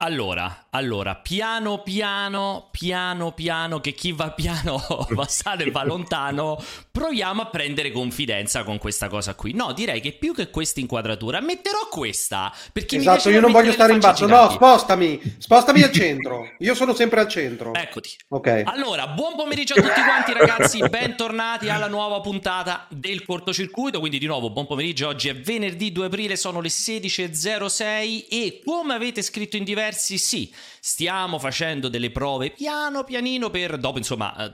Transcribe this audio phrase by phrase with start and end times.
[0.00, 6.56] Allora, allora, piano piano, piano piano, che chi va piano va sano e va lontano,
[6.92, 9.54] proviamo a prendere confidenza con questa cosa qui.
[9.54, 13.92] No, direi che più che questa inquadratura, metterò questa, perché esatto, io non voglio stare
[13.92, 17.74] in basso, no, spostami, spostami al centro, io sono sempre al centro.
[17.74, 18.10] Eccoti.
[18.28, 18.62] Ok.
[18.66, 24.26] Allora, buon pomeriggio a tutti quanti ragazzi, bentornati alla nuova puntata del cortocircuito, quindi di
[24.26, 29.56] nuovo buon pomeriggio, oggi è venerdì 2 aprile, sono le 16.06 e come avete scritto
[29.56, 34.50] in diversi diversi, sì, stiamo facendo delle prove piano pianino per dopo insomma eh,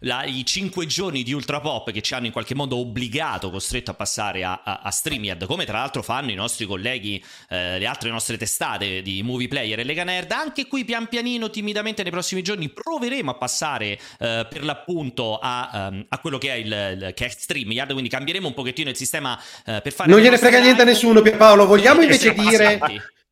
[0.00, 3.90] la, i cinque giorni di Ultra Pop che ci hanno in qualche modo obbligato, costretto
[3.90, 7.86] a passare a, a, a StreamYard, come tra l'altro fanno i nostri colleghi, eh, le
[7.86, 12.12] altre nostre testate di Movie Player e Lega Nerd, anche qui pian pianino, timidamente nei
[12.12, 16.66] prossimi giorni proveremo a passare eh, per l'appunto a, um, a, quello che è il,
[16.66, 20.10] il che è StreamYard, quindi cambieremo un pochettino il sistema eh, per fare...
[20.10, 22.78] Non gliene frega niente a nessuno Pierpaolo, vogliamo invece dire...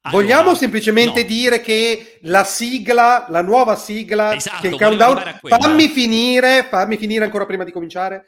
[0.07, 1.27] Allora, Vogliamo semplicemente no.
[1.27, 7.25] dire che la sigla, la nuova sigla, esatto, che il countdown, fammi finire, fammi finire
[7.25, 8.27] ancora prima di cominciare,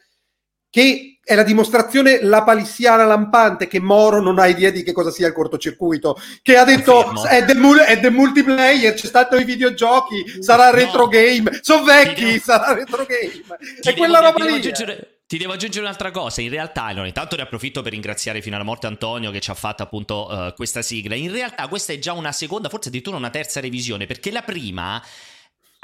[0.70, 5.10] che è la dimostrazione la palissiana lampante che Moro non ha idea di che cosa
[5.10, 10.40] sia il cortocircuito, che ha detto è the, è the, multiplayer, c'è stato i videogiochi,
[10.40, 10.76] sarà no.
[10.76, 12.38] retro game, sono vecchi, devo...
[12.42, 13.58] sarà retro game.
[13.82, 14.54] È quella roba lì.
[14.54, 18.54] Aggiungere ti devo aggiungere un'altra cosa, in realtà, allora, intanto ne approfitto per ringraziare fino
[18.54, 21.16] alla morte Antonio che ci ha fatto appunto uh, questa sigla.
[21.16, 25.02] In realtà questa è già una seconda, forse addirittura una terza revisione, perché la prima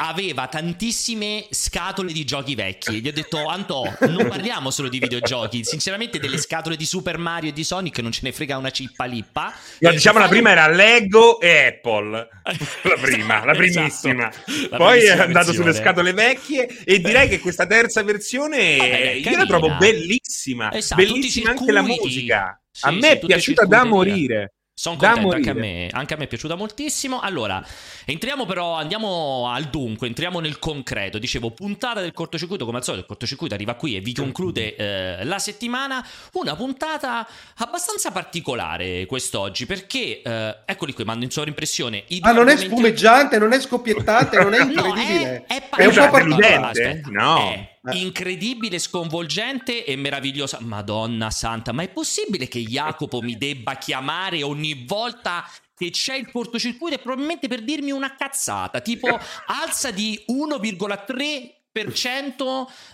[0.05, 3.00] aveva tantissime scatole di giochi vecchi.
[3.00, 5.64] Gli ho detto, Antò, non parliamo solo di videogiochi.
[5.64, 9.05] Sinceramente, delle scatole di Super Mario e di Sonic non ce ne frega una cippa
[9.05, 9.55] lippa.
[9.78, 12.28] No, diciamo la prima era Lego e Apple.
[12.83, 13.56] La prima, la esatto.
[13.56, 14.31] primissima.
[14.31, 14.77] Esatto.
[14.77, 15.55] Poi è andato versione.
[15.55, 20.72] sulle scatole vecchie e direi che questa terza versione Vabbè, io la trovo bellissima.
[20.72, 22.61] Esatto, bellissima anche la musica.
[22.69, 24.55] Sì, a me è piaciuta da morire.
[24.75, 27.20] Sono contento, anche a, me, anche a me è piaciuta moltissimo.
[27.20, 27.65] Allora,
[28.06, 31.19] entriamo però, andiamo al dunque, entriamo nel concreto.
[31.19, 35.25] Dicevo, puntata del cortocircuito, come al solito il cortocircuito arriva qui e vi conclude eh,
[35.25, 36.05] la settimana.
[36.33, 37.27] Una puntata
[37.59, 42.04] abbastanza particolare quest'oggi, perché, eh, eccoli qui, mando in sovrimpressione.
[42.09, 45.44] I ah, non è spumeggiante, non è scoppiettante, non è incredibile.
[45.49, 47.03] no, è, è, è un po' particolare.
[47.10, 47.37] No.
[47.39, 50.59] È, incredibile, sconvolgente e meravigliosa.
[50.60, 55.44] Madonna santa, ma è possibile che Jacopo mi debba chiamare ogni volta
[55.75, 59.09] che c'è il cortocircuito e probabilmente per dirmi una cazzata, tipo
[59.47, 61.62] alza di 1,3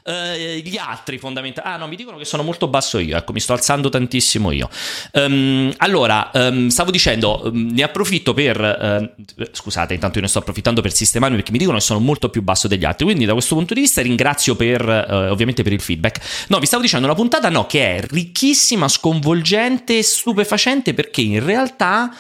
[0.05, 1.61] eh, gli altri fondamentalmente.
[1.61, 3.17] Ah, no, mi dicono che sono molto basso io.
[3.17, 4.69] Ecco, mi sto alzando tantissimo io.
[5.13, 9.13] Um, allora, um, stavo dicendo, um, ne approfitto per.
[9.19, 12.29] Uh, scusate, intanto io ne sto approfittando per sistemarmi perché mi dicono che sono molto
[12.29, 13.05] più basso degli altri.
[13.05, 16.47] Quindi, da questo punto di vista, ringrazio per uh, ovviamente per il feedback.
[16.49, 22.13] No, vi stavo dicendo una puntata no, che è ricchissima, sconvolgente, stupefacente perché in realtà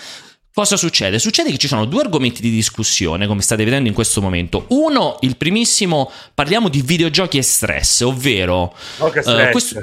[0.58, 1.20] Cosa succede?
[1.20, 4.64] Succede che ci sono due argomenti di discussione, come state vedendo in questo momento.
[4.70, 8.74] Uno, il primissimo, parliamo di videogiochi e stress, ovvero...
[8.96, 9.46] Oh, che stress.
[9.46, 9.80] Uh, questo,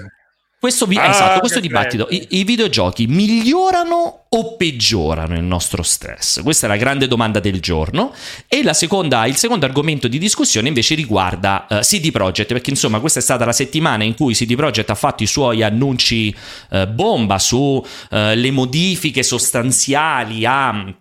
[0.59, 6.41] questo, vi- ah, esatto, questo dibattito, i, i, videogiochi migliorano o peggiorano il nostro stress?
[6.41, 8.13] Questa è la grande domanda del giorno.
[8.47, 13.19] E seconda, il secondo argomento di discussione invece riguarda uh, CD Projekt, perché insomma questa
[13.19, 16.35] è stata la settimana in cui CD Projekt ha fatto i suoi annunci
[16.71, 20.95] uh, bomba sulle uh, modifiche sostanziali a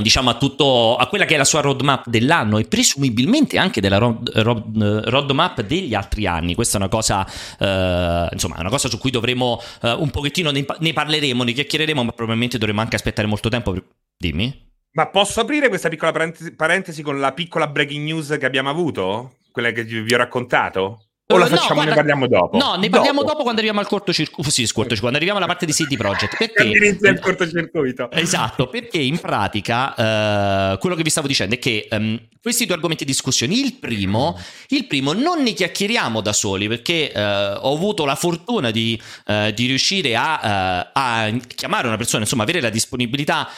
[0.00, 3.98] diciamo a tutto a quella che è la sua roadmap dell'anno e presumibilmente anche della
[3.98, 6.54] road, road, roadmap degli altri anni.
[6.54, 7.26] Questa è una cosa
[7.58, 12.04] eh, insomma una cosa su cui dovremo eh, un pochettino ne, ne, parleremo ne chiacchiereremo
[12.04, 13.84] ma probabilmente dovremo anche aspettare molto tempo per...
[14.16, 14.70] dimmi?
[14.94, 19.36] Ma posso aprire questa piccola parentesi, parentesi con la piccola breaking news che abbiamo avuto?
[19.50, 22.56] Quella che vi ho raccontato o la facciamo, no, guarda, ne parliamo dopo?
[22.56, 24.50] No, ne parliamo dopo, dopo quando arriviamo al cortocircuito.
[24.50, 26.36] Sì, cortocircuito, quando arriviamo alla parte di City Project.
[26.36, 28.10] Perché inizia il cortocircuito.
[28.10, 32.74] Esatto, perché in pratica uh, quello che vi stavo dicendo è che um, questi due
[32.74, 34.38] argomenti di discussione, il primo,
[34.68, 39.50] il primo non ne chiacchieriamo da soli perché uh, ho avuto la fortuna di, uh,
[39.52, 43.48] di riuscire a, a, chiamare una persona, insomma, avere la disponibilità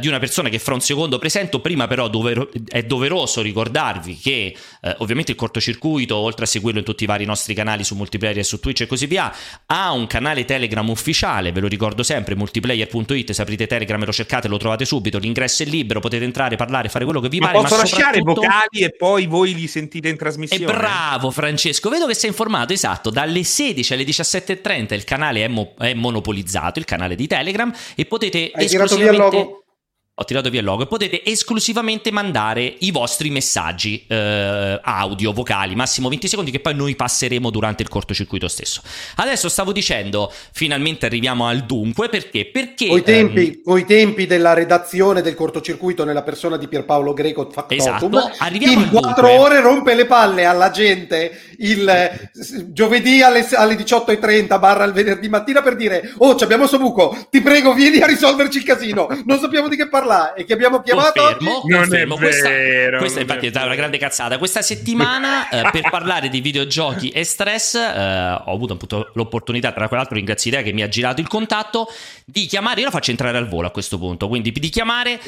[0.00, 1.60] di una persona che fra un secondo presento.
[1.60, 4.56] Prima, però, dovero- è doveroso ricordarvi che
[4.98, 8.42] ovviamente il cortocircuito, oltre a seguirlo in tutti i vari nostri canali su multiplayer e
[8.42, 9.32] su Twitch e così via,
[9.66, 14.12] ha un canale Telegram ufficiale, ve lo ricordo sempre, multiplayer.it, se aprite Telegram e lo
[14.12, 17.46] cercate lo trovate subito, l'ingresso è libero, potete entrare, parlare, fare quello che vi ma
[17.46, 17.58] pare.
[17.60, 20.64] Posso ma lasciare i vocali e poi voi li sentite in trasmissione?
[20.64, 25.48] E bravo Francesco, vedo che sei informato, esatto, dalle 16 alle 17.30 il canale è,
[25.48, 29.61] mo- è monopolizzato, il canale di Telegram, e potete Hai esclusivamente...
[30.14, 35.74] ho tirato via il logo e potete esclusivamente mandare i vostri messaggi eh, audio, vocali,
[35.74, 38.82] massimo 20 secondi che poi noi passeremo durante il cortocircuito stesso.
[39.16, 42.44] Adesso stavo dicendo, finalmente arriviamo al dunque, perché?
[42.44, 42.88] Perché...
[42.88, 48.30] Coi tempi, ehm, tempi della redazione del cortocircuito nella persona di Pierpaolo Greco Factotum, esatto,
[48.44, 52.30] arriviamo in 4 ore rompe le palle alla gente il eh,
[52.66, 57.40] giovedì alle, alle 18.30 barra il venerdì mattina per dire oh abbiamo sto buco, ti
[57.40, 60.80] prego vieni a risolverci il casino, non sappiamo di che parlare parla e che abbiamo
[60.80, 61.72] chiamato confermo, oggi...
[61.72, 62.16] confermo.
[62.16, 66.40] Questa, vero, questa infatti è stata una grande cazzata questa settimana eh, per parlare di
[66.40, 70.88] videogiochi e stress eh, ho avuto appunto l'opportunità tra l'altro ringrazio Idea che mi ha
[70.88, 71.88] girato il contatto
[72.24, 75.20] di chiamare io la faccio entrare al volo a questo punto quindi di chiamare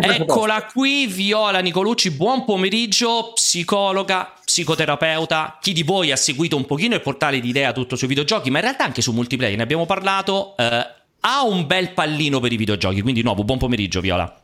[0.00, 6.94] eccola qui Viola Nicolucci buon pomeriggio psicologa psicoterapeuta chi di voi ha seguito un pochino
[6.94, 9.86] il portale di Idea tutto sui videogiochi ma in realtà anche su multiplayer ne abbiamo
[9.86, 13.02] parlato eh, ha un bel pallino per i videogiochi.
[13.02, 14.40] Quindi, nuovo, buon pomeriggio, Viola.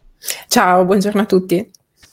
[0.49, 1.71] Ciao, buongiorno a tutti.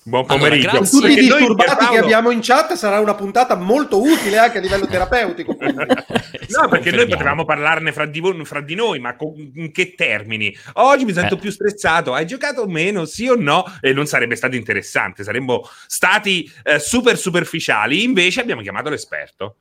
[0.07, 0.69] Buon pomeriggio.
[0.69, 1.91] Allora, tutti i disturbati Paolo...
[1.91, 5.57] che abbiamo in chat sarà una puntata molto utile anche a livello terapeutico.
[5.59, 9.95] no, perché noi potevamo parlarne fra di, voi, fra di, noi, ma con, in che
[9.95, 10.55] termini?
[10.73, 11.39] Oggi mi sento eh.
[11.39, 12.13] più stressato.
[12.13, 13.05] Hai giocato o meno?
[13.05, 13.65] Sì o no?
[13.81, 15.23] E non sarebbe stato interessante.
[15.23, 18.03] Saremmo stati eh, super superficiali.
[18.03, 19.55] Invece abbiamo chiamato l'esperto.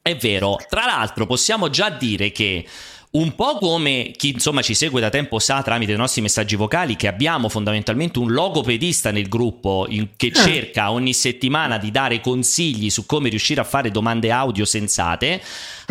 [0.00, 0.58] È vero.
[0.68, 2.64] Tra l'altro, possiamo già dire che
[3.12, 6.96] un po' come chi insomma ci segue da tempo sa tramite i nostri messaggi vocali
[6.96, 10.42] che abbiamo fondamentalmente un logopedista nel gruppo in, che ah.
[10.42, 15.42] cerca ogni settimana di dare consigli su come riuscire a fare domande audio sensate.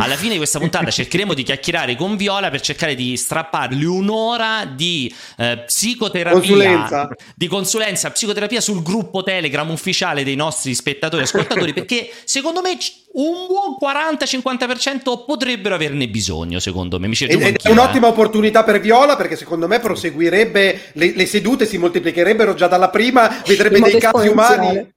[0.02, 4.66] Alla fine di questa puntata cercheremo di chiacchierare con Viola per cercare di strappargli un'ora
[4.66, 7.10] di eh, psicoterapia, consulenza.
[7.36, 12.78] di consulenza, psicoterapia sul gruppo Telegram ufficiale dei nostri spettatori e ascoltatori perché secondo me
[13.14, 17.08] un buon 40-50% potrebbero averne bisogno, secondo me.
[17.08, 18.10] Mi ed è un'ottima eh.
[18.10, 23.42] opportunità per Viola perché secondo me proseguirebbe, le, le sedute si moltiplicherebbero già dalla prima,
[23.46, 24.90] vedrebbe dei casi umani.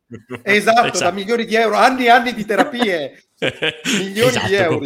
[0.43, 3.23] Esatto, esatto, da milioni di euro, anni e anni di terapie,
[3.99, 4.47] milioni esatto.
[4.47, 4.81] di euro.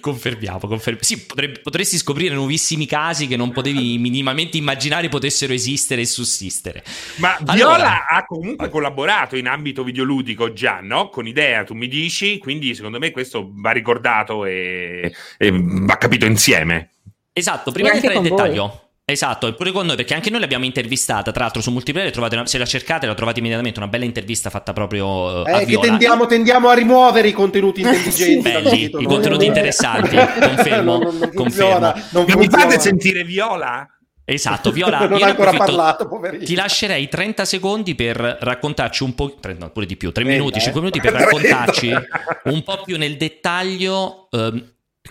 [0.00, 1.02] Confermiamo, confermiamo.
[1.02, 6.84] Sì, potrebbe, potresti scoprire nuovissimi casi che non potevi minimamente immaginare potessero esistere e sussistere.
[7.16, 11.08] Ma allora, Viola ha comunque collaborato in ambito videoludico già, no?
[11.08, 16.26] Con idea, tu mi dici, quindi secondo me questo va ricordato e, e va capito
[16.26, 16.90] insieme.
[17.32, 18.66] Esatto, prima di entrare in dettaglio.
[18.66, 18.81] Voi.
[19.12, 21.32] Esatto, e pure con noi, perché anche noi l'abbiamo intervistata.
[21.32, 23.78] Tra l'altro, su multiplayer trovate una, se la cercate, la trovate immediatamente.
[23.78, 25.44] Una bella intervista fatta proprio.
[25.44, 28.40] Eh, che tendiamo, tendiamo, a rimuovere i contenuti intelligenti.
[28.40, 30.16] Belli, i contenuti interessanti.
[30.16, 30.96] Confermo.
[31.02, 33.86] non, non funziona, non, non mi fate sentire Viola?
[34.24, 36.44] Esatto, Viola, non ha ancora parlato, poverino.
[36.44, 40.80] Ti lascerei 30 secondi per raccontarci un po', no, pure di più, 3 minuti, 5
[40.80, 41.92] minuti per raccontarci
[42.44, 44.64] un po' più nel dettaglio um,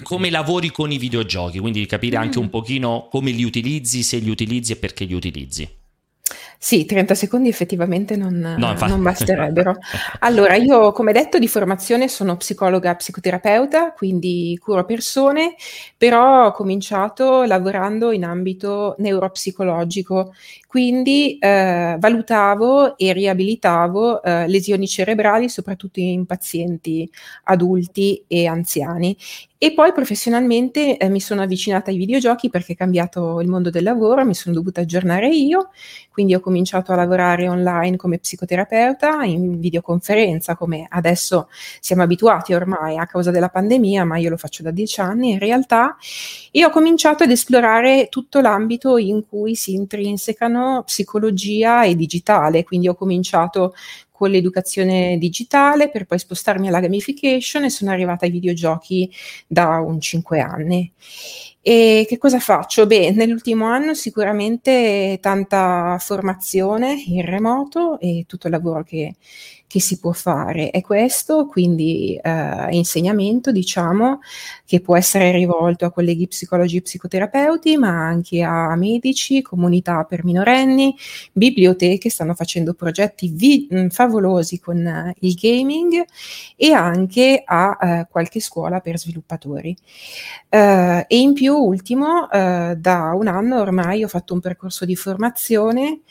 [0.03, 4.29] come lavori con i videogiochi, quindi capire anche un pochino come li utilizzi, se li
[4.29, 5.79] utilizzi e perché li utilizzi.
[6.63, 9.77] Sì, 30 secondi effettivamente non, no, non, basterebbero.
[10.19, 15.55] Allora, io come detto di formazione sono psicologa psicoterapeuta, quindi curo persone,
[15.97, 20.35] però ho cominciato lavorando in ambito neuropsicologico,
[20.71, 27.11] quindi eh, valutavo e riabilitavo eh, lesioni cerebrali, soprattutto in pazienti
[27.43, 29.17] adulti e anziani.
[29.63, 33.83] E poi professionalmente eh, mi sono avvicinata ai videogiochi perché è cambiato il mondo del
[33.83, 35.69] lavoro, mi sono dovuta aggiornare io,
[36.09, 42.97] quindi ho cominciato a lavorare online come psicoterapeuta, in videoconferenza, come adesso siamo abituati ormai
[42.97, 45.95] a causa della pandemia, ma io lo faccio da dieci anni in realtà,
[46.49, 52.87] e ho cominciato ad esplorare tutto l'ambito in cui si intrinsecano psicologia e digitale, quindi
[52.87, 53.73] ho cominciato
[54.11, 59.11] con l'educazione digitale per poi spostarmi alla gamification e sono arrivata ai videogiochi
[59.47, 60.91] da un 5 anni.
[61.63, 62.85] E che cosa faccio?
[62.85, 69.15] Beh, nell'ultimo anno sicuramente tanta formazione in remoto e tutto il lavoro che,
[69.71, 74.19] che si può fare è questo, quindi eh, insegnamento, diciamo,
[74.65, 80.25] che può essere rivolto a colleghi psicologi e psicoterapeuti, ma anche a medici, comunità per
[80.25, 80.93] minorenni,
[81.31, 86.03] biblioteche stanno facendo progetti vi- mm, favolosi con uh, il gaming
[86.57, 89.73] e anche a uh, qualche scuola per sviluppatori.
[90.49, 96.01] Uh, e in più, ultimo, da un anno ormai ho fatto un percorso di formazione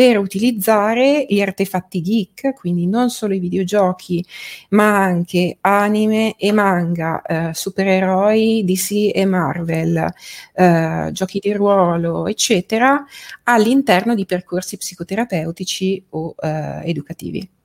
[0.00, 4.24] per utilizzare gli artefatti geek, quindi non solo i videogiochi,
[4.70, 10.10] ma anche anime e manga, eh, supereroi DC e Marvel,
[10.54, 13.04] eh, giochi di ruolo, eccetera,
[13.42, 17.59] all'interno di percorsi psicoterapeutici o eh, educativi.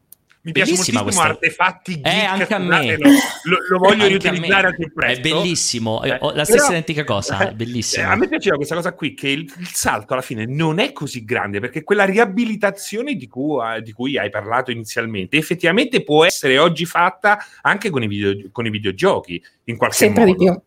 [0.45, 1.23] Mi piace moltissimo questa...
[1.23, 2.97] artefatti geek, eh, anche a me.
[2.97, 5.27] Lo, lo, lo voglio riutilizzare al più presto.
[5.27, 8.05] È bellissimo, eh, la stessa Però, identica cosa, è bellissimo.
[8.05, 10.91] Eh, a me piaceva questa cosa qui, che il, il, salto alla fine non è
[10.91, 16.59] così grande, perché quella riabilitazione di cui, di cui hai parlato inizialmente, effettivamente può essere
[16.59, 20.37] oggi fatta anche con i, video, con i videogiochi, in qualche Sempre modo.
[20.37, 20.61] Di più.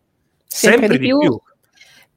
[0.45, 1.19] Sempre, Sempre di, più.
[1.21, 1.41] Di più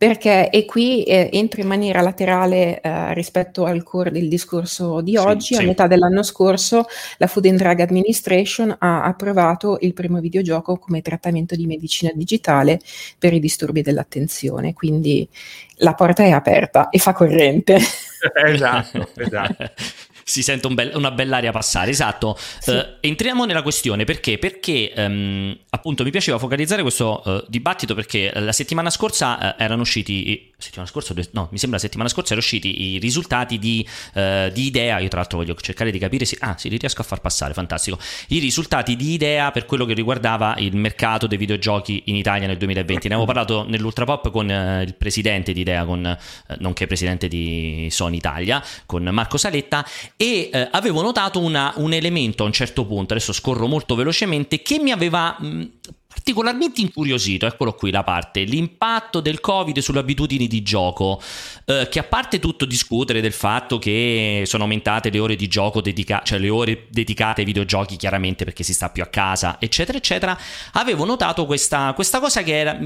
[0.02, 5.16] perché e qui eh, entro in maniera laterale eh, rispetto al core del discorso di
[5.16, 6.88] oggi, sì, a metà dell'anno scorso
[7.20, 12.80] la Food and Drug Administration ha approvato il primo videogioco come trattamento di medicina digitale
[13.20, 15.30] per i disturbi dell'attenzione, quindi
[15.76, 17.78] la porta è aperta e fa corrente.
[18.44, 19.70] esatto, esatto
[20.24, 22.38] si sente un bel, una bell'aria passare, esatto.
[22.60, 22.72] Sì.
[22.72, 24.38] Uh, entriamo nella questione perché?
[24.38, 29.82] Perché um, appunto mi piaceva focalizzare questo uh, dibattito perché la settimana scorsa uh, erano
[29.82, 34.66] usciti, settimana scorsa, no, mi sembra la settimana scorsa erano usciti i risultati di, di
[34.66, 37.20] Idea, io tra l'altro voglio cercare di capire se, ah sì, li riesco a far
[37.20, 37.98] passare, fantastico,
[38.30, 42.58] i risultati di Idea per quello che riguardava il mercato dei videogiochi in Italia nel
[42.58, 43.08] 2020.
[43.08, 46.18] Ne avevo parlato nell'Ultrapop con il presidente di Idea, con,
[46.60, 49.86] nonché presidente di Sony Italia, con Marco Saletta
[50.22, 54.62] e eh, avevo notato una, un elemento a un certo punto, adesso scorro molto velocemente,
[54.62, 55.70] che mi aveva mh,
[56.14, 61.20] particolarmente incuriosito, eccolo qui la parte, l'impatto del Covid sulle abitudini di gioco,
[61.66, 65.82] eh, che a parte tutto discutere del fatto che sono aumentate le ore di gioco
[65.82, 69.98] dedicate, cioè le ore dedicate ai videogiochi chiaramente perché si sta più a casa, eccetera,
[69.98, 70.38] eccetera,
[70.74, 72.78] avevo notato questa, questa cosa che era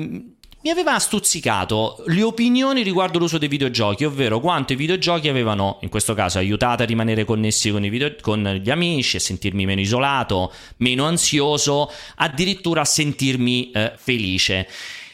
[0.65, 5.89] mi aveva stuzzicato le opinioni riguardo l'uso dei videogiochi, ovvero quanto i videogiochi avevano, in
[5.89, 10.51] questo caso, aiutato a rimanere connessi con, video- con gli amici, a sentirmi meno isolato,
[10.77, 14.67] meno ansioso, addirittura a sentirmi eh, felice.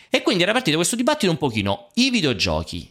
[0.09, 1.89] E quindi era partito questo dibattito un pochino.
[1.95, 2.89] I videogiochi,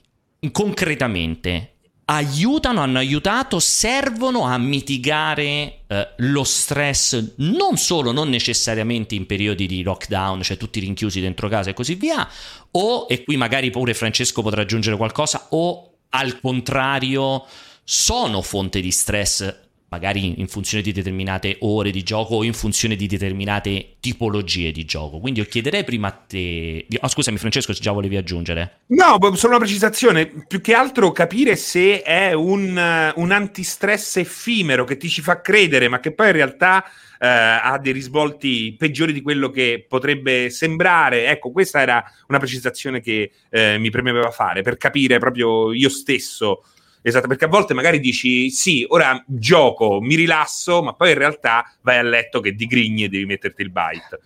[0.52, 1.76] concretamente,
[2.10, 9.66] aiutano, hanno aiutato, servono a mitigare eh, lo stress, non solo, non necessariamente in periodi
[9.66, 12.28] di lockdown, cioè tutti rinchiusi dentro casa e così via,
[12.72, 17.46] o, e qui magari pure Francesco potrà aggiungere qualcosa, o al contrario
[17.84, 22.94] sono fonte di stress magari in funzione di determinate ore di gioco o in funzione
[22.94, 25.18] di determinate tipologie di gioco.
[25.18, 26.86] Quindi io chiederei prima a te...
[27.00, 28.82] Oh, scusami Francesco, se già volevi aggiungere.
[28.86, 30.44] No, solo una precisazione.
[30.46, 35.88] Più che altro capire se è un, un antistress effimero che ti ci fa credere,
[35.88, 36.84] ma che poi in realtà...
[37.20, 41.26] Uh, ha dei risvolti peggiori di quello che potrebbe sembrare.
[41.26, 46.64] Ecco, questa era una precisazione che uh, mi premeva fare per capire proprio io stesso
[47.02, 51.64] Esatto, perché a volte magari dici sì, ora gioco, mi rilasso, ma poi in realtà
[51.80, 54.20] vai a letto che digrigni e devi metterti il bite.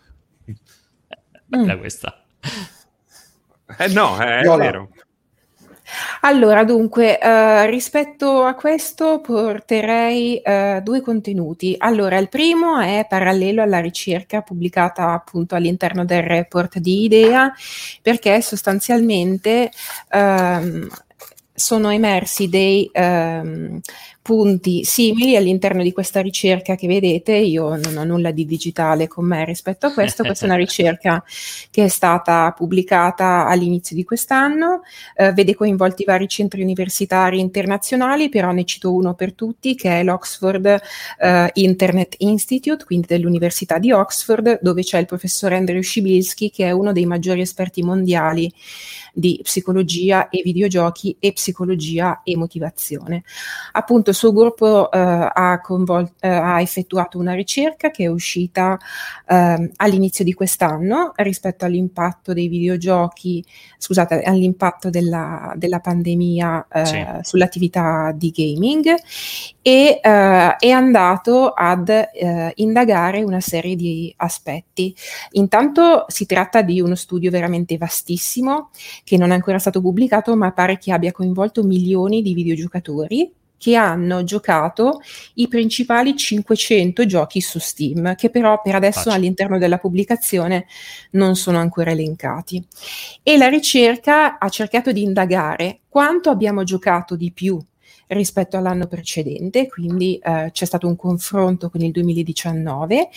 [1.47, 1.79] Bella mm.
[1.79, 2.25] questa.
[3.79, 4.91] Eh no, è no, vero.
[6.23, 11.75] Allora, dunque, eh, rispetto a questo porterei eh, due contenuti.
[11.79, 17.53] Allora, il primo è parallelo alla ricerca pubblicata appunto all'interno del report di IDEA,
[18.03, 19.71] perché sostanzialmente
[20.11, 20.89] ehm,
[21.55, 23.81] sono emersi dei ehm,
[24.25, 27.33] punti simili all'interno di questa ricerca che vedete.
[27.33, 30.23] Io non ho nulla di digitale con me rispetto a questo.
[30.25, 31.23] Questa è una ricerca
[31.71, 34.81] che è stata pubblicata all'inizio di quest'anno,
[35.15, 40.03] eh, vede coinvolti vari centri universitari internazionali, però ne cito uno per tutti che è
[40.03, 40.81] l'Oxford
[41.19, 46.71] eh, Internet Institute, quindi dell'Università di Oxford, dove c'è il professore Andrew Scibilski che è
[46.71, 48.51] uno dei maggiori esperti mondiali
[49.13, 53.23] di psicologia e videogiochi e psicologia e motivazione.
[53.73, 58.79] Appunto suo gruppo eh, ha, convol- eh, ha, effettuato una ricerca che è uscita
[59.27, 63.45] eh, all'inizio di quest'anno rispetto all'impatto dei videogiochi,
[63.79, 67.05] scusate, all'impatto della, della pandemia eh, sì.
[67.23, 68.95] sull'attività di gaming
[69.61, 74.95] e eh, è andato ad eh, indagare una serie di aspetti.
[75.33, 78.71] Intanto si tratta di uno studio veramente vastissimo
[79.05, 83.33] che non è ancora stato pubblicato, ma pare che abbia coinvolto milioni di videogiocatori
[83.65, 85.01] che hanno giocato
[85.37, 89.17] i principali 500 giochi su Steam, che però per adesso Faccio.
[89.17, 90.67] all'interno della pubblicazione
[91.13, 92.63] non sono ancora elencati.
[93.23, 97.59] E la ricerca ha cercato di indagare quanto abbiamo giocato di più
[98.09, 103.09] rispetto all'anno precedente, quindi eh, c'è stato un confronto con il 2019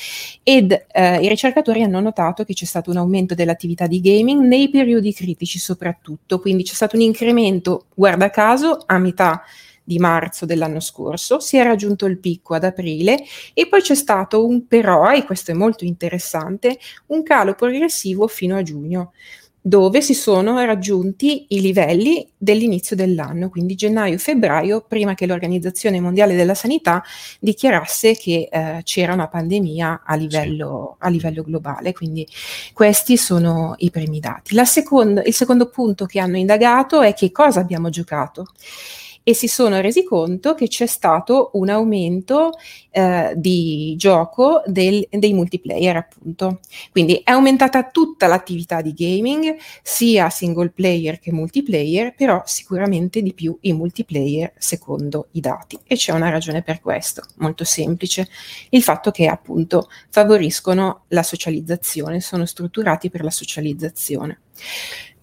[0.44, 4.70] ed eh, i ricercatori hanno notato che c'è stato un aumento dell'attività di gaming nei
[4.70, 9.44] periodi critici soprattutto, quindi c'è stato un incremento, guarda caso, a metà
[9.88, 14.46] di marzo dell'anno scorso, si è raggiunto il picco ad aprile e poi c'è stato
[14.46, 16.78] un però, e questo è molto interessante,
[17.08, 19.14] un calo progressivo fino a giugno
[19.68, 26.54] dove si sono raggiunti i livelli dell'inizio dell'anno, quindi gennaio-febbraio, prima che l'Organizzazione Mondiale della
[26.54, 27.04] Sanità
[27.42, 31.92] dichiarasse che eh, c'era una pandemia a livello, a livello, globale.
[31.92, 32.26] Quindi
[32.72, 34.56] questi sono i primi dati.
[34.64, 38.46] Seconda, il secondo punto che hanno indagato è che cosa abbiamo giocato
[39.28, 42.52] e si sono resi conto che c'è stato un aumento
[42.92, 46.62] eh, di gioco del, dei multiplayer, appunto.
[46.94, 53.34] Quindi è aumentata tutta l'attività di gaming, sia single player che multiplayer, però sicuramente di
[53.34, 55.78] più i multiplayer secondo i dati.
[55.86, 58.30] E c'è una ragione per questo, molto semplice,
[58.70, 64.40] il fatto che appunto favoriscono la socializzazione, sono strutturati per la socializzazione.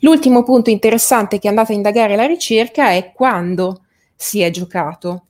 [0.01, 3.84] L'ultimo punto interessante che è andato a indagare la ricerca è quando
[4.25, 5.27] si è giocato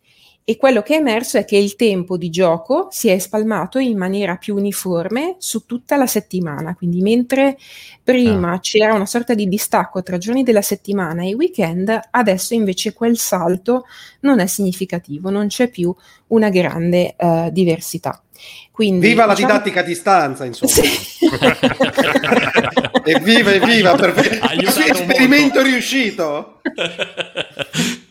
[0.47, 3.97] e quello che è emerso è che il tempo di gioco si è spalmato in
[3.97, 7.57] maniera più uniforme su tutta la settimana, quindi mentre
[8.03, 8.61] prima ah.
[8.61, 13.87] c'era una sorta di distacco tra giorni della settimana e weekend, adesso invece quel salto
[14.21, 15.95] non è significativo, non c'è più
[16.29, 18.23] una grande uh, diversità.
[18.71, 19.49] Quindi, viva diciamo...
[19.49, 20.73] la didattica a distanza, insomma.
[20.73, 20.83] Sì.
[23.11, 24.13] evviva, evviva, per...
[24.93, 25.63] esperimento molto.
[25.63, 26.61] riuscito.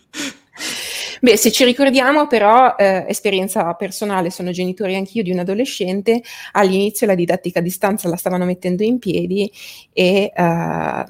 [1.23, 7.07] Beh, se ci ricordiamo però, eh, esperienza personale, sono genitore anch'io di un adolescente, all'inizio
[7.07, 9.49] la didattica a distanza la stavano mettendo in piedi
[9.93, 10.41] e uh,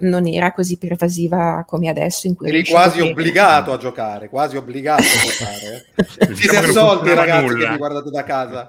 [0.05, 2.27] non era così pervasiva come adesso.
[2.27, 5.85] In cui Eri quasi obbligato a giocare, quasi obbligato a giocare.
[6.05, 7.65] Siete diciamo assolti ragazzi nulla.
[7.65, 8.67] che mi guardate da casa.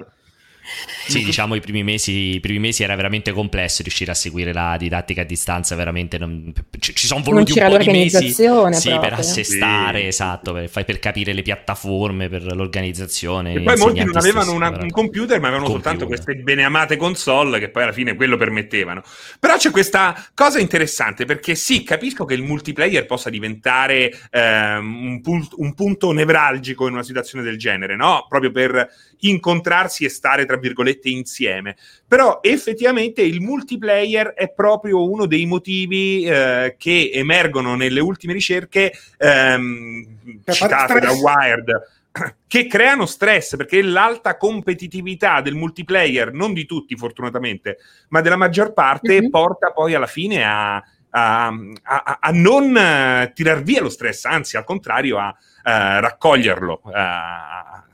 [1.07, 4.77] Sì, diciamo i primi, mesi, i primi mesi era veramente complesso riuscire a seguire la
[4.79, 9.13] didattica a distanza, veramente non, ci, ci sono voluti un po' di mesi sì, per
[9.13, 10.07] assestare, sì.
[10.07, 13.53] esatto, per, per, capire le piattaforme, per l'organizzazione.
[13.55, 15.93] E poi molti non avevano una, un computer, ma avevano computer.
[15.93, 19.03] soltanto queste beneamate console che poi alla fine quello permettevano.
[19.39, 25.21] Però c'è questa cosa interessante perché sì, capisco che il multiplayer possa diventare ehm, un,
[25.21, 28.27] pu- un punto nevralgico in una situazione del genere, no?
[28.29, 28.89] Proprio per
[29.21, 31.77] incontrarsi e stare, tra virgolette, insieme.
[32.07, 38.93] Però effettivamente il multiplayer è proprio uno dei motivi eh, che emergono nelle ultime ricerche
[39.19, 41.93] ehm, citate da Wired
[42.47, 48.73] che creano stress perché l'alta competitività del multiplayer, non di tutti fortunatamente, ma della maggior
[48.73, 49.31] parte, mm-hmm.
[49.31, 50.77] porta poi alla fine a,
[51.11, 51.47] a,
[51.83, 57.85] a, a non uh, tirar via lo stress, anzi al contrario a uh, raccoglierlo, a,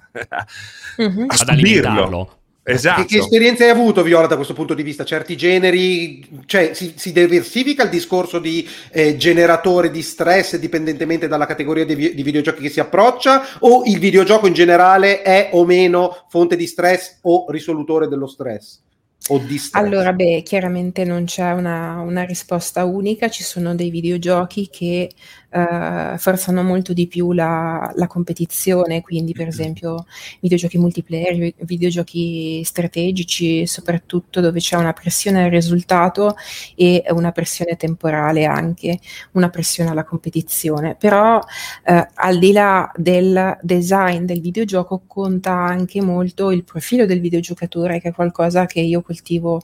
[1.01, 1.27] mm-hmm.
[1.29, 2.40] ad alimentarlo.
[2.71, 3.03] Esatto.
[3.03, 5.05] Che, che, esperienze hai avuto, Viola, da questo punto di vista?
[5.05, 11.47] Certi generi, cioè si, si diversifica il discorso di eh, generatore di stress dipendentemente dalla
[11.47, 15.65] categoria di, vi- di, videogiochi che si approccia o il videogioco in generale è o
[15.65, 18.81] meno fonte di stress o risolutore dello stress?
[19.29, 19.83] O di stress?
[19.83, 25.11] Allora, beh, chiaramente non c'è una, una risposta unica, ci sono dei videogiochi che
[25.51, 30.07] eh, forzano molto di più la, la, competizione, quindi per esempio
[30.41, 36.37] videogiochi multiplayer, videogiochi strategici, soprattutto dove c'è una pressione al risultato
[36.75, 38.99] e una pressione temporale anche,
[39.33, 40.95] una pressione alla competizione.
[40.99, 41.41] Però
[41.85, 48.01] eh, al di là del design del videogioco conta anche molto il profilo del videogiocatore,
[48.01, 49.61] che è qualcosa che io coltivo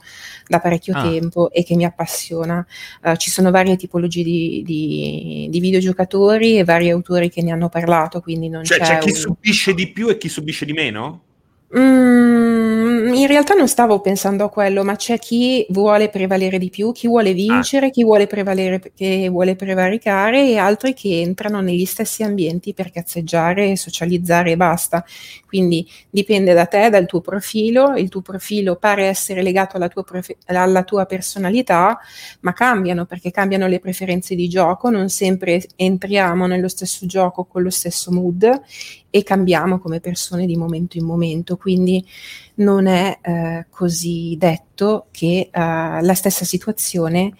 [0.48, 1.02] da parecchio ah.
[1.02, 2.66] tempo e che mi appassiona.
[3.02, 7.68] Uh, ci sono varie tipologie di, di, di videogiocatori e vari autori che ne hanno
[7.68, 8.84] parlato, quindi non cioè, c'è...
[8.84, 9.14] C'è chi un...
[9.14, 11.22] subisce di più e chi subisce di meno?
[11.76, 12.45] Mm,
[13.14, 17.06] in realtà non stavo pensando a quello, ma c'è chi vuole prevalere di più, chi
[17.06, 17.90] vuole vincere, ah.
[17.90, 23.76] chi vuole prevalere, che vuole prevaricare e altri che entrano negli stessi ambienti per cazzeggiare,
[23.76, 25.04] socializzare e basta.
[25.46, 30.02] Quindi dipende da te, dal tuo profilo, il tuo profilo pare essere legato alla tua,
[30.02, 31.98] profe- alla tua personalità,
[32.40, 37.62] ma cambiano perché cambiano le preferenze di gioco, non sempre entriamo nello stesso gioco con
[37.62, 38.62] lo stesso mood
[39.16, 42.04] e cambiamo come persone di momento in momento, quindi
[42.56, 47.32] non è eh, così detto che eh, la stessa situazione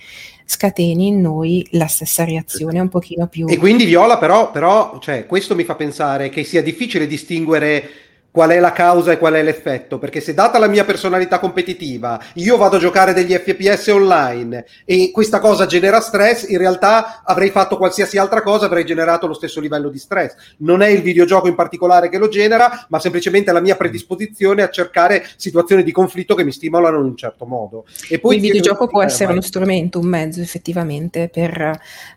[0.47, 3.47] scateni in noi la stessa reazione un pochino più...
[3.47, 8.06] E quindi Viola però, però cioè, questo mi fa pensare che sia difficile distinguere
[8.37, 12.21] qual è la causa e qual è l'effetto, perché se data la mia personalità competitiva,
[12.35, 17.49] io vado a giocare degli FPS online e questa cosa genera stress, in realtà avrei
[17.49, 20.35] fatto qualsiasi altra cosa, avrei generato lo stesso livello di stress.
[20.59, 24.69] Non è il videogioco in particolare che lo genera, ma semplicemente la mia predisposizione a
[24.69, 27.87] cercare situazioni di conflitto che mi stimolano in un certo modo.
[28.11, 31.59] E poi il videogioco può essere uno strumento, un mezzo effettivamente per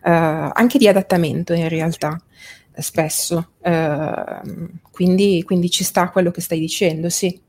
[0.03, 2.19] uh, anche di adattamento in realtà
[2.81, 3.51] spesso.
[3.59, 7.39] Uh, quindi, quindi, ci sta quello che stai dicendo, sì.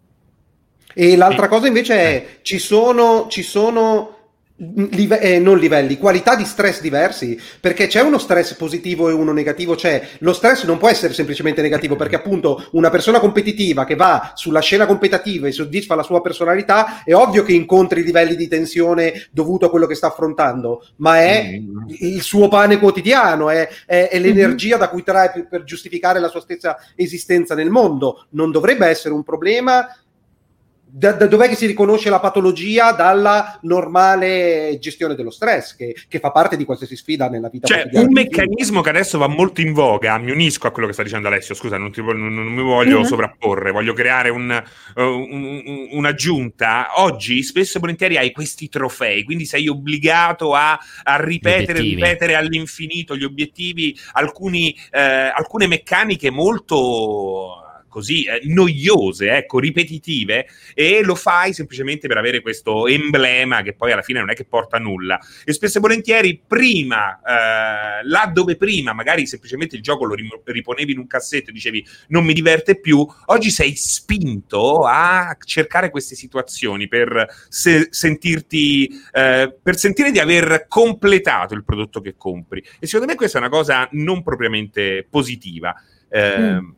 [0.93, 4.20] E l'altra cosa invece è, ci sono, ci sono
[4.63, 9.33] Live- eh, non livelli, qualità di stress diversi, perché c'è uno stress positivo e uno
[9.33, 13.95] negativo, c'è lo stress non può essere semplicemente negativo, perché appunto una persona competitiva che
[13.95, 18.49] va sulla scena competitiva e soddisfa la sua personalità, è ovvio che incontri livelli di
[18.49, 21.79] tensione dovuto a quello che sta affrontando, ma è mm.
[22.01, 26.29] il suo pane quotidiano, è, è, è l'energia da cui trae per, per giustificare la
[26.29, 28.27] sua stessa esistenza nel mondo.
[28.33, 29.89] Non dovrebbe essere un problema
[30.93, 36.19] da, da, dov'è che si riconosce la patologia dalla normale gestione dello stress, che, che
[36.19, 39.73] fa parte di qualsiasi sfida nella vita cioè, un meccanismo che adesso va molto in
[39.73, 42.63] voga, mi unisco a quello che sta dicendo Alessio, scusa, non, ti, non, non mi
[42.63, 43.07] voglio mm-hmm.
[43.07, 44.63] sovrapporre, voglio creare un,
[44.95, 46.93] uh, un, un'aggiunta.
[46.97, 53.17] Oggi spesso e volentieri hai questi trofei, quindi sei obbligato a, a ripetere ripetere all'infinito
[53.17, 61.53] gli obiettivi, alcuni, eh, alcune meccaniche molto così eh, noiose, ecco, ripetitive, e lo fai
[61.53, 65.19] semplicemente per avere questo emblema che poi alla fine non è che porta a nulla.
[65.45, 70.93] E spesso e volentieri, prima, eh, là dove prima magari semplicemente il gioco lo riponevi
[70.93, 76.15] in un cassetto e dicevi non mi diverte più, oggi sei spinto a cercare queste
[76.15, 82.63] situazioni per se- sentirti, eh, per sentire di aver completato il prodotto che compri.
[82.79, 85.75] E secondo me questa è una cosa non propriamente positiva.
[86.09, 86.71] Eh, mm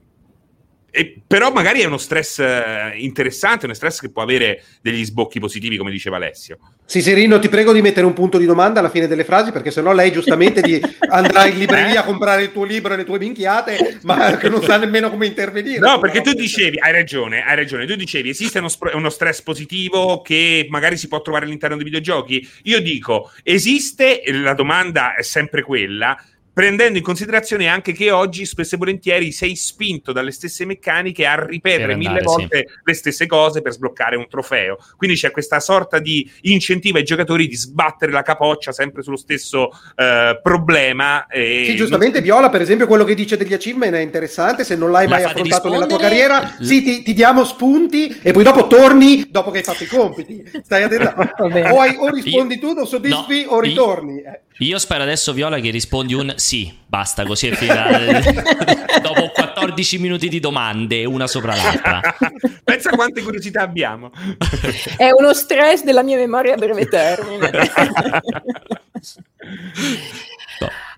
[0.95, 5.41] e, però magari è uno stress eh, interessante, uno stress che può avere degli sbocchi
[5.41, 6.59] positivi, come diceva Alessio.
[6.85, 9.71] Sì, Serino, ti prego di mettere un punto di domanda alla fine delle frasi, perché
[9.71, 10.61] sennò lei giustamente
[11.09, 11.97] andrà in libreria eh?
[11.97, 15.25] a comprare il tuo libro e le tue minchiate, ma che non sa nemmeno come
[15.25, 15.79] intervenire.
[15.79, 20.21] No, perché tu dicevi, hai ragione, hai ragione, tu dicevi, esiste uno, uno stress positivo
[20.21, 22.47] che magari si può trovare all'interno dei videogiochi?
[22.65, 28.75] Io dico, esiste, la domanda è sempre quella, prendendo in considerazione anche che oggi spesso
[28.75, 32.75] e volentieri sei spinto dalle stesse meccaniche a ripetere andare, mille volte sì.
[32.85, 34.77] le stesse cose per sbloccare un trofeo.
[34.97, 39.71] Quindi c'è questa sorta di incentivo ai giocatori di sbattere la capoccia sempre sullo stesso
[39.97, 41.27] eh, problema.
[41.27, 41.65] E...
[41.67, 45.09] Sì, giustamente Viola, per esempio, quello che dice degli achievement è interessante, se non l'hai
[45.09, 45.75] la mai affrontato rispondere?
[45.75, 49.65] nella tua carriera, sì, ti, ti, diamo spunti e poi dopo torni dopo che hai
[49.65, 50.45] fatto i compiti.
[50.63, 51.15] Stai attento.
[51.43, 54.17] o, hai, o, rispondi tu, non soddisfi no, o ritorni.
[54.19, 57.89] Io, io spero adesso, Viola, che rispondi un sì, basta, così è finita.
[59.01, 62.01] Dopo 14 minuti di domande, una sopra l'altra.
[62.63, 64.13] Pensa quante curiosità abbiamo.
[64.97, 67.51] È uno stress della mia memoria a breve termine.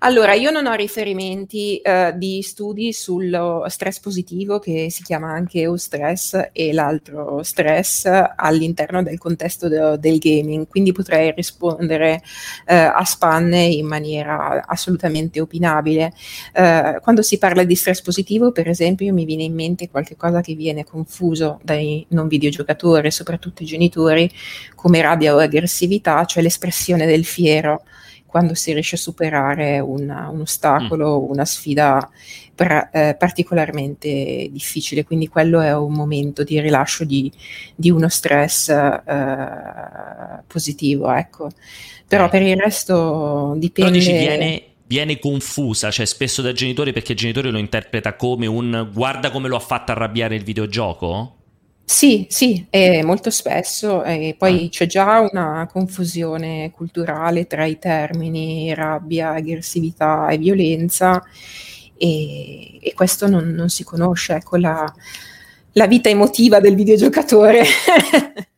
[0.00, 5.60] Allora, io non ho riferimenti uh, di studi sullo stress positivo, che si chiama anche
[5.60, 8.04] eustress, e l'altro stress
[8.36, 15.40] all'interno del contesto de- del gaming, quindi potrei rispondere uh, a spanne in maniera assolutamente
[15.40, 16.12] opinabile.
[16.54, 20.54] Uh, quando si parla di stress positivo, per esempio, mi viene in mente qualcosa che
[20.54, 24.30] viene confuso dai non videogiocatori, soprattutto i genitori,
[24.74, 27.84] come rabbia o aggressività, cioè l'espressione del fiero
[28.34, 31.30] quando si riesce a superare una, un ostacolo, mm.
[31.30, 32.10] una sfida
[32.52, 35.04] pra, eh, particolarmente difficile.
[35.04, 37.30] Quindi quello è un momento di rilascio di,
[37.76, 41.48] di uno stress eh, positivo, ecco.
[42.08, 42.28] Però eh.
[42.28, 43.92] per il resto dipende...
[43.92, 48.46] Però dici, viene, viene confusa, cioè spesso dai genitori perché il genitore lo interpreta come
[48.46, 51.36] un guarda come lo ha fatto arrabbiare il videogioco?
[51.86, 54.68] Sì, sì, e molto spesso, e poi ah.
[54.70, 61.22] c'è già una confusione culturale tra i termini rabbia, aggressività e violenza
[61.96, 64.90] e, e questo non, non, si conosce, ecco la,
[65.72, 67.64] la vita emotiva del videogiocatore.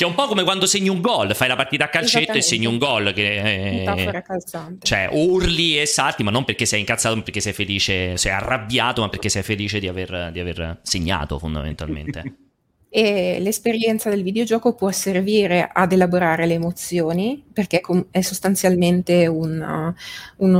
[0.00, 2.40] Che è un po' come quando segni un gol, fai la partita a calcetto e
[2.40, 3.12] segni un gol.
[3.12, 4.86] Che calzante.
[4.86, 9.02] Cioè, urli e salti, ma non perché sei incazzato, non perché sei felice, sei arrabbiato,
[9.02, 12.22] ma perché sei felice di aver, di aver segnato fondamentalmente.
[12.88, 19.94] e l'esperienza del videogioco può servire ad elaborare le emozioni perché è sostanzialmente un,
[20.36, 20.54] un,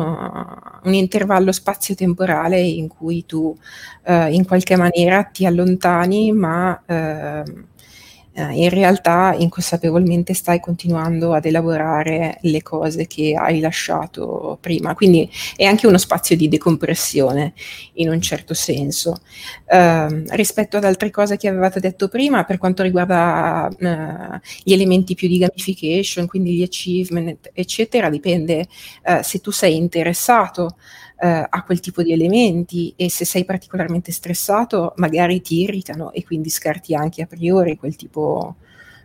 [0.84, 3.56] un intervallo spazio-temporale in cui tu
[4.04, 7.42] eh, in qualche maniera ti allontani ma eh,
[8.32, 14.94] eh, in realtà inconsapevolmente stai continuando ad elaborare le cose che hai lasciato prima.
[14.94, 17.52] Quindi è anche uno spazio di decompressione
[17.94, 19.20] in un certo senso.
[19.66, 25.14] Eh, rispetto ad altre cose che avevate detto prima, per quanto riguarda eh, gli elementi
[25.14, 28.66] più di gamification, quindi gli achievement, eccetera, dipende
[29.02, 30.76] eh, se tu sei interessato
[31.20, 36.24] eh, a quel tipo di elementi e se sei particolarmente stressato magari ti irritano e
[36.24, 38.56] quindi scarti anche a priori quel tipo,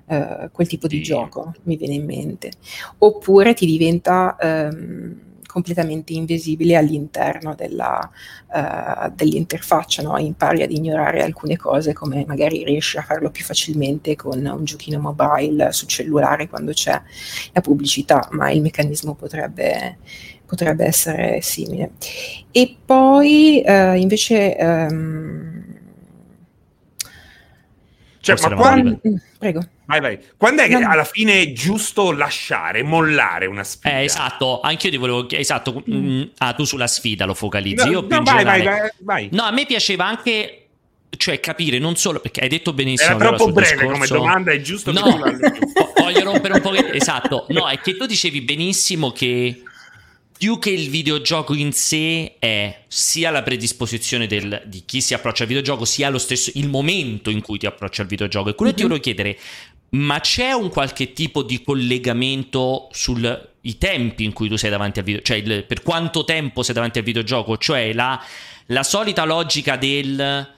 [0.08, 2.52] eh, quel tipo di gioco, mi viene in mente.
[3.00, 4.38] Oppure ti diventa...
[4.40, 8.12] Ehm, completamente invisibile all'interno della,
[8.48, 10.18] uh, dell'interfaccia, no?
[10.18, 15.00] impari ad ignorare alcune cose come magari riesci a farlo più facilmente con un giochino
[15.00, 17.02] mobile su cellulare quando c'è
[17.54, 20.00] la pubblicità, ma il meccanismo potrebbe,
[20.46, 21.92] potrebbe essere simile.
[22.52, 24.58] E poi uh, invece...
[24.60, 25.55] Um,
[28.26, 29.00] cioè, ma quando...
[29.38, 29.68] Prego.
[29.86, 30.20] Vai, vai.
[30.36, 30.90] Quando è che no.
[30.90, 34.00] alla fine è giusto lasciare, mollare una sfida?
[34.00, 36.22] Eh, esatto, anche io ti volevo chiedere, esatto, mm.
[36.40, 39.52] ah, tu sulla sfida lo focalizzi, no, io no, vai, vai, vai, vai, No, a
[39.52, 40.62] me piaceva anche
[41.18, 44.60] cioè capire non solo perché hai detto benissimo era troppo breve discorso, come domanda è
[44.60, 45.02] giusto no,
[45.96, 49.62] voglio rompere un po' esatto no è che tu dicevi benissimo che
[50.46, 55.42] più che il videogioco in sé è sia la predisposizione del, di chi si approccia
[55.42, 58.72] al videogioco sia lo stesso il momento in cui ti approccia al videogioco e quello
[58.72, 58.78] mm-hmm.
[58.78, 58.90] ti mhm.
[58.90, 59.40] volevo chiedere
[60.00, 65.06] ma c'è un qualche tipo di collegamento sui tempi in cui tu sei davanti al
[65.06, 68.24] videogioco, cioè il, per quanto tempo sei davanti al videogioco, cioè la,
[68.68, 70.55] la solita logica del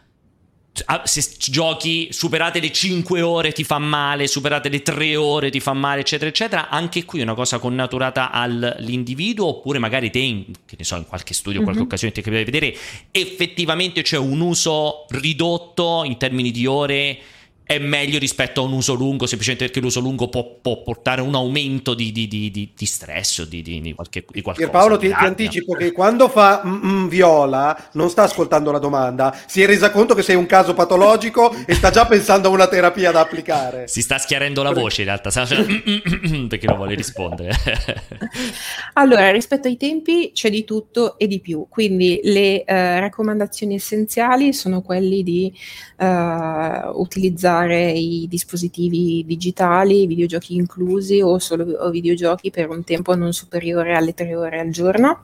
[1.04, 5.74] se giochi superate le 5 ore ti fa male, superate le 3 ore ti fa
[5.74, 6.70] male, eccetera, eccetera.
[6.70, 11.06] Anche qui è una cosa connaturata all'individuo, oppure magari te, in, che ne so, in
[11.06, 11.90] qualche studio, in qualche mm-hmm.
[11.90, 12.78] occasione ti capita di vedere,
[13.12, 17.20] effettivamente c'è un uso ridotto in termini di ore
[17.68, 21.26] è meglio rispetto a un uso lungo, semplicemente perché l'uso lungo può, può portare a
[21.26, 24.70] un aumento di, di, di, di stress o di, di, qualche, di qualcosa.
[24.70, 29.62] Paolo, ti, ti, anticipo che quando fa mm, viola non sta ascoltando la domanda, si
[29.62, 33.12] è resa conto che sei un caso patologico e sta già pensando a una terapia
[33.12, 33.90] da applicare.
[33.90, 35.30] Si sta schiarendo la voce in realtà,
[36.48, 37.52] perché non vuole rispondere.
[38.94, 44.54] allora, rispetto ai tempi c'è di tutto e di più, quindi le uh, raccomandazioni essenziali
[44.54, 45.54] sono quelli di
[45.98, 46.06] uh,
[46.94, 53.34] utilizzare usare i dispositivi digitali, videogiochi inclusi o solo o videogiochi per un tempo non
[53.34, 55.24] superiore alle tre ore al giorno.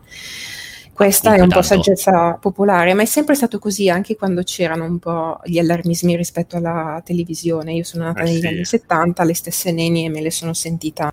[0.94, 5.00] Questa è un po' saggezza popolare, ma è sempre stato così anche quando c'erano un
[5.00, 7.74] po' gli allarmismi rispetto alla televisione.
[7.74, 8.48] Io sono nata eh negli sì.
[8.48, 11.12] anni 70, le stesse nenie me le sono sentita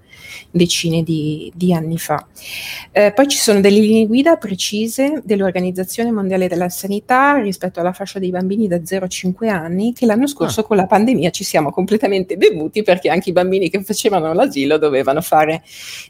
[0.50, 2.26] decine di, di anni fa.
[2.92, 8.18] Eh, poi ci sono delle linee guida precise dell'Organizzazione Mondiale della Sanità rispetto alla fascia
[8.18, 10.64] dei bambini da 0 a 5 anni che l'anno scorso ah.
[10.64, 15.22] con la pandemia ci siamo completamente bevuti perché anche i bambini che facevano l'asilo dovevano
[15.22, 15.62] fare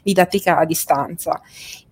[0.03, 1.41] didattica a distanza.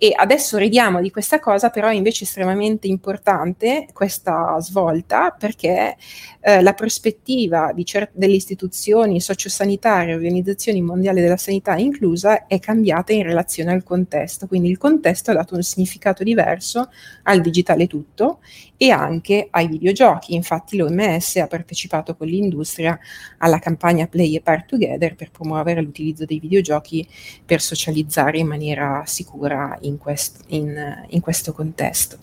[0.02, 5.98] E adesso ridiamo di questa cosa, però è invece estremamente importante questa svolta perché
[6.40, 13.24] eh, la prospettiva cer- delle istituzioni sociosanitarie, organizzazioni mondiali della sanità inclusa, è cambiata in
[13.24, 14.48] relazione al contesto.
[14.48, 16.90] Quindi il contesto ha dato un significato diverso
[17.24, 18.40] al digitale tutto
[18.78, 20.34] e anche ai videogiochi.
[20.34, 22.98] Infatti l'OMS ha partecipato con l'industria
[23.40, 27.08] alla campagna Play a Part Together per promuovere l'utilizzo dei videogiochi
[27.44, 32.18] per socializzare in maniera sicura in, quest- in, in questo contesto.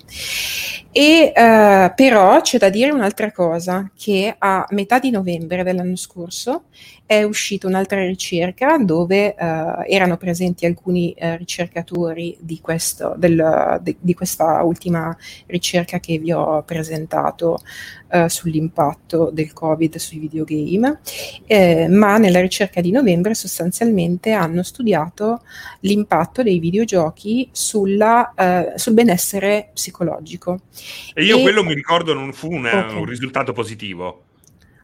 [0.92, 6.64] E uh, però c'è da dire un'altra cosa, che a metà di novembre dell'anno scorso
[7.06, 13.96] è uscita un'altra ricerca dove uh, erano presenti alcuni uh, ricercatori di, questo, del, de,
[14.00, 15.16] di, questa ultima
[15.46, 17.60] ricerca che vi ho presentato
[18.10, 20.98] uh, sull'impatto del Covid sui videogame,
[21.46, 25.42] eh, ma nella ricerca di novembre sostanzialmente hanno studiato
[25.80, 30.60] l'impatto dei videogiochi sulla, sul benessere psicologico.
[31.14, 32.96] E io e, quello mi ricordo non fu una, okay.
[32.96, 34.24] un risultato positivo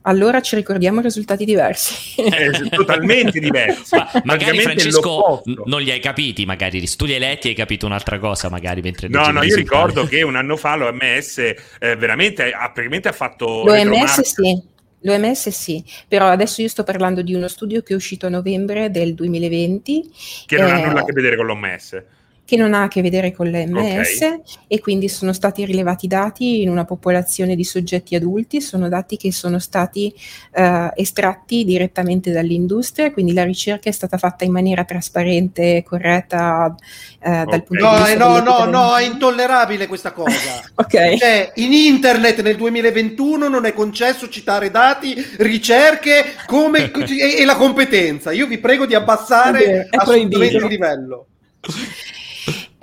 [0.03, 2.21] allora ci ricordiamo risultati diversi.
[2.23, 3.95] Eh, totalmente diversi.
[3.97, 7.57] Ma magari Francesco n- non li hai capiti, magari tu li hai letti e hai
[7.57, 11.97] capito un'altra cosa, magari mentre No, no, io ricordo che un anno fa l'OMS eh,
[11.97, 14.71] veramente ha, praticamente ha fatto L'OMS sì.
[15.05, 18.91] L'OMS sì, però adesso io sto parlando di uno studio che è uscito a novembre
[18.91, 20.11] del 2020.
[20.47, 22.03] Che non eh, ha nulla a che vedere con l'OMS
[22.45, 24.43] che non ha a che vedere con l'MS okay.
[24.67, 29.33] e quindi sono stati rilevati dati in una popolazione di soggetti adulti, sono dati che
[29.33, 30.13] sono stati
[30.55, 36.75] uh, estratti direttamente dall'industria, quindi la ricerca è stata fatta in maniera trasparente e corretta
[36.75, 36.75] uh,
[37.21, 37.63] dal okay.
[37.63, 38.17] punto no, di vista...
[38.19, 40.63] No, no, no, è intollerabile questa cosa.
[40.75, 41.17] ok.
[41.17, 47.57] Cioè, in internet nel 2021 non è concesso citare dati, ricerche come, e, e, la
[47.57, 48.33] competenza.
[48.33, 51.27] Io vi prego di abbassare assolutamente il livello.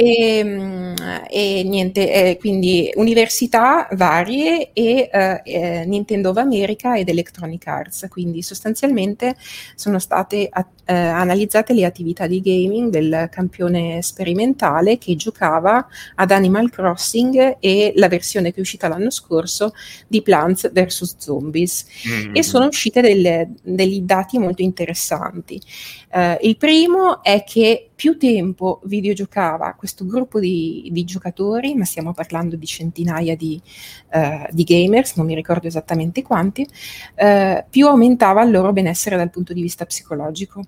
[0.01, 0.95] E, ehm,
[1.29, 8.07] e niente, eh, quindi università varie e eh, eh, Nintendo of America ed Electronic Arts,
[8.09, 9.35] quindi sostanzialmente
[9.75, 15.85] sono state a, eh, analizzate le attività di gaming del campione sperimentale che giocava
[16.15, 19.73] ad Animal Crossing e la versione che è uscita l'anno scorso
[20.07, 22.35] di Plants vs Zombies mm-hmm.
[22.35, 25.61] e sono uscite delle, degli dati molto interessanti.
[26.11, 32.13] Uh, il primo è che più tempo videogiocava questo gruppo di, di giocatori, ma stiamo
[32.13, 33.61] parlando di centinaia di,
[34.13, 36.61] uh, di gamers, non mi ricordo esattamente quanti,
[37.17, 40.59] uh, più aumentava il loro benessere dal punto di vista psicologico.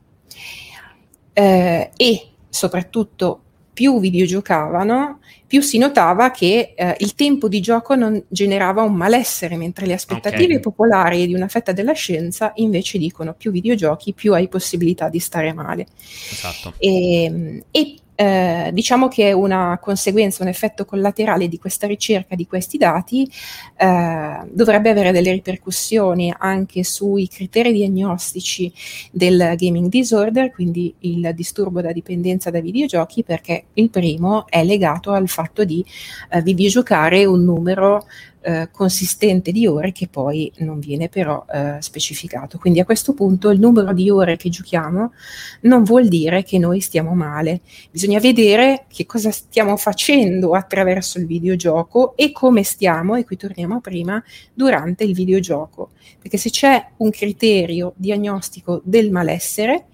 [1.34, 3.42] Uh, e soprattutto
[3.74, 9.58] più videogiocavano, più si notava che eh, il tempo di gioco non generava un malessere,
[9.58, 10.60] mentre le aspettative okay.
[10.60, 15.54] popolari di una fetta della scienza invece dicono più videogiochi, più hai possibilità di stare
[15.54, 15.88] male.
[16.32, 16.74] Esatto.
[16.78, 22.46] E, ehm, e eh, diciamo che una conseguenza, un effetto collaterale di questa ricerca di
[22.46, 23.30] questi dati
[23.78, 28.72] eh, dovrebbe avere delle ripercussioni anche sui criteri diagnostici
[29.12, 35.12] del gaming disorder, quindi il disturbo da dipendenza da videogiochi, perché il primo è legato
[35.12, 35.84] al fatto di
[36.30, 38.06] eh, videogiocare un numero
[38.42, 42.58] eh, consistente di ore che poi non viene però eh, specificato.
[42.58, 45.14] Quindi a questo punto il numero di ore che giochiamo
[45.62, 51.26] non vuol dire che noi stiamo male, bisogna vedere che cosa stiamo facendo attraverso il
[51.26, 54.24] videogioco e come stiamo, e qui torniamo a prima,
[54.54, 55.92] durante il videogioco.
[56.20, 59.86] Perché se c'è un criterio diagnostico del malessere,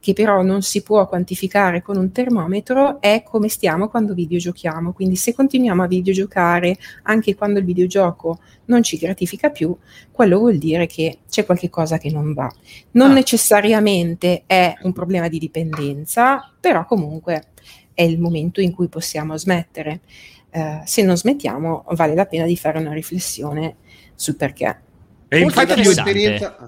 [0.00, 4.92] che però non si può quantificare con un termometro, è come stiamo quando videogiochiamo.
[4.92, 9.76] Quindi se continuiamo a videogiocare anche quando il videogioco non ci gratifica più,
[10.10, 12.50] quello vuol dire che c'è qualche cosa che non va.
[12.92, 13.14] Non ah.
[13.14, 17.48] necessariamente è un problema di dipendenza, però comunque
[17.92, 20.00] è il momento in cui possiamo smettere.
[20.52, 23.76] Uh, se non smettiamo, vale la pena di fare una riflessione
[24.14, 24.88] sul perché.
[25.32, 25.80] E infatti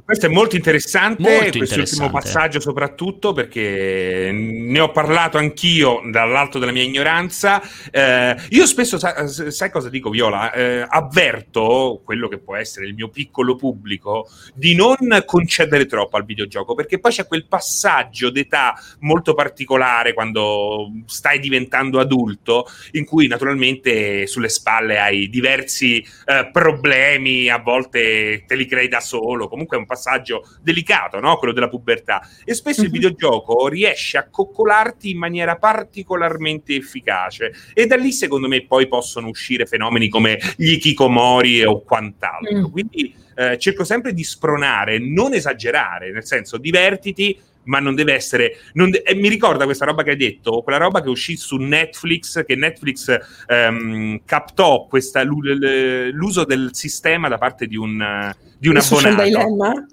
[0.05, 6.71] questo è molto interessante, molto quest'ultimo passaggio soprattutto perché ne ho parlato anch'io dall'alto della
[6.71, 7.61] mia ignoranza.
[7.91, 10.53] Eh, io spesso, sai, sai cosa dico Viola?
[10.53, 14.97] Eh, avverto quello che può essere il mio piccolo pubblico di non
[15.27, 21.99] concedere troppo al videogioco perché poi c'è quel passaggio d'età molto particolare quando stai diventando
[21.99, 28.89] adulto in cui naturalmente sulle spalle hai diversi eh, problemi, a volte te li crei
[28.89, 31.37] da solo, comunque è un passaggio delicato, no?
[31.37, 32.21] quello della pubertà.
[32.45, 32.93] E spesso mm-hmm.
[32.93, 33.09] il mhm.
[33.09, 39.29] videogioco riesce a coccolarti in maniera particolarmente efficace e da lì secondo me poi possono
[39.29, 42.69] uscire fenomeni come gli Kikomori o quant'altro.
[42.69, 42.71] Mm.
[42.71, 48.57] Quindi eh, cerco sempre di spronare, non esagerare, nel senso divertiti, ma non deve essere.
[48.75, 51.57] Non de- eh, mi ricorda questa roba che hai detto, quella roba che uscì su
[51.57, 58.77] Netflix, che Netflix ehm, captò questa, l'uso del sistema da parte di un, di un
[58.77, 59.87] abbonato.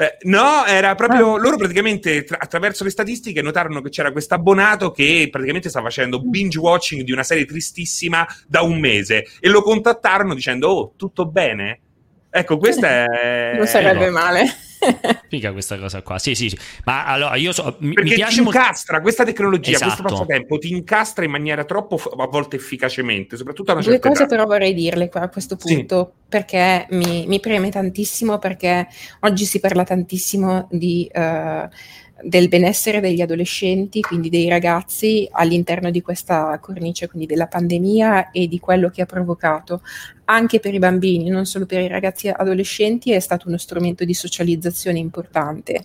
[0.00, 1.38] Eh, no, era proprio ah.
[1.38, 6.22] loro praticamente tra- attraverso le statistiche notarono che c'era questo abbonato che praticamente stava facendo
[6.22, 11.26] binge watching di una serie tristissima da un mese e lo contattarono dicendo "Oh, tutto
[11.26, 11.80] bene?"
[12.30, 14.12] Ecco, questa è Non sarebbe ecco.
[14.12, 14.69] male.
[15.28, 16.18] Figa questa cosa qua.
[16.18, 16.58] Sì, sì, sì.
[16.84, 17.76] Ma allora io so.
[17.80, 19.02] Mi, Perché mi piace ti incastra molto...
[19.02, 20.02] questa tecnologia, esatto.
[20.02, 24.08] questo passatempo ti incastra in maniera troppo a volte efficacemente, soprattutto a una Due certa
[24.08, 24.34] cose età.
[24.34, 26.26] però vorrei dirle qua a questo punto, sì.
[26.28, 28.86] perché mi, mi, preme tantissimo, perché
[29.20, 31.08] oggi si parla tantissimo di.
[31.12, 31.68] Uh,
[32.22, 38.46] del benessere degli adolescenti, quindi dei ragazzi all'interno di questa cornice, quindi della pandemia e
[38.46, 39.82] di quello che ha provocato
[40.30, 44.14] anche per i bambini, non solo per i ragazzi adolescenti, è stato uno strumento di
[44.14, 45.84] socializzazione importante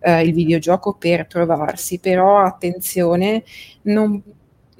[0.00, 3.42] eh, il videogioco per trovarsi, però attenzione,
[3.82, 4.22] non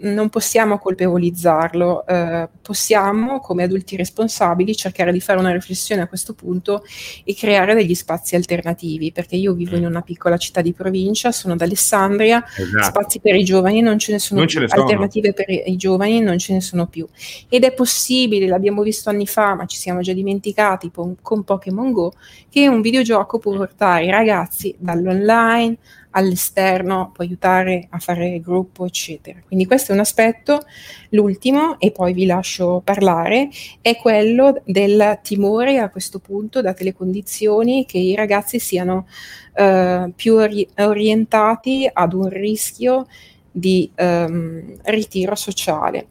[0.03, 6.35] non possiamo colpevolizzarlo, eh, possiamo come adulti responsabili cercare di fare una riflessione a questo
[6.35, 6.83] punto
[7.25, 9.87] e creare degli spazi alternativi, perché io vivo in mm.
[9.87, 12.85] una piccola città di provincia, sono ad Alessandria, esatto.
[12.85, 14.83] spazi per i giovani non ce ne sono non più, sono.
[14.83, 17.07] alternative per i giovani non ce ne sono più.
[17.49, 22.13] Ed è possibile, l'abbiamo visto anni fa, ma ci siamo già dimenticati con Pokémon Go,
[22.49, 25.77] che un videogioco può portare i ragazzi dall'online
[26.11, 29.41] all'esterno, può aiutare a fare gruppo, eccetera.
[29.47, 30.63] Quindi questo è un aspetto.
[31.11, 33.49] L'ultimo, e poi vi lascio parlare,
[33.81, 39.07] è quello del timore a questo punto, date le condizioni, che i ragazzi siano
[39.55, 43.07] eh, più ori- orientati ad un rischio
[43.51, 46.07] di um, ritiro sociale.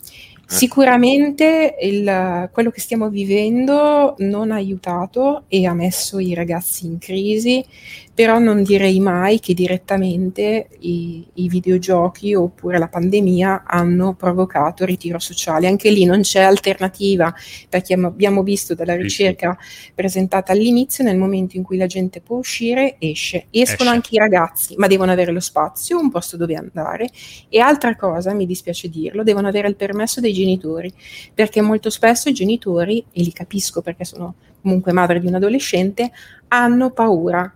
[0.50, 0.56] Eh.
[0.56, 6.98] Sicuramente il, quello che stiamo vivendo non ha aiutato e ha messo i ragazzi in
[6.98, 7.64] crisi,
[8.20, 15.20] però non direi mai che direttamente i, i, videogiochi oppure la pandemia hanno provocato ritiro
[15.20, 15.68] sociale.
[15.68, 17.34] Anche lì non c'è alternativa,
[17.70, 19.58] perché abbiamo visto dalla ricerca
[19.96, 23.46] presentata all'inizio, nel momento in cui la gente può uscire, esce.
[23.52, 23.96] Escono esce.
[23.96, 27.08] anche i ragazzi, ma devono avere lo spazio, un posto dove andare
[27.48, 30.92] e altra cosa, mi dispiace dirlo, devono avere il permesso dei genitori,
[31.34, 36.12] perché molto spesso i genitori, e li capisco perché sono comunque madre di un adolescente,
[36.50, 37.54] hanno paura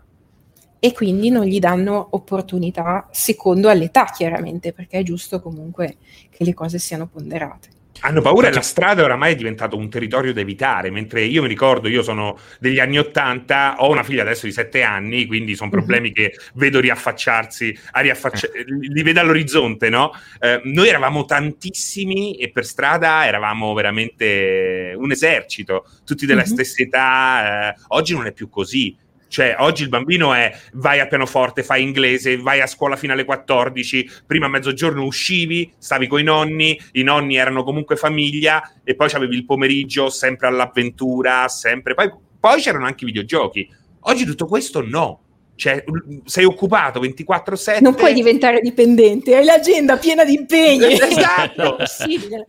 [0.86, 5.96] e quindi non gli danno opportunità secondo all'età chiaramente, perché è giusto comunque
[6.30, 7.70] che le cose siano ponderate.
[8.02, 11.48] Hanno paura che la strada oramai è diventato un territorio da evitare, mentre io mi
[11.48, 15.70] ricordo, io sono degli anni Ottanta, ho una figlia adesso di sette anni, quindi sono
[15.70, 15.78] mhm.
[15.78, 16.16] problemi uh-huh.
[16.16, 18.66] che vedo riaffacciarsi, a riaffacci- eh.
[18.68, 20.12] li vedo all'orizzonte, no?
[20.38, 26.48] Eh, noi eravamo tantissimi e per strada eravamo veramente un esercito, tutti della uh-huh.
[26.48, 28.98] stessa età, eh, oggi non è più così
[29.34, 33.26] cioè, oggi il bambino è vai a pianoforte, fai inglese, vai a scuola fino alle
[33.26, 38.94] 14, prima a mezzogiorno uscivi, stavi con i nonni, i nonni erano comunque famiglia e
[38.94, 41.96] poi avevi il pomeriggio sempre all'avventura, sempre.
[41.96, 43.68] Poi, poi c'erano anche i videogiochi.
[44.02, 45.22] Oggi tutto questo no.
[45.56, 45.84] Cioè,
[46.26, 47.82] sei occupato 24-7.
[47.82, 50.94] Non puoi diventare dipendente, hai l'agenda piena di impegni.
[51.02, 51.78] Esatto.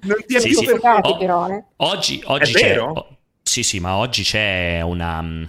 [0.02, 0.66] non ti è sì, più sì.
[0.66, 1.64] Focati, però, eh.
[1.76, 2.60] Oggi, oggi c'è.
[2.60, 3.16] Vero?
[3.42, 5.46] Sì, sì, ma oggi c'è una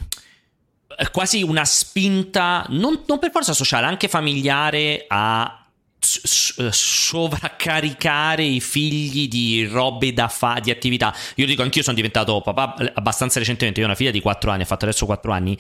[1.12, 5.66] quasi una spinta, non, non, per forza sociale, anche familiare, a
[6.70, 11.14] sovraccaricare i figli di robe da fare, di attività.
[11.36, 14.62] Io dico, anch'io sono diventato papà abbastanza recentemente, io ho una figlia di 4 anni,
[14.62, 15.58] ha fatto adesso 4 anni.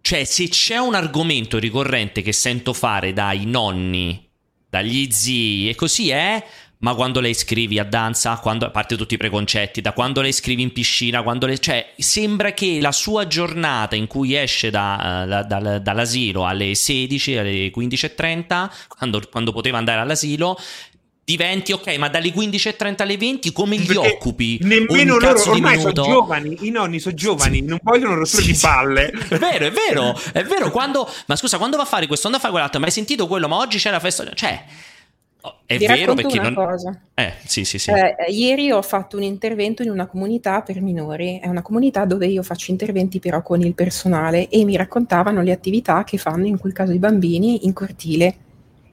[0.00, 4.28] Cioè, se c'è un argomento ricorrente che sento fare dai nonni,
[4.68, 6.44] dagli zii e così è
[6.82, 10.32] ma quando lei scrivi a danza, quando, a parte tutti i preconcetti, da quando lei
[10.32, 15.24] scrivi in piscina, quando lei, cioè sembra che la sua giornata in cui esce da,
[15.26, 20.58] da, da, dall'asilo alle 16, alle 15.30, quando, quando poteva andare all'asilo,
[21.24, 24.58] diventi ok, ma dalle 15.30 alle 20 come gli Perché occupi?
[24.62, 27.64] Nemmeno loro ormai sono giovani, i nonni sono giovani, sì.
[27.64, 29.10] non vogliono rotture sì, di palle.
[29.10, 30.70] È vero, è vero, è vero.
[30.72, 32.26] Quando, ma scusa, quando va a fare questo?
[32.26, 32.80] Quando fa quell'altro?
[32.80, 33.46] Ma hai sentito quello?
[33.46, 34.28] Ma oggi c'è la festa.
[34.34, 34.64] Cioè,
[35.66, 36.66] è Vi vero perché una non...
[36.66, 37.00] cosa.
[37.14, 37.90] Eh, sì, sì, sì.
[37.90, 42.26] Eh, ieri ho fatto un intervento in una comunità per minori, è una comunità dove
[42.26, 46.58] io faccio interventi però con il personale e mi raccontavano le attività che fanno in
[46.58, 48.36] quel caso i bambini in cortile.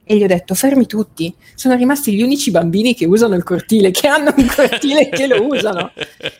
[0.02, 3.92] E gli ho detto, fermi tutti, sono rimasti gli unici bambini che usano il cortile,
[3.92, 5.92] che hanno un cortile che lo usano,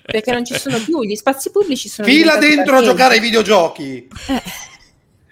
[0.03, 2.09] perché non ci sono più, gli spazi pubblici sono...
[2.09, 4.09] Fila dentro a giocare ai videogiochi!
[4.29, 4.43] Eh.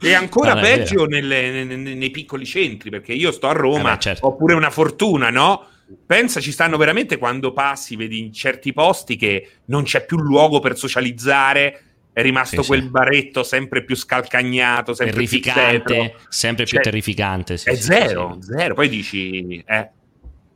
[0.01, 3.99] E ancora no, peggio nelle, nei, nei, piccoli centri, perché io sto a Roma, eh
[3.99, 4.27] certo.
[4.27, 5.67] ho pure una fortuna, no?
[6.07, 10.61] Pensa, ci stanno veramente quando passi, vedi in certi posti che non c'è più luogo
[10.61, 11.83] per socializzare,
[12.13, 12.89] è rimasto sì, quel sì.
[12.89, 17.57] baretto sempre più scalcagnato, sempre terrificante, più sempre più cioè, terrificante.
[17.57, 18.75] Sì, è zero, zero.
[18.75, 19.91] Poi dici, eh,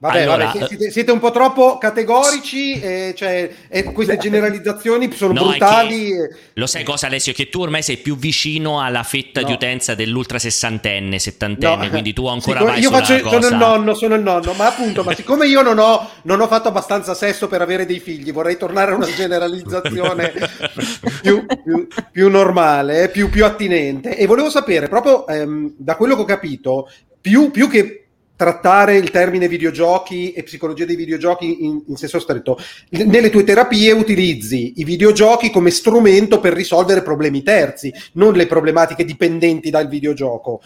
[0.02, 5.32] Vabbè, allora, vabbè siete, siete, un po' troppo categorici, eh, cioè, eh, queste generalizzazioni sono
[5.32, 6.06] no, brutali.
[6.06, 7.32] Che, lo sai cosa Alessio?
[7.32, 9.46] Che tu ormai sei più vicino alla fetta no.
[9.46, 11.90] di utenza dell'ultra sessantenne, settantenne, no.
[11.90, 13.40] quindi tu ancora siccome, vai Io faccio, cosa...
[13.42, 16.48] sono il nonno, sono il nonno, ma appunto, ma siccome io non ho, non ho,
[16.48, 20.32] fatto abbastanza sesso per avere dei figli, vorrei tornare a una generalizzazione
[21.22, 24.16] più, più, più, normale, più, più, attinente.
[24.16, 26.90] E volevo sapere, proprio ehm, da quello che ho capito,
[27.20, 28.01] più, più che
[28.42, 32.58] trattare il termine videogiochi e psicologia dei videogiochi in, in, senso stretto.
[32.88, 39.04] Nelle tue terapie utilizzi i videogiochi come strumento per risolvere problemi terzi, non le problematiche
[39.04, 40.60] dipendenti dal videogioco.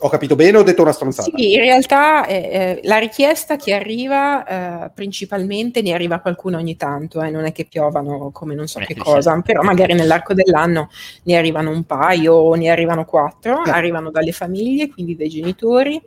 [0.00, 1.30] Ho capito bene o ho detto una stronzata?
[1.34, 6.76] Sì, in realtà eh, eh la richiesta che arriva eh, principalmente ne arriva qualcuno ogni
[6.76, 10.34] tanto, eh, non è che piovano come non so eh, che cosa, però magari nell'arco
[10.34, 10.90] dell'anno
[11.22, 13.70] ne arrivano un paio o ne arrivano quattro, eh.
[13.70, 16.02] arrivano dalle famiglie, quindi dai genitori.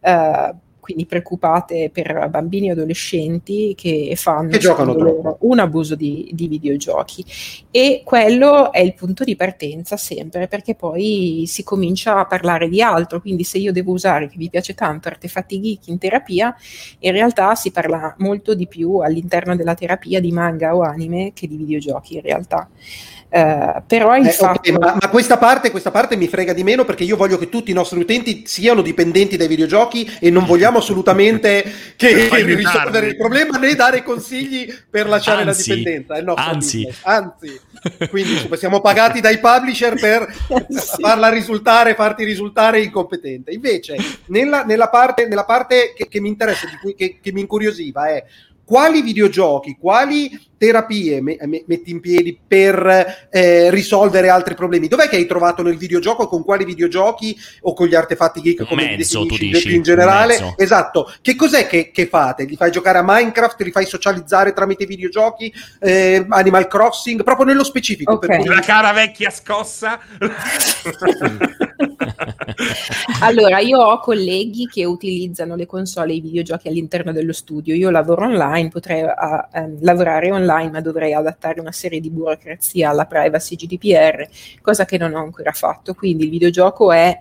[0.00, 0.56] Uh,
[0.90, 7.24] quindi preoccupate per bambini e adolescenti che fanno che loro, un abuso di, di, videogiochi.
[7.70, 12.82] E quello è il punto di partenza sempre, perché poi si comincia a parlare di
[12.82, 13.20] altro.
[13.20, 16.56] Quindi se io devo usare, che vi piace tanto, artefatti geek in terapia,
[16.98, 21.46] in realtà si parla molto di più all'interno della terapia di manga o anime che
[21.46, 22.68] di videogiochi in realtà.
[23.30, 24.58] Uh, però il eh, fatto...
[24.58, 27.48] Okay, ma, ma questa, parte, questa, parte, mi frega di meno perché io voglio che
[27.48, 31.64] tutti i nostri utenti siano dipendenti dai videogiochi e non vogliamo assolutamente
[31.94, 36.16] che risolvere il problema né dare consigli per lasciare anzi, la dipendenza.
[36.16, 36.92] Eh, no, anzi.
[37.02, 37.60] anzi,
[38.10, 40.26] quindi siamo pagati dai publisher per
[40.68, 41.00] sì.
[41.00, 43.52] farla risultare, farti risultare incompetente.
[43.52, 48.08] Invece, nella, nella parte, nella parte che, che, mi interessa, cui, che, che mi incuriosiva
[48.08, 48.24] è
[48.64, 54.88] quali videogiochi, quali terapie me- me- metti in piedi per eh, risolvere altri problemi?
[54.88, 56.28] Dov'è che hai trovato nel videogioco?
[56.28, 60.34] Con quali videogiochi o con gli artefatti geek come mezzo, tu dici, in generale?
[60.38, 60.54] Mezzo.
[60.58, 61.10] Esatto.
[61.22, 62.44] Che cos'è che, che, fate?
[62.44, 63.62] Li fai giocare a Minecraft?
[63.62, 65.50] Li fai socializzare tramite videogiochi?
[65.78, 67.22] Eh, Animal Crossing?
[67.22, 68.12] Proprio nello specifico.
[68.12, 68.44] Okay.
[68.44, 69.98] Per La cara vecchia scossa.
[73.20, 77.74] allora, io ho colleghi che utilizzano le console e i videogiochi all'interno dello studio.
[77.74, 82.90] Io lavoro online, potrei a, a, lavorare online, ma dovrei adattare una serie di burocrazia
[82.90, 84.28] alla privacy GDPR,
[84.60, 85.94] cosa che non ho ancora fatto.
[85.94, 87.18] Quindi il videogioco è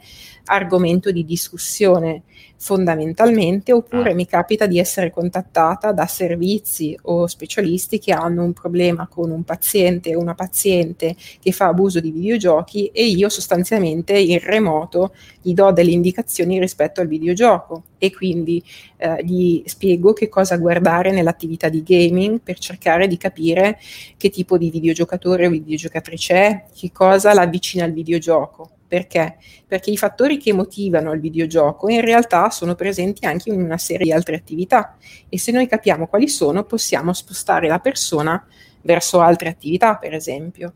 [0.49, 2.23] argomento di discussione
[2.57, 4.13] fondamentalmente, oppure ah.
[4.13, 9.43] mi capita di essere contattata da servizi o specialisti che hanno un problema con un
[9.43, 15.53] paziente o una paziente che fa abuso di videogiochi e io sostanzialmente in remoto gli
[15.53, 18.61] do delle indicazioni rispetto al videogioco e quindi
[18.97, 23.79] eh, gli spiego che cosa guardare nell'attività di gaming per cercare di capire
[24.17, 29.37] che tipo di videogiocatore o videogiocatrice è, che cosa l'avvicina al videogioco perché?
[29.67, 34.07] Perché i fattori che motivano il videogioco in realtà sono presenti anche in una serie
[34.07, 34.97] di altre attività
[35.29, 38.43] e se noi capiamo quali sono possiamo spostare la persona
[38.81, 40.73] verso altre attività, per esempio.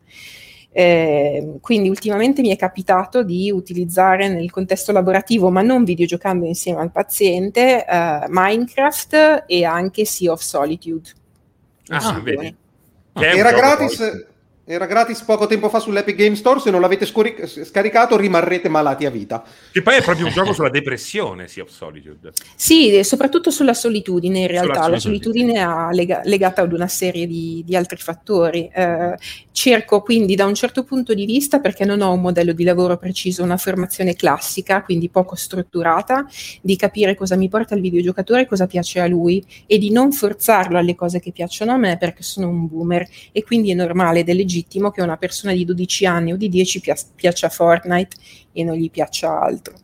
[0.76, 6.82] Eh, quindi ultimamente mi è capitato di utilizzare nel contesto lavorativo, ma non videogiocando insieme
[6.82, 11.09] al paziente, eh, Minecraft e anche Sea of Solitude.
[11.88, 12.55] Ah, vedi.
[13.14, 14.26] Era gratis,
[14.66, 19.05] era gratis poco tempo fa sull'Epic Game Store, se non l'avete scori- scaricato rimarrete malati
[19.05, 19.43] a vita.
[19.72, 22.32] Che poi è proprio un gioco sulla depressione, Sea of Solitude.
[22.55, 27.61] Sì, soprattutto sulla solitudine in realtà, la solitudine è lega- legata ad una serie di,
[27.66, 28.70] di altri fattori.
[28.74, 29.18] Eh,
[29.51, 32.97] cerco quindi da un certo punto di vista, perché non ho un modello di lavoro
[32.97, 36.26] preciso, una formazione classica, quindi poco strutturata,
[36.61, 40.78] di capire cosa mi porta il videogiocatore, cosa piace a lui e di non forzarlo
[40.78, 44.45] alle cose che piacciono a me perché sono un boomer e quindi è normale delle
[44.54, 48.16] legittimo che una persona di 12 anni o di 10 pia- piaccia Fortnite
[48.51, 49.76] e non gli piaccia altro.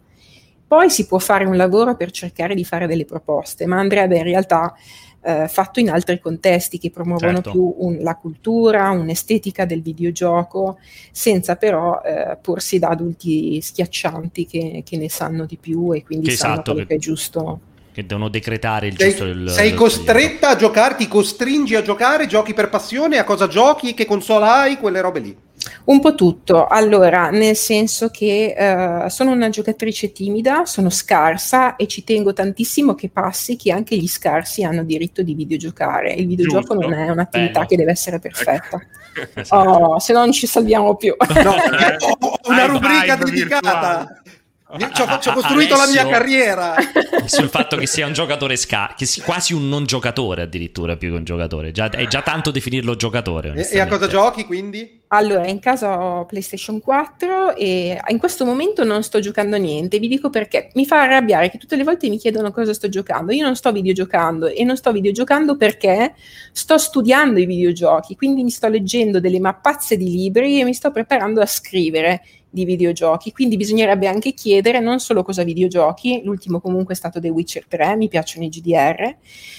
[0.67, 4.23] Poi si può fare un lavoro per cercare di fare delle proposte, ma andrebbe in
[4.23, 4.75] realtà
[5.21, 7.51] eh, fatto in altri contesti che promuovono certo.
[7.51, 10.77] più un, la cultura, un'estetica del videogioco,
[11.11, 16.27] senza però eh, porsi da adulti schiaccianti che, che, ne sanno di più e quindi
[16.27, 17.59] che sanno esatto, quello che, che è giusto
[17.91, 22.27] che devono decretare il sei, giusto del, sei costretta a giocare, ti costringi a giocare,
[22.27, 25.37] giochi per passione, a cosa giochi, che console hai, quelle robe lì.
[25.85, 31.87] Un po' tutto, allora, nel senso che uh, sono una giocatrice timida, sono scarsa e
[31.87, 36.13] ci tengo tantissimo che passi che anche gli scarsi hanno diritto di videogiocare.
[36.13, 36.89] Il videogioco Giusto.
[36.89, 37.65] non è un'attività Bello.
[37.65, 38.79] che deve essere perfetta.
[39.49, 41.13] oh, se no non ci salviamo più.
[41.43, 41.97] No, eh,
[42.47, 44.21] una rubrica dedicata.
[44.77, 46.75] Ci ho, ci ho costruito la mia carriera
[47.25, 51.09] sul fatto che sia un giocatore scarso, che sia quasi un non giocatore addirittura più
[51.09, 51.71] che un giocatore.
[51.71, 53.53] Già, è già tanto definirlo giocatore.
[53.55, 54.97] E, e a cosa giochi quindi?
[55.11, 59.97] Allora, in casa ho PlayStation 4 e in questo momento non sto giocando niente.
[59.97, 63.31] Vi dico perché mi fa arrabbiare che tutte le volte mi chiedono cosa sto giocando.
[63.31, 66.13] Io non sto videogiocando e non sto videogiocando perché
[66.51, 70.91] sto studiando i videogiochi, quindi mi sto leggendo delle mappazze di libri e mi sto
[70.91, 76.93] preparando a scrivere di videogiochi, quindi bisognerebbe anche chiedere non solo cosa videogiochi, l'ultimo comunque
[76.93, 79.15] è stato The Witcher 3, mi piacciono i GDR,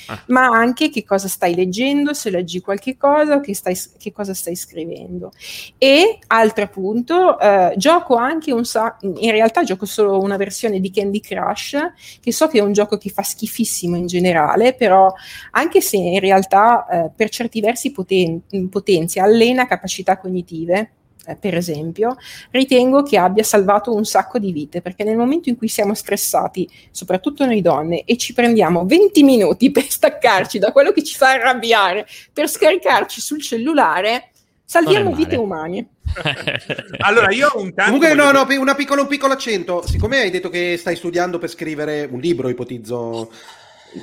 [0.06, 0.22] ah.
[0.26, 4.34] ma anche che cosa stai leggendo, se leggi qualche cosa o che, stai, che cosa
[4.34, 5.30] stai scrivendo.
[5.78, 10.90] E altro punto, eh, gioco anche un sacco, in realtà gioco solo una versione di
[10.90, 11.76] Candy Crush,
[12.20, 15.12] che so che è un gioco che fa schifissimo in generale, però
[15.52, 20.90] anche se in realtà eh, per certi versi poten- potenzia, allena capacità cognitive,
[21.30, 22.16] eh, per esempio,
[22.50, 26.68] ritengo che abbia salvato un sacco di vite, perché nel momento in cui siamo stressati,
[26.90, 31.30] soprattutto noi donne, e ci prendiamo 20 minuti per staccarci da quello che ci fa
[31.30, 34.30] arrabbiare, per scaricarci sul cellulare,
[34.64, 35.88] salviamo vite umane.
[36.98, 37.92] allora, io ho un tanto.
[37.92, 39.86] Comunque, no, no, una piccola, un piccolo accento.
[39.86, 43.30] Siccome hai detto che stai studiando per scrivere un libro, ipotizzo.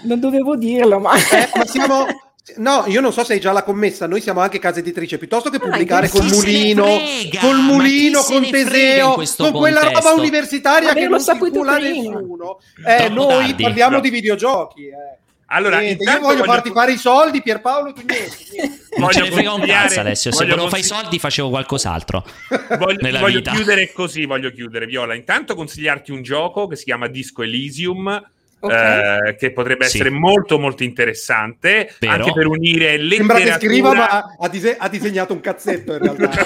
[0.03, 1.15] Non dovevo dirlo, ma.
[1.15, 2.05] Eh, ma siamo,
[2.55, 5.49] No, io non so se hai già la commessa, noi siamo anche casa editrice, piuttosto
[5.49, 10.09] che pubblicare col mulino, frega, col mulino, con Teseo, con quella contesto.
[10.09, 12.59] roba universitaria che non circola nessuno.
[12.85, 14.01] Eh, noi tardi, parliamo no.
[14.01, 14.87] di videogiochi.
[14.87, 15.17] Eh.
[15.47, 18.37] Allora, niente, io voglio, voglio farti fare i soldi, Pierpaolo, tu niente.
[18.51, 18.79] niente.
[18.97, 22.25] Non ce ne frega un cazzo Alessio, se volevo fare i soldi facevo qualcos'altro.
[22.79, 25.15] voglio, voglio chiudere così, voglio chiudere, Viola.
[25.15, 28.21] Intanto consigliarti un gioco che si chiama Disco Elysium
[28.67, 29.29] Okay.
[29.29, 32.11] Eh, che potrebbe essere molto molto interessante Però...
[32.11, 35.99] anche per unire letteratura sembra che scriva ma ha, dise- ha disegnato un cazzetto in
[35.99, 36.29] realtà.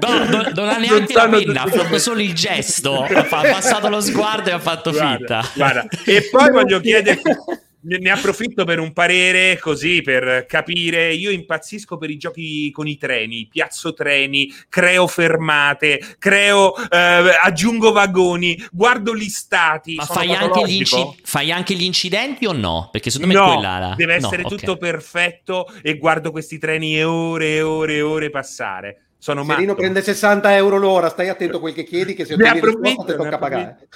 [0.00, 3.88] No, no, non ha neanche non la penna ha fatto solo il gesto ha passato
[3.88, 5.50] lo sguardo e ha fatto guarda, finta.
[5.54, 5.86] guarda.
[6.04, 7.30] e poi voglio chiederti
[7.82, 11.12] ne approfitto per un parere così per capire.
[11.12, 17.92] Io impazzisco per i giochi con i treni, piazzo treni, creo fermate, creo, eh, aggiungo
[17.92, 19.94] vagoni, guardo gli stati.
[19.94, 22.88] Ma fai anche, inci- fai anche, gli incidenti o no?
[22.92, 23.94] Perché secondo me no, è quella la...
[23.96, 24.90] deve essere no, tutto okay.
[24.90, 29.02] perfetto e guardo questi treni e ore e ore e ore passare.
[29.20, 32.58] Sono Serino prende 60 euro l'ora, stai attento a quel che chiedi, che se ottieni
[32.58, 33.88] risposta ti tocca pagare.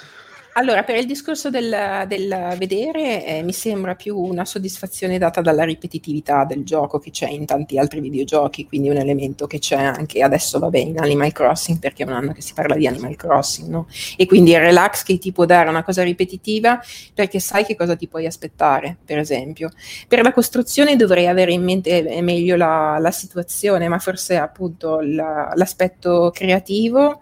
[0.57, 5.65] Allora, per il discorso del, del vedere, eh, mi sembra più una soddisfazione data dalla
[5.65, 10.21] ripetitività del gioco che c'è in tanti altri videogiochi, quindi un elemento che c'è anche
[10.21, 13.67] adesso, vabbè, in Animal Crossing, perché è un anno che si parla di Animal Crossing,
[13.67, 13.87] no?
[14.15, 16.79] E quindi il relax che ti può dare una cosa ripetitiva,
[17.13, 19.71] perché sai che cosa ti puoi aspettare, per esempio.
[20.07, 25.51] Per la costruzione dovrei avere in mente meglio la, la situazione, ma forse appunto la,
[25.53, 27.19] l'aspetto creativo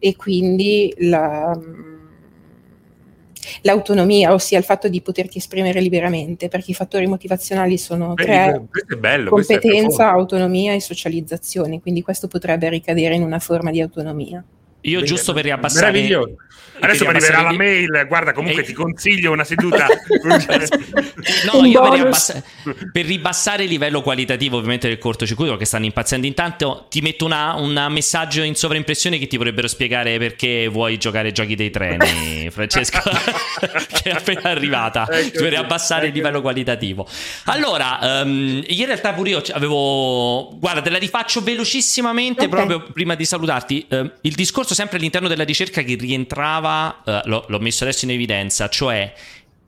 [0.00, 1.56] e quindi la
[3.62, 8.62] l'autonomia, ossia il fatto di poterti esprimere liberamente, perché i fattori motivazionali sono tre,
[8.98, 14.44] bello, competenza, autonomia e socializzazione, quindi questo potrebbe ricadere in una forma di autonomia.
[14.84, 16.36] Io giusto per riabbassare Meraviglioso.
[16.80, 18.64] Adesso mi arriverà la mail, guarda comunque e...
[18.64, 19.86] ti consiglio una seduta.
[21.52, 22.42] no, io per, riabbass-
[22.92, 27.86] per, ribassare il livello qualitativo ovviamente del cortocircuito che stanno impazzendo intanto ti metto un
[27.90, 32.98] messaggio in sovraimpressione che ti vorrebbero spiegare perché vuoi giocare giochi dei treni, Francesco,
[33.92, 36.08] che è appena arrivata, ecco per riabbassare ecco.
[36.08, 37.06] il livello qualitativo.
[37.44, 40.56] Allora, um, in realtà pure io avevo...
[40.58, 42.48] Guarda, te la rifaccio velocissimamente okay.
[42.48, 43.86] proprio prima di salutarti.
[43.88, 48.10] Uh, il discorso sempre all'interno della ricerca che rientrava, uh, l'ho, l'ho messo adesso in
[48.10, 49.12] evidenza, cioè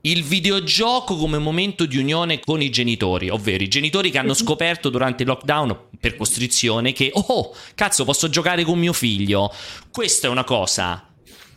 [0.01, 4.35] il videogioco come momento di unione con i genitori, ovvero i genitori che hanno mhm.
[4.35, 9.53] scoperto durante il lockdown per costrizione che, oh, cazzo, posso giocare con mio figlio.
[9.91, 11.03] Questa è una cosa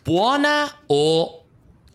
[0.03, 1.41] buona o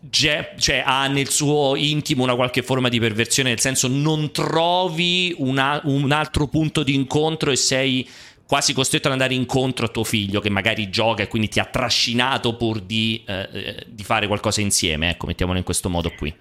[0.08, 5.80] cioè, ha nel suo intimo una qualche forma di perversione, nel senso non trovi una,
[5.84, 8.08] un altro punto di incontro e sei
[8.46, 11.64] quasi costretto ad andare incontro a tuo figlio che magari gioca e quindi ti ha
[11.64, 16.34] trascinato pur di, eh, eh di fare qualcosa insieme, ecco, mettiamolo in questo modo qui.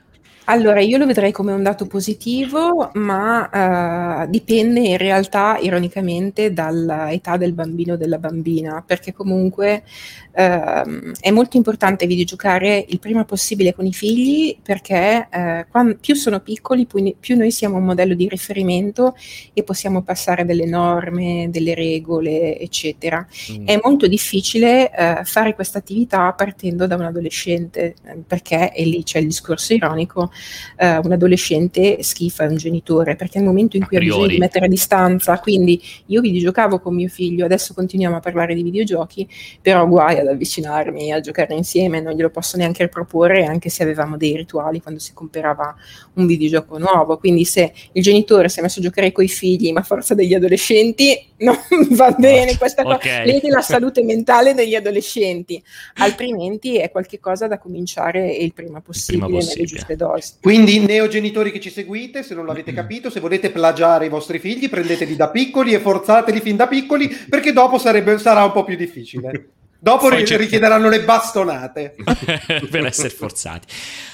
[0.48, 7.36] Allora, io lo vedrei come un dato positivo, ma uh, dipende in realtà, ironicamente, dall'età
[7.36, 9.82] del bambino o della bambina, perché comunque
[10.34, 16.14] uh, è molto importante videogiocare il prima possibile con i figli, perché uh, quando, più
[16.14, 19.16] sono piccoli, più, più, noi siamo un modello di riferimento
[19.52, 23.26] e possiamo passare delle norme, delle regole, eccetera.
[23.52, 23.66] Mm.
[23.66, 24.92] È molto difficile
[25.24, 27.96] fare questa attività partendo da un adolescente,
[28.28, 30.32] perché, e lì c'è il discorso ironico,
[30.78, 34.66] eh, un adolescente schifa un genitore, perché nel momento in cui ha bisogno di mettere
[34.66, 39.28] a distanza, quindi io videogiocavo con mio figlio, adesso continuiamo a parlare di videogiochi,
[39.62, 44.18] però guai ad avvicinarmi a giocare insieme, non glielo posso neanche proporre, anche se avevamo
[44.18, 45.76] dei rituali quando si comprava
[46.14, 49.72] un videogioco nuovo, quindi se il genitore si è messo a giocare con i figli,
[49.72, 51.58] ma forza degli adolescenti, non
[51.92, 52.98] va bene questa okay.
[52.98, 55.62] cosa, vedi la salute mentale degli adolescenti,
[55.96, 59.66] altrimenti è qualcosa da cominciare il prima possibile, il prima possibile.
[59.66, 60.25] nelle giuste dosi.
[60.42, 64.70] Quindi, neogenitori che ci seguite, se non l'avete capito, se volete plagiare i vostri figli,
[64.70, 68.76] prendeteli da piccoli e forzateli fin da piccoli, perché dopo sarebbe, sarà un po' più
[68.76, 69.50] difficile.
[69.86, 71.94] Dopo ri- richiederanno le bastonate
[72.72, 73.68] per essere forzati.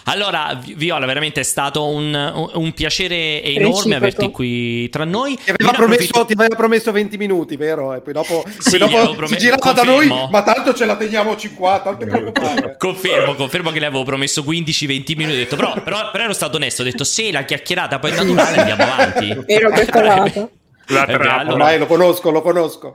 [0.03, 5.39] Allora, Viola, veramente è stato un, un piacere enorme averti qui tra noi.
[5.41, 7.93] Ti aveva, promesso, ti aveva, promesso, 20 minuti, vero?
[7.93, 10.97] E poi dopo, sì, poi dopo promesso, si girava da noi, ma tanto ce la
[10.97, 12.75] teniamo 50.
[12.77, 15.35] confermo, confermo che le avevo promesso 15-20 minuti.
[15.35, 16.81] Ho detto, però, però, però, ero stato onesto.
[16.81, 19.43] Ho detto, se la chiacchierata poi è naturale, andiamo avanti.
[19.45, 19.69] Ero
[20.03, 20.51] lato.
[20.91, 21.51] La trappola.
[21.51, 22.93] Ormai lo conosco, lo conosco.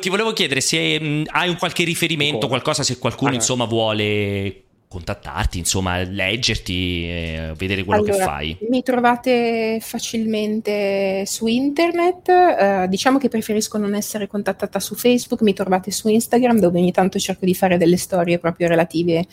[0.00, 4.64] Ti volevo chiedere se mh, hai un qualche riferimento, qualcosa se qualcuno ah, insomma vuole
[4.88, 8.58] contattarti, insomma, leggerti, eh, vedere quello allora, che fai?
[8.70, 15.52] Mi trovate facilmente su internet, eh, diciamo che preferisco non essere contattata su Facebook, mi
[15.52, 19.26] trovate su Instagram dove ogni tanto cerco di fare delle storie proprio relative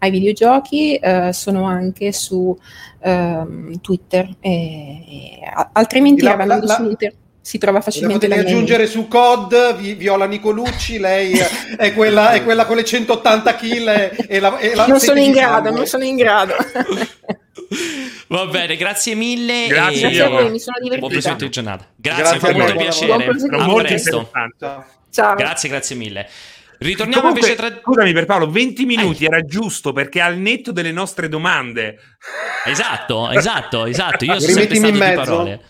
[0.00, 2.56] ai videogiochi, eh, sono anche su
[3.00, 4.28] ehm, Twitter,
[5.72, 10.26] altrimenti la, la, la, su internet si trova facilmente da aggiungere su COD Vi- Viola
[10.26, 11.32] Nicolucci lei
[11.78, 15.32] è quella, è quella, con le 180 kill e la, e la non sono in
[15.32, 16.54] grado non sono in grado
[18.28, 19.66] Va bene, grazie mille.
[19.66, 20.98] Grazie, grazie a voi, mi sono divertito.
[21.00, 21.86] Buon proseguimento di giornata.
[21.96, 23.12] Grazie, grazie molto piacere.
[23.14, 24.30] A presto.
[25.10, 25.34] Ciao.
[25.34, 26.28] Grazie, grazie mille.
[26.78, 27.80] Ritorniamo Comunque, invece tra...
[27.82, 29.26] Scusami per Paolo, 20 minuti eh.
[29.26, 31.98] era giusto perché al netto delle nostre domande.
[32.64, 34.24] Esatto, esatto, esatto.
[34.24, 35.20] Io sono sempre stato in mezzo.
[35.20, 35.60] di parole.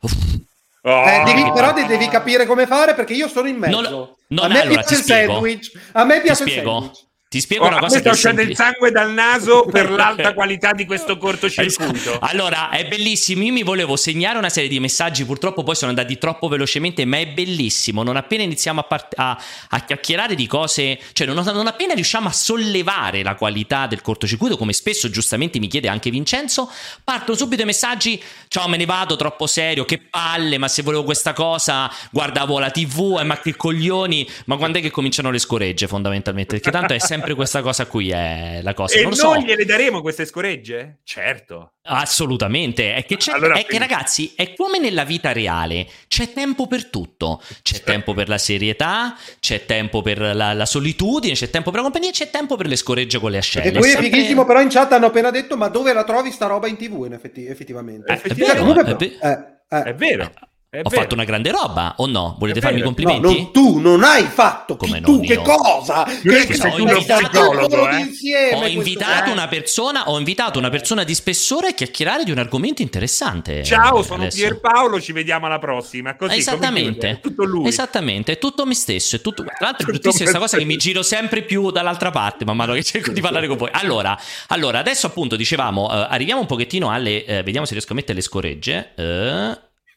[0.00, 0.40] Uff.
[0.84, 3.80] Oh, eh, devi, però de- devi capire come fare perché io sono in mezzo.
[3.80, 5.70] Non, non, a me allora, piace il sandwich.
[5.92, 7.06] A me piace il sandwich.
[7.32, 7.98] Ti spiego oh, una cosa.
[7.98, 12.18] Sta uscendo il sangue dal naso per l'alta qualità di questo cortocircuito.
[12.20, 13.42] Allora, è bellissimo.
[13.42, 17.16] Io mi volevo segnare una serie di messaggi, purtroppo poi sono andati troppo velocemente, ma
[17.16, 18.02] è bellissimo.
[18.02, 22.28] Non appena iniziamo a, part- a, a chiacchierare di cose, cioè non, non, appena riusciamo
[22.28, 26.70] a sollevare la qualità del cortocircuito, come spesso giustamente mi chiede anche Vincenzo,
[27.02, 28.22] partono subito i messaggi.
[28.48, 32.70] Ciao, me ne vado, troppo serio, che palle, ma se volevo questa cosa guardavo la
[32.70, 34.28] TV, eh, ma che coglioni.
[34.44, 36.56] Ma quando è che cominciano le scoregge, fondamentalmente?
[36.56, 38.96] Perché tanto è sempre sempre questa cosa qui è la cosa.
[38.96, 39.46] E non noi so.
[39.46, 40.98] gliele daremo queste scoregge?
[41.04, 41.74] Certo.
[41.84, 42.94] Assolutamente.
[42.94, 47.42] È che, allora, è che ragazzi, è come nella vita reale, c'è tempo per tutto.
[47.62, 51.84] C'è tempo per la serietà, c'è tempo per la, la, solitudine, c'è tempo per la
[51.84, 53.68] compagnia, c'è tempo per le scoregge con le ascelle.
[53.68, 54.10] E poi è sempre...
[54.10, 57.04] fighissimo, però in chat hanno appena detto, ma dove la trovi sta roba in tv
[57.06, 58.12] in effetti, effettivamente?
[58.12, 59.82] Eh, è, vero, è, ve- eh, eh.
[59.82, 60.30] è vero.
[60.74, 61.02] È Ho vero.
[61.02, 62.34] fatto una grande roba o no?
[62.38, 63.20] Volete farmi complimenti?
[63.20, 66.04] No, non, tu non hai fatto Come tu che cosa?
[66.04, 67.98] Che, che sei uno psicologo, eh?
[67.98, 72.38] insieme, ho invitato una persona, ho invitato una persona di spessore a chiacchierare di un
[72.38, 73.62] argomento interessante.
[73.64, 74.38] Ciao, sono adesso.
[74.38, 76.16] Pierpaolo, ci vediamo alla prossima.
[76.16, 77.10] Così, Esattamente.
[77.10, 77.68] È tutto lui.
[77.68, 80.78] Esattamente, è tutto me stesso, è tutto Tra l'altro è bruttissima questa cosa che mi
[80.78, 83.68] giro sempre più dall'altra parte, man mano che cerco di parlare con voi.
[83.72, 87.94] Allora, allora adesso appunto dicevamo, uh, arriviamo un pochettino alle uh, vediamo se riesco a
[87.94, 88.92] mettere le scoregge.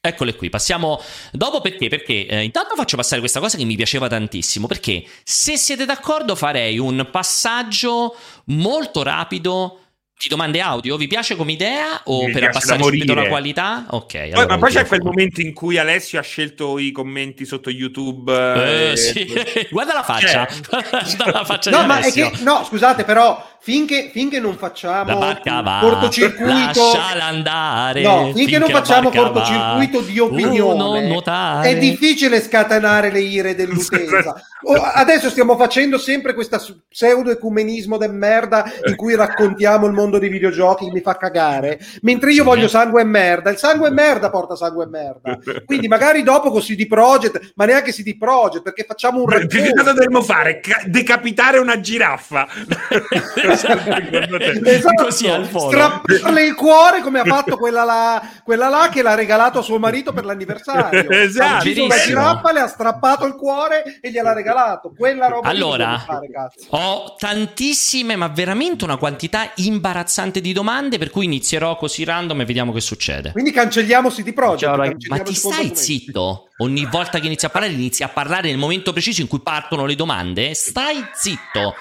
[0.07, 1.01] Eccole qui, passiamo
[1.31, 1.89] dopo perché?
[1.89, 6.35] Perché eh, intanto faccio passare questa cosa che mi piaceva tantissimo, perché se siete d'accordo
[6.35, 9.79] farei un passaggio molto rapido
[10.17, 10.95] di domande audio?
[10.95, 13.85] Vi piace come idea o Mi per abbassare subito la qualità?
[13.89, 14.11] Ok.
[14.11, 17.71] Poi, allora ma poi c'è quel momento in cui Alessio ha scelto i commenti sotto
[17.71, 18.31] YouTube.
[18.31, 19.27] Eh, eh, sì.
[19.71, 20.47] Guarda la faccia.
[20.69, 22.27] Guarda la faccia no, ma Alessio.
[22.27, 28.37] è che, no, scusate, però finché, finché non facciamo va, cortocircuito lasciala andare no, finché,
[28.37, 31.21] finché non facciamo cortocircuito va, di opinione.
[31.63, 34.35] è difficile scatenare le ire dell'utenza.
[34.93, 40.29] Adesso stiamo facendo sempre questo pseudo ecumenismo del merda in cui raccontiamo il mondo dei
[40.29, 42.47] videogiochi che mi fa cagare mentre io sì.
[42.47, 43.49] voglio sangue e merda.
[43.49, 45.39] Il sangue e merda porta sangue e merda.
[45.65, 49.73] Quindi magari dopo con CD Projekt ma neanche CD Projekt perché facciamo un racconto che
[49.73, 50.61] cosa dovremmo fare?
[50.85, 52.47] decapitare una giraffa
[53.55, 55.03] esatto.
[55.03, 55.69] così al volo.
[55.71, 59.79] Strapparle il cuore come ha fatto quella là, quella là che l'ha regalato a suo
[59.79, 61.09] marito per l'anniversario.
[61.09, 61.67] esatto.
[61.67, 64.93] Ha una giraffa, le ha strappato il cuore e gliel'ha regalato.
[64.95, 66.27] Quella roba allora, fare,
[66.69, 72.45] ho tantissime, ma veramente una quantità imbarazzante di domande, per cui inizierò così random e
[72.45, 73.31] vediamo che succede.
[73.31, 74.59] Quindi cancelliamo City Project.
[74.59, 74.77] Ciao,
[75.09, 76.49] ma ti stai zitto?
[76.57, 79.85] Ogni volta che inizi a parlare, inizi a parlare nel momento preciso in cui partono
[79.85, 80.53] le domande.
[80.53, 81.75] Stai zitto.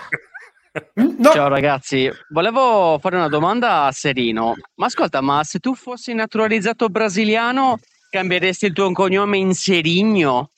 [0.95, 1.31] No.
[1.31, 4.55] Ciao ragazzi, volevo fare una domanda a Serino.
[4.75, 7.79] Ma ascolta, ma se tu fossi naturalizzato brasiliano,
[8.11, 10.51] cambieresti il tuo cognome in Serigno?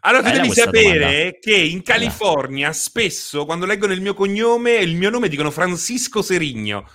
[0.00, 1.38] Allora, tu devi sapere domanda.
[1.40, 6.88] che in California spesso quando leggono il mio cognome, il mio nome dicono Francisco Serigno.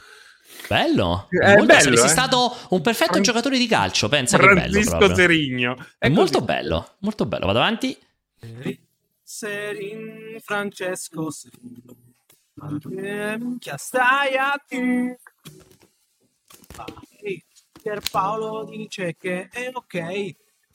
[0.67, 2.09] Bello, è molto, bello saresti eh?
[2.09, 3.23] stato un perfetto Fran...
[3.23, 4.09] giocatore di calcio.
[4.09, 5.15] Pensa Francisco che bello.
[5.15, 5.75] Serigno.
[5.97, 7.45] È, è molto bello, molto bello.
[7.45, 7.97] Vado avanti.
[9.23, 11.29] Serin Francesco
[12.59, 13.39] Serin.
[13.41, 15.19] Minchia, stai a te.
[17.81, 19.95] Pierpaolo dice che è ok.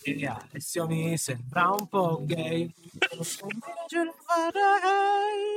[0.07, 2.73] E Alessio mi sembra un po' gay.
[3.11, 5.57] Non ce lo farei.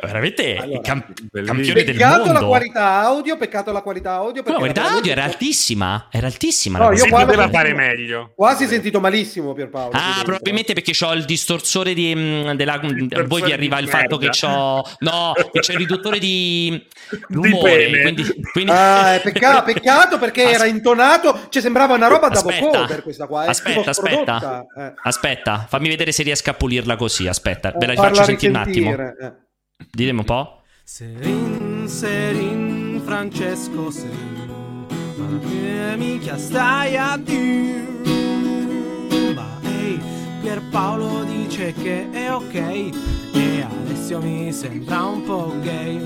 [0.00, 2.22] Veramente allora, cam- campione del mondo.
[2.24, 4.42] Peccato la qualità audio, peccato la qualità audio.
[4.44, 6.78] la qualità audio era altissima, era altissima.
[6.78, 8.32] No, io poteva fare meglio.
[8.34, 9.92] Quasi sentito malissimo Pierpaolo.
[9.92, 12.74] Ah, probabilmente perché ho il distorsore di, mm, della...
[12.74, 14.82] A voi vi arriva il fatto che ho...
[14.98, 16.84] No, che c'è il riduttore di
[17.28, 17.86] rumore.
[17.86, 18.72] Di quindi, quindi...
[18.72, 20.54] Ah, peccato, peccato perché As...
[20.54, 22.42] era intonato, cioè sembrava una roba da
[22.86, 23.44] per questa qua.
[23.44, 24.66] Aspetta, aspetta.
[24.76, 24.92] Eh.
[25.02, 27.72] Aspetta, fammi vedere se riesco a pulirla così, aspetta.
[27.76, 28.92] Ve la faccio sentire un attimo.
[28.92, 29.43] Eh.
[29.76, 30.62] Ditemi un po'.
[30.84, 37.82] Serin, Serin, Francesco Serin, ma che minchia stai a dire?
[39.34, 39.98] Ma ehi,
[40.40, 45.98] Pierpaolo dice che è ok e Alessio mi sembra un po' gay.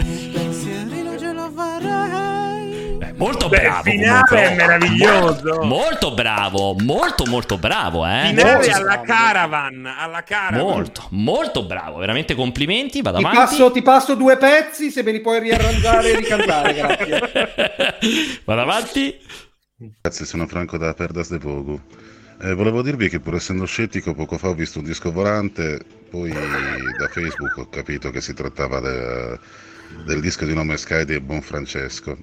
[3.19, 3.89] Molto Beh, bravo.
[3.91, 4.51] Il finale comunque.
[4.51, 5.63] è meraviglioso.
[5.65, 8.07] Molto bravo, molto molto bravo.
[8.07, 8.29] Eh?
[8.29, 10.67] Finale molto alla caravan, alla caravan.
[10.67, 11.99] Molto, molto bravo.
[11.99, 13.03] Veramente complimenti.
[13.03, 13.39] Vado ti avanti.
[13.39, 16.75] Passo, ti passo due pezzi se me li puoi riarrangiare e ricantare.
[16.75, 18.41] Grazie.
[18.45, 19.19] Vado avanti.
[20.01, 21.81] Grazie, sono Franco da Perdas de Vogu.
[22.41, 26.31] Eh, volevo dirvi che pur essendo scettico, poco fa ho visto un disco volante, poi
[26.31, 29.39] da Facebook ho capito che si trattava de,
[30.05, 32.17] del disco di nome Sky di Buon Francesco.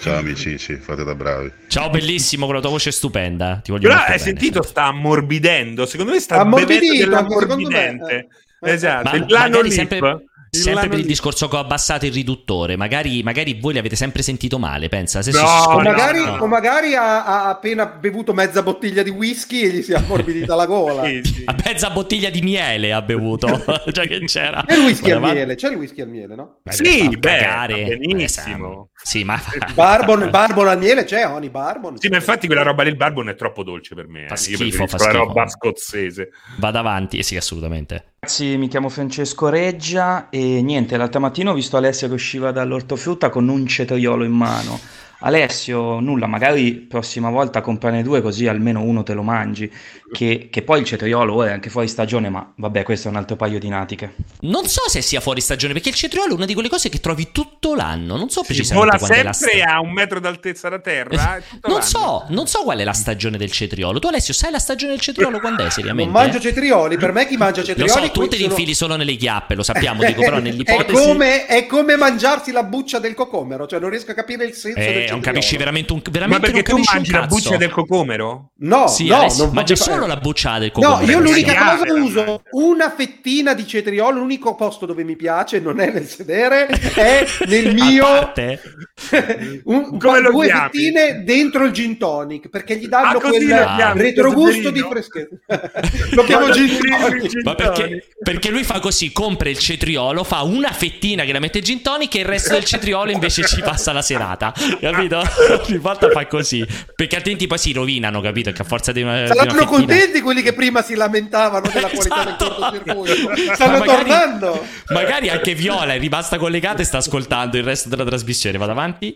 [0.00, 1.52] Ciao amici, fate da bravi.
[1.68, 3.60] Ciao bellissimo, con la tua voce stupenda.
[3.62, 5.84] Ti voglio Però hai bene, sentito, sta ammorbidendo.
[5.84, 8.28] Secondo me sta bevendo dell'ammorbidente.
[8.62, 13.58] Esatto, Ma, magari sempre, sempre per il discorso che ho abbassato il riduttore, magari, magari
[13.60, 15.22] voi l'avete sempre sentito male, pensa.
[15.22, 16.38] Se no, o, magari, no.
[16.40, 20.54] o magari ha, ha, appena bevuto mezza bottiglia di whisky e gli si è ammorbidita
[20.54, 21.04] la gola.
[21.08, 21.44] sì, sì.
[21.64, 23.46] Mezza bottiglia di miele ha bevuto,
[23.92, 24.64] cioè che c'era.
[24.66, 26.58] C'è il whisky al miele, c'è il whisky al miele, no?
[26.62, 28.90] Beh, sì, beh, benissimo.
[29.02, 29.40] Sì, ma...
[29.74, 31.98] Barbon, barbon al miele c'è, Oni Barbon.
[31.98, 34.26] Sì, ma infatti quella roba lì, il Barbon è troppo dolce per me.
[34.26, 34.36] Fa eh.
[34.36, 35.12] schifo, fa schifo.
[35.12, 36.30] la roba scozzese.
[36.58, 38.12] Vado avanti, eh sì, assolutamente.
[38.20, 43.30] Ragazzi, mi chiamo Francesco Reggia e niente, l'altra mattina ho visto Alessia che usciva dall'ortofrutta
[43.30, 44.78] con un cetriolo in mano.
[45.20, 49.70] Alessio, nulla, magari prossima volta comprane due così almeno uno te lo mangi,
[50.12, 53.36] che, che poi il cetriolo è anche fuori stagione, ma vabbè, questo è un altro
[53.36, 54.14] paio di natiche.
[54.40, 57.00] Non so se sia fuori stagione, perché il cetriolo è una di quelle cose che
[57.00, 60.68] trovi tutto l'anno, non so precisamente vola qual è la sempre a un metro d'altezza
[60.68, 61.36] da terra.
[61.36, 63.98] Eh, non so, non so qual è la stagione del cetriolo.
[63.98, 66.10] Tu Alessio, sai la stagione del cetriolo quando è seriamente?
[66.10, 67.90] Non mangio cetrioli, per me chi mangia cetrioli...
[67.90, 68.54] Lo so, tu te li sono...
[68.54, 71.02] infili solo nelle chiappe, lo sappiamo, dico però nell'ipotesi...
[71.02, 74.54] È come, è come mangiarsi la buccia del cocomero, cioè non riesco a capire il
[74.54, 75.09] senso eh, del cetriolo.
[75.10, 78.52] Non capisci veramente un, veramente Ma perché tu mangi la buccia del cocomero?
[78.58, 81.04] No, sì, no, Alessio, non mangia solo la buccia del cocomero.
[81.04, 85.80] No, io l'unica cosa uso una fettina di cetriolo, l'unico posto dove mi piace non
[85.80, 88.06] è nel sedere, è nel mio
[89.64, 90.70] un, Come due chiami?
[90.70, 95.36] fettine dentro il gin tonic, perché gli danno ah, quel retrogusto di freschezza.
[96.12, 97.42] lo chiamo gin tonic.
[97.42, 101.60] Ma perché, perché lui fa così, compra il cetriolo, fa una fettina che la mette
[101.60, 104.52] gin tonic e il resto del cetriolo invece ci passa la serata.
[104.80, 104.99] Capito?
[105.66, 108.50] Ogni volta fa così, perché altrimenti poi si rovinano, capito?
[108.52, 112.70] Che a forza di una Saranno contenti quelli che prima si lamentavano della qualità esatto.
[112.70, 113.54] del cortocircuito.
[113.54, 114.66] Stanno ma magari, tornando.
[114.88, 118.58] Magari anche Viola è rimasta collegata e sta ascoltando il resto della trasmissione.
[118.58, 119.14] Vado avanti.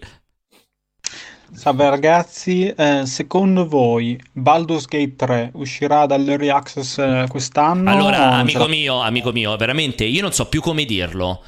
[1.53, 7.91] Salve ragazzi, eh, secondo voi Baldur's Gate 3 uscirà dall'Early Access eh, quest'anno?
[7.91, 11.43] Allora, amico mio, amico mio, veramente io non so più come dirlo.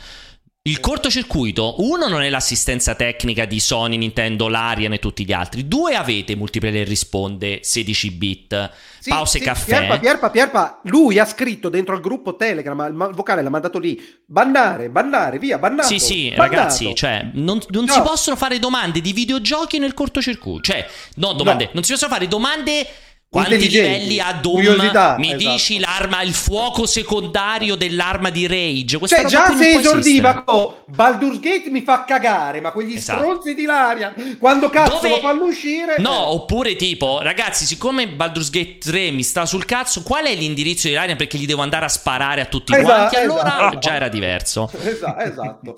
[0.66, 5.68] Il cortocircuito, uno, non è l'assistenza tecnica di Sony, Nintendo, Larian e tutti gli altri.
[5.68, 9.64] Due, avete Multiplayer risponde 16 bit, sì, pause sì, caffè.
[9.64, 14.04] Pierpa, Pierpa, Pierpa, lui ha scritto dentro al gruppo Telegram, il vocale l'ha mandato lì,
[14.24, 15.86] bannare, bannare, via, bannato.
[15.86, 16.42] Sì, sì, bannato.
[16.42, 17.92] ragazzi, cioè, non, non no.
[17.92, 20.62] si possono fare domande di videogiochi nel cortocircuito.
[20.62, 21.70] Cioè, no, domande, no.
[21.74, 22.88] non si possono fare domande
[23.28, 24.54] quanti livelli ha Doom?
[24.54, 25.50] Curiosità, mi esatto.
[25.50, 28.98] dici l'arma, il fuoco secondario dell'arma di Rage?
[28.98, 33.18] Questa cioè, già se esordiva con Baldur's Gate mi fa cagare, ma quegli esatto.
[33.18, 35.08] stronzi di Laria, quando cazzo Dove...
[35.08, 35.96] lo fanno uscire?
[35.98, 36.34] No, eh.
[36.34, 40.94] oppure tipo, ragazzi, siccome Baldur's Gate 3 mi sta sul cazzo, qual è l'indirizzo di
[40.94, 43.16] Laria perché gli devo andare a sparare a tutti esatto, quanti?
[43.16, 43.78] Allora esatto.
[43.80, 44.70] già era diverso.
[44.82, 45.76] Esatto, esatto.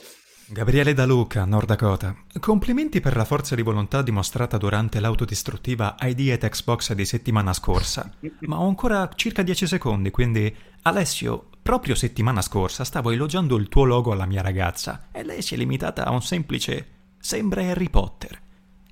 [0.51, 2.17] Gabriele Da Luca, Nord Dakota.
[2.41, 8.11] Complimenti per la forza di volontà dimostrata durante l'autodistruttiva ID at Xbox di settimana scorsa.
[8.41, 13.85] Ma ho ancora circa 10 secondi, quindi Alessio, proprio settimana scorsa stavo elogiando il tuo
[13.85, 16.87] logo alla mia ragazza e lei si è limitata a un semplice
[17.19, 18.41] sembra Harry Potter.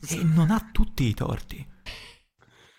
[0.06, 1.66] E non ha tutti i torti.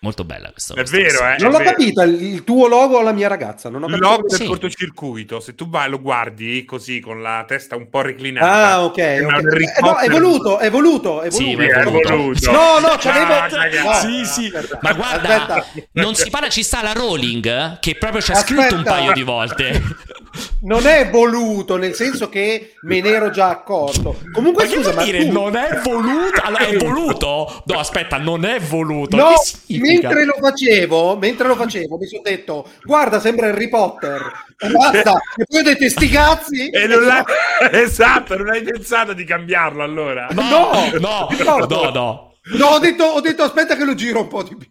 [0.07, 1.35] Molto bella questa È vero, eh?
[1.37, 3.67] Non l'ho capito, il tuo logo alla mia ragazza.
[3.67, 4.45] Non ho il logo del sì.
[4.45, 8.69] cortocircuito, se tu vai lo guardi così con la testa un po' reclinata.
[8.69, 8.91] Ah, ok.
[8.91, 9.17] okay.
[9.17, 11.29] Eh, no, è voluto, è voluto, è voluto.
[11.29, 12.51] Sì, è voluto.
[12.51, 13.83] No, no, c'avevo...
[13.83, 14.51] No, sì, sì.
[14.79, 15.87] Ma guarda, Aspetta.
[15.93, 19.23] non si parla, ci sta la Rowling che proprio ci ha scritto un paio di
[19.23, 19.81] volte.
[20.61, 24.19] Non è voluto, nel senso che me ne ero già accorto.
[24.31, 25.31] Comunque, ma scusa, ma dire tu...
[25.31, 26.41] non è voluto?
[26.41, 27.63] Allora, è voluto?
[27.65, 29.15] No, aspetta, non è voluto.
[29.15, 29.33] No,
[29.67, 34.45] mentre lo facevo, mentre lo facevo, mi sono detto, guarda, sembra Harry Potter.
[34.57, 35.19] E basta.
[35.35, 36.69] e poi ho detto, sti cazzi.
[36.69, 37.23] E non l'hai...
[37.83, 40.27] esatto, non hai pensato di cambiarlo allora?
[40.31, 41.27] No, no, no,
[41.67, 41.89] no.
[41.91, 42.25] no.
[42.55, 44.69] No, ho detto, ho detto, aspetta che lo giro un po' di più,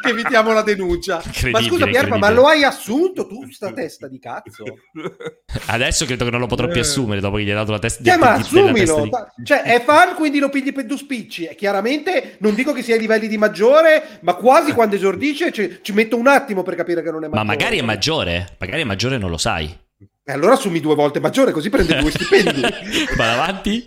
[0.00, 1.22] che evitiamo la denuncia.
[1.50, 4.64] Ma scusa Pierpa, ma lo hai assunto tu, sta testa di cazzo?
[5.66, 6.80] Adesso credo che non lo potrò più eh.
[6.80, 8.20] assumere dopo che gli hai dato la testa di cazzo.
[8.20, 9.02] Eh, ma assumilo!
[9.36, 9.44] Di...
[9.44, 11.48] Cioè, è fan, quindi lo pigli per due spicci.
[11.56, 15.92] Chiaramente, non dico che sia ai livelli di maggiore, ma quasi quando esordisce ci, ci
[15.92, 17.44] metto un attimo per capire che non è maggiore.
[17.44, 19.76] Ma magari è maggiore, magari è maggiore non lo sai.
[20.26, 22.62] E allora assumi due volte maggiore, così prende due stipendi.
[23.16, 23.86] Va avanti.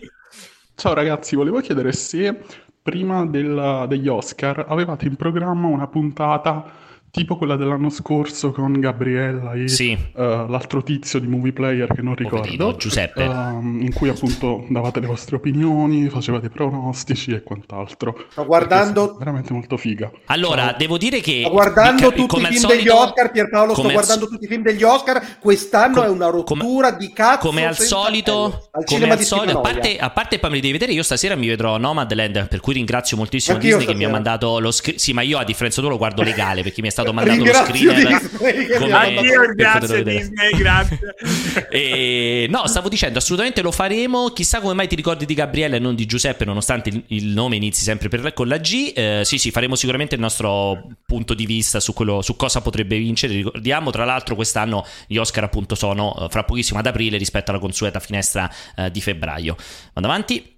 [0.76, 2.43] Ciao ragazzi, volevo chiedere se
[2.88, 6.63] prima della, degli Oscar avevate in programma una puntata
[7.11, 9.97] tipo quella dell'anno scorso con Gabriella e sì.
[10.13, 14.65] uh, l'altro tizio di Movie Player che non ricordo, Poverino, Giuseppe, uh, in cui appunto
[14.69, 18.25] davate le vostre opinioni, facevate pronostici e quant'altro.
[18.29, 20.11] Sto guardando veramente molto figa.
[20.25, 20.77] Allora, Ciao.
[20.77, 24.31] devo dire che sto guardando tutti i film solito, degli Oscar, Pierpaolo, sto guardando so...
[24.31, 26.03] tutti i film degli Oscar, quest'anno com...
[26.03, 26.97] è una rottura come...
[26.97, 30.55] di cazzo come al solito, al come al solito, a parte, a parte poi me
[30.57, 33.97] li devi vedere, io stasera mi vedrò Nomadland, per cui ringrazio moltissimo Anch'io Disney che
[33.97, 34.99] mi ha mandato lo script.
[34.99, 37.53] Sì, ma io a differenza tua lo guardo legale perché mi è stato mandato lo
[37.53, 38.31] screener.
[38.79, 38.91] Come...
[38.91, 40.99] Addio, grazie Disney, grazie.
[41.69, 42.47] e...
[42.49, 44.29] No, stavo dicendo, assolutamente lo faremo.
[44.29, 47.57] Chissà come mai ti ricordi di Gabriele e non di Giuseppe, nonostante il, il nome
[47.57, 48.93] inizi sempre per, con la G.
[48.95, 52.97] Eh, sì, sì, faremo sicuramente il nostro punto di vista su, quello, su cosa potrebbe
[52.97, 53.33] vincere.
[53.33, 57.59] Ricordiamo, tra l'altro, quest'anno gli Oscar appunto sono eh, fra pochissimo ad aprile rispetto alla
[57.59, 59.55] consueta finestra eh, di febbraio.
[59.93, 60.55] Vado avanti.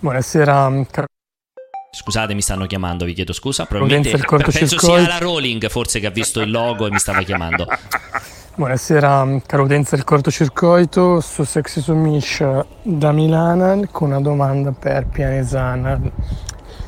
[0.00, 1.06] Buonasera, car-
[1.94, 3.66] Scusate, mi stanno chiamando, vi chiedo scusa.
[3.66, 4.18] Probabilmente
[4.50, 7.66] penso sia la Rowling forse che ha visto il logo e mi stava chiamando.
[8.56, 12.42] Buonasera, caro utenza del cortocircuito, su Sexy Sumish
[12.80, 16.00] da Milano con una domanda per Pianesana.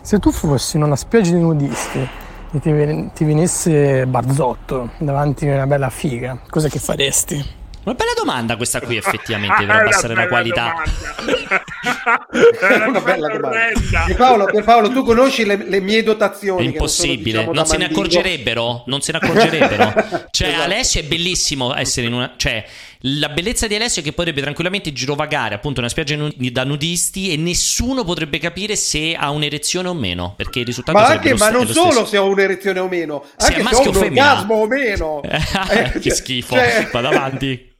[0.01, 2.09] Se tu fossi in una spiaggia di nudisti
[2.53, 7.63] e ti, ti venisse Barzotto davanti a una bella figa, cosa che faresti?
[7.85, 10.83] Una bella domanda questa qui effettivamente per abbassare la qualità.
[12.33, 13.73] È una bella domanda.
[14.07, 16.65] Pierpaolo, Pierpaolo, tu conosci le, le mie dotazioni?
[16.65, 20.23] È impossibile, non, diciamo, non se ne accorgerebbero, non se ne accorgerebbero.
[20.35, 20.63] Cioè esatto.
[20.65, 22.33] Alessio è bellissimo essere in una...
[22.37, 22.65] Cioè,
[23.07, 27.37] la bellezza di Alessio è che potrebbe tranquillamente girovagare appunto una spiaggia da nudisti e
[27.37, 31.69] nessuno potrebbe capire se ha un'erezione o meno, perché il risultato ma anche, ma non
[31.69, 35.23] solo se ho un'erezione o meno, anche se, se ho un orgasmo o meno.
[35.23, 36.89] eh, che schifo, cioè...
[36.91, 37.73] vado avanti.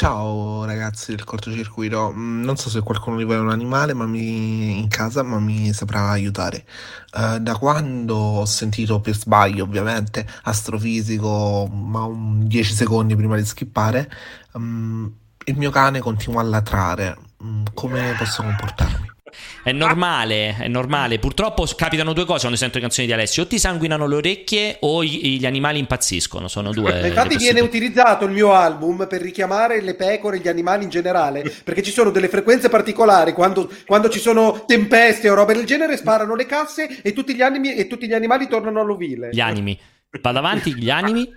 [0.00, 4.06] Ciao ragazzi del cortocircuito, mm, non so se qualcuno di voi è un animale ma
[4.06, 6.64] mi, in casa, ma mi saprà aiutare.
[7.12, 13.44] Uh, da quando ho sentito per sbaglio, ovviamente, astrofisico, ma un 10 secondi prima di
[13.44, 14.08] skippare,
[14.52, 15.12] um,
[15.46, 17.18] il mio cane continua a latrare.
[17.38, 19.17] Um, come posso comportarmi?
[19.62, 21.18] È normale, è normale.
[21.18, 24.76] Purtroppo capitano due cose quando sento le canzoni di Alessio: o ti sanguinano le orecchie
[24.80, 26.48] o gli animali impazziscono.
[26.48, 27.08] Sono due.
[27.08, 31.42] Infatti, viene utilizzato il mio album per richiamare le pecore e gli animali in generale.
[31.64, 33.32] Perché ci sono delle frequenze particolari.
[33.32, 37.42] Quando, quando ci sono tempeste o robe del genere, sparano le casse e tutti gli,
[37.42, 39.30] animi, e tutti gli animali tornano all'ovile.
[39.32, 39.78] Gli animi.
[40.20, 41.28] Vado avanti, gli animi.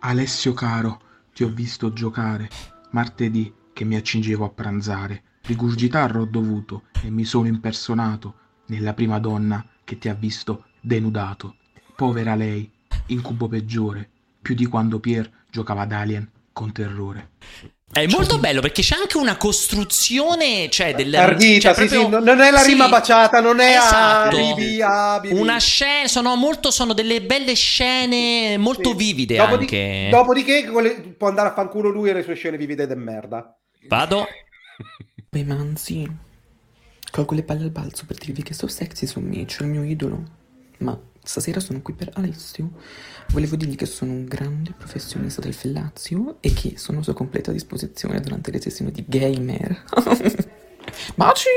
[0.00, 1.00] Alessio caro,
[1.34, 2.48] ti ho visto giocare
[2.90, 8.34] martedì che mi accingevo a pranzare Rigurgitare ho dovuto e mi sono impersonato
[8.66, 11.56] nella prima donna che ti ha visto denudato.
[11.96, 12.70] Povera lei,
[13.06, 14.10] incubo peggiore,
[14.42, 17.30] più di quando Pier giocava ad Alien con terrore.
[17.90, 22.28] È molto bello perché c'è anche una costruzione, cioè del Ardita, cioè, sì, sì, non
[22.28, 24.36] è la rima sì, baciata, non è esatto.
[24.36, 25.40] Bibi, ah, bibi.
[25.40, 28.96] una scena, sono molto sono delle belle scene molto sì.
[28.96, 30.10] vivide Dopodiché, anche.
[30.10, 33.56] Dopodiché può andare a fanculo lui e le sue scene vivide de merda.
[33.86, 34.26] Vado.
[35.30, 36.10] Beh, manzi,
[37.10, 40.36] colgo le palle al balzo per dirvi che sto sexy su Mitch, il mio idolo.
[40.78, 42.70] Ma stasera sono qui per Alessio.
[43.28, 47.52] Volevo dirgli che sono un grande professionista del fellazio e che sono a sua completa
[47.52, 49.84] disposizione durante le sessioni di gamer.
[51.14, 51.48] Baci!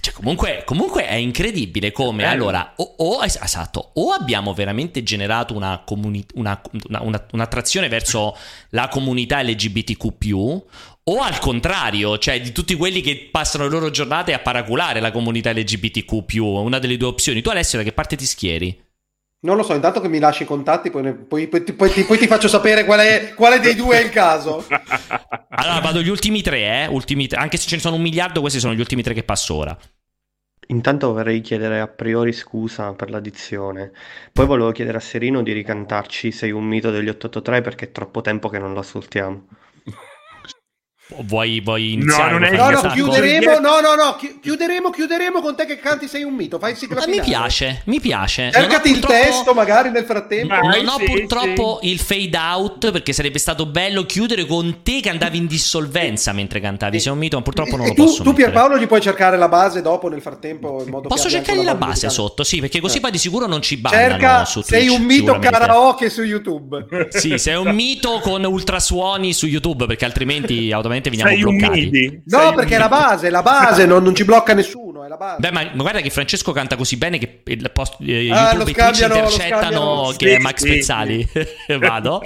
[0.00, 2.26] Cioè, comunque, comunque, è incredibile come eh.
[2.26, 8.36] allora o, o, esatto, o abbiamo veramente generato una comuni- una, una, un'attrazione verso
[8.70, 10.64] la comunità LGBTQ,
[11.08, 15.12] o al contrario, cioè di tutti quelli che passano le loro giornate a paraculare la
[15.12, 17.42] comunità LGBTQ, una delle due opzioni.
[17.42, 18.84] Tu, Alessio, da che parte ti schieri?
[19.40, 22.04] Non lo so, intanto che mi lasci i contatti, poi, ne, poi, poi, poi ti,
[22.04, 24.64] ti, faccio sapere qual è, quale dei due è il caso.
[25.58, 26.86] Allora, vado gli ultimi tre, eh?
[26.86, 29.22] ultimi tre, anche se ce ne sono un miliardo, questi sono gli ultimi tre che
[29.22, 29.76] passo ora.
[30.66, 33.92] Intanto vorrei chiedere a priori scusa per l'addizione.
[34.32, 38.20] Poi volevo chiedere a Serino di ricantarci Sei un mito degli 883 perché è troppo
[38.20, 39.46] tempo che non lo ascoltiamo.
[41.08, 42.32] Vuoi, vuoi iniziare?
[42.32, 46.08] No, non è no, no, chiuderemo, no, no, no, chiuderemo, chiuderemo con te che canti
[46.08, 46.58] sei un mito.
[46.58, 48.50] Fai sigla ah, mi piace, mi piace.
[48.50, 50.52] Cercati il testo magari nel frattempo.
[50.52, 51.90] Vai, non ho sì, purtroppo sì.
[51.90, 56.58] il fade out perché sarebbe stato bello chiudere con te che andavi in dissolvenza mentre
[56.58, 56.98] cantavi.
[56.98, 58.22] Sei un mito, ma purtroppo non e lo tu, posso.
[58.24, 61.76] Tu Pierpaolo gli puoi cercare la base dopo nel frattempo in modo Posso cercargli la
[61.76, 63.00] base sotto, sì, perché così eh.
[63.00, 66.84] poi di sicuro non ci bannano Cerca su Twitch, sei un mito karaoke su YouTube.
[67.10, 71.88] Sì, sei un mito con ultrasuoni su YouTube perché altrimenti automaticamente veniamo bloccati.
[71.88, 72.22] Vedi?
[72.26, 75.40] No, perché è la base, la base, non, non, ci blocca nessuno, è la base.
[75.40, 78.70] Beh, ma, ma, guarda che Francesco canta così bene che il post, eh, ah, YouTube
[78.70, 81.28] e Twitch intercettano che è Max Pezzali.
[81.78, 82.22] Vado.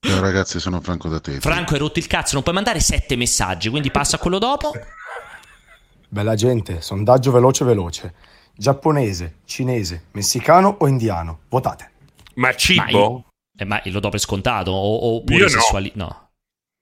[0.00, 1.40] Ciao ragazzi, sono Franco da te.
[1.40, 4.72] Franco, hai rotto il cazzo, non puoi mandare sette messaggi, quindi passa a quello dopo.
[6.08, 8.14] Bella gente, sondaggio veloce veloce.
[8.56, 11.40] Giapponese, cinese, messicano o indiano?
[11.48, 11.90] Votate.
[12.34, 12.82] Ma cibo?
[12.82, 13.24] Ma, io,
[13.56, 14.70] eh, ma lo do per scontato?
[14.70, 15.90] O, oppure sessuali...
[15.94, 16.04] No.
[16.04, 16.23] no.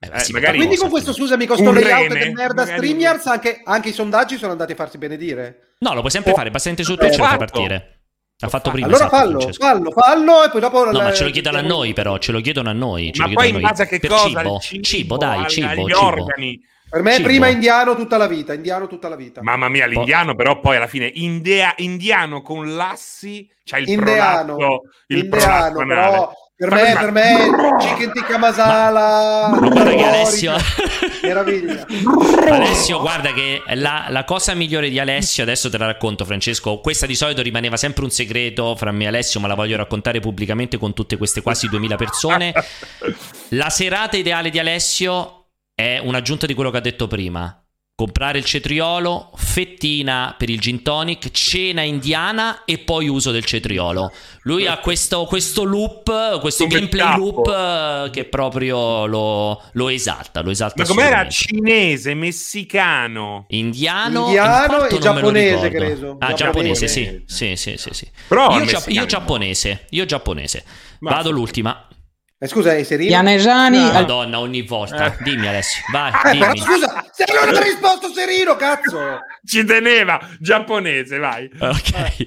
[0.05, 3.27] Eh, eh, sì, magari quindi con questo, scusami, con sto layout rene, del merda StreamYards
[3.27, 5.75] anche, anche, i sondaggi sono andati a farsi benedire?
[5.79, 8.01] No, lo puoi sempre oh, fare, basta niente su Twitch per partire.
[8.39, 8.89] L'ha fatto prima.
[8.89, 9.65] Allora esatto, fallo, Francesco.
[9.65, 10.91] fallo, fallo e poi dopo...
[10.91, 13.13] No, ma ce lo chiedono a noi però, ce lo chiedono a noi.
[13.15, 14.43] ma poi in base a che per cosa?
[14.43, 16.05] Cibo, cibo, cibo dai, cibo, agli cibo.
[16.05, 16.61] organi.
[16.93, 17.29] Per me Cibo.
[17.29, 19.43] prima indiano tutta la vita, indiano tutta la vita.
[19.43, 24.83] Mamma mia, l'indiano però poi alla fine indea, indiano con lassi, c'ha il indiano, prolatto,
[25.07, 26.33] il indiano, però
[26.69, 29.49] per me, per me, chicken tikka masala.
[29.49, 30.55] Ma, guarda che Alessio.
[31.23, 31.87] Meraviglia.
[32.49, 36.79] Alessio, guarda che la, la, cosa migliore di Alessio, adesso te la racconto, Francesco.
[36.79, 40.21] Questa di solito rimaneva sempre un segreto fra me e Alessio, ma la voglio raccontare
[40.21, 42.53] pubblicamente con tutte queste quasi 2000 persone.
[43.55, 47.62] La serata ideale di Alessio è un'aggiunta di quello che ha detto prima
[47.95, 54.11] comprare il cetriolo, fettina per il gin tonic, cena indiana e poi uso del cetriolo.
[54.43, 57.19] Lui ha questo, questo loop, questo Come gameplay capo.
[57.21, 60.41] loop eh, che proprio lo, lo esalta.
[60.41, 66.17] Lo esalta Ma com'era cinese, messicano, indiano, indiano e giapponese, credo.
[66.19, 67.23] Ah, giapponese, sì.
[67.27, 68.11] Sì, sì, sì, sì.
[68.31, 70.65] io, gia- io giapponese, io giapponese.
[71.01, 71.87] Ma Vado l'ultima.
[72.39, 73.09] Eh, scusa, è Serino?
[73.11, 73.79] Pianesani.
[73.79, 75.17] Madonna, ogni volta.
[75.17, 75.23] Eh.
[75.23, 76.13] Dimmi Alessio, vai.
[76.25, 76.59] Eh, dimmi.
[76.59, 79.21] scusa, se non ha risposto Serino, cazzo.
[79.45, 81.51] Ci teneva, giapponese, vai.
[81.59, 82.27] Ok.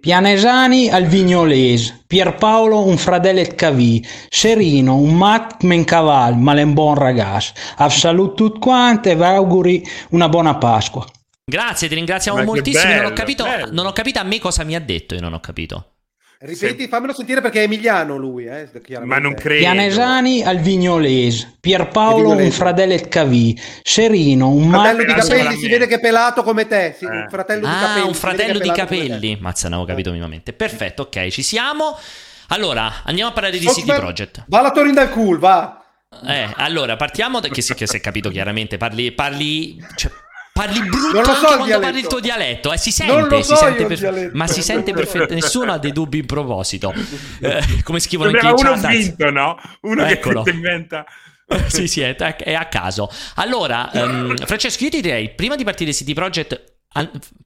[0.00, 7.52] Pianesani al Vignolese, Pierpaolo un fradellet cavì, Serino un mat mencaval, ma un buon ragazzo.
[7.76, 11.06] A saluto tutti quanti e vi auguri una buona Pasqua.
[11.44, 12.84] Grazie, ti ringraziamo ma moltissimo.
[12.84, 15.32] Bello, non, ho capito, non ho capito a me cosa mi ha detto, io non
[15.32, 15.92] ho capito.
[16.40, 16.88] Ripeti, Se...
[16.88, 18.68] fammelo sentire perché è emiliano lui, eh,
[19.02, 19.58] Ma non credo.
[19.58, 25.96] Pianesani al Vignolese, Pierpaolo un fradellet cavì, Serino un fratello di capelli, si vede che
[25.96, 27.08] è pelato come te, sì, eh.
[27.08, 28.06] un fratello ah, di capelli.
[28.06, 29.38] un fratello di capelli.
[29.40, 30.52] Mazza, non avevo capito minimamente.
[30.52, 31.98] Perfetto, ok, ci siamo.
[32.50, 34.44] Allora, andiamo a parlare di City Project.
[34.46, 35.82] Va la Torin dal cool, va.
[36.24, 40.12] Eh, allora, partiamo da che si è capito chiaramente, parli, parli cioè,
[40.58, 41.80] Parli brutto so quando dialetto.
[41.80, 44.30] parli il tuo dialetto, eh, si sente, so si sente per...
[44.32, 46.92] ma si sente perfettamente, nessuno ha dei dubbi in proposito.
[47.40, 49.56] Eh, come scrivono in uno vinto, no?
[49.82, 50.42] Uno Eccolo.
[50.42, 51.04] che inventa
[51.68, 53.08] sì, sì, è, è, a caso.
[53.36, 56.76] Allora, um, Francesco, io ti direi, prima di partire City Project,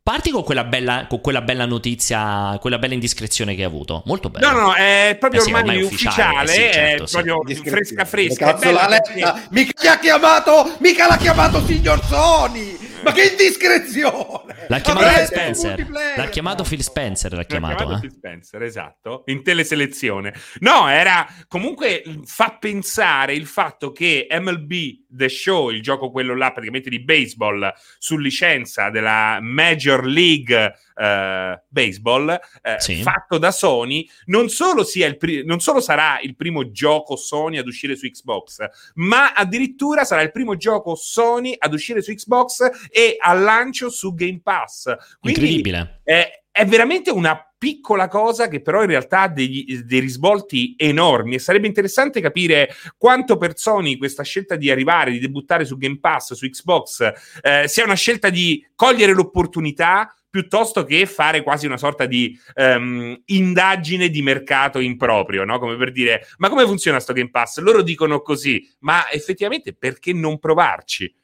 [0.03, 4.03] Parti con quella, bella, con quella bella notizia, quella bella indiscrezione che hai avuto.
[4.07, 4.51] Molto bella.
[4.51, 7.23] No, no, è proprio eh sì, ormai, ormai ufficiale, ufficiale eh sì, certo, è sì.
[7.23, 8.47] proprio fresca fresca.
[8.47, 9.43] Cazzo letta.
[9.51, 12.92] Mica l'ha chiamato, mica l'ha chiamato signor Sony.
[13.03, 14.67] Ma che indiscrezione!
[14.69, 15.89] L'ha chiamato Phil Spencer.
[16.17, 17.33] L'ha chiamato Phil Spencer.
[17.33, 18.01] L'ha chiamato, chiamato eh?
[18.01, 19.23] Phil Spencer, esatto.
[19.27, 20.35] In teleselezione.
[20.61, 24.73] No, era comunque fa pensare il fatto che MLB
[25.09, 31.61] The Show, il gioco quello là praticamente di baseball su licenza della Major League uh,
[31.69, 33.03] Baseball, uh, sì.
[33.03, 34.85] fatto da Sony, non solo,
[35.19, 38.65] pri- non solo sarà il primo gioco Sony ad uscire su Xbox,
[38.95, 44.15] ma addirittura sarà il primo gioco Sony ad uscire su Xbox e al lancio su
[44.15, 44.95] Game Pass.
[45.21, 46.01] Quindi Incredibile.
[46.05, 51.37] È, è veramente una piccola cosa che però in realtà ha degli, dei risvolti enormi
[51.37, 56.01] e sarebbe interessante capire quanto per Sony questa scelta di arrivare, di debuttare su Game
[56.01, 61.77] Pass, su Xbox, eh, sia una scelta di cogliere l'opportunità piuttosto che fare quasi una
[61.77, 65.59] sorta di um, indagine di mercato improprio, no?
[65.59, 67.59] Come per dire, ma come funziona sto Game Pass?
[67.59, 71.15] Loro dicono così, ma effettivamente perché non provarci?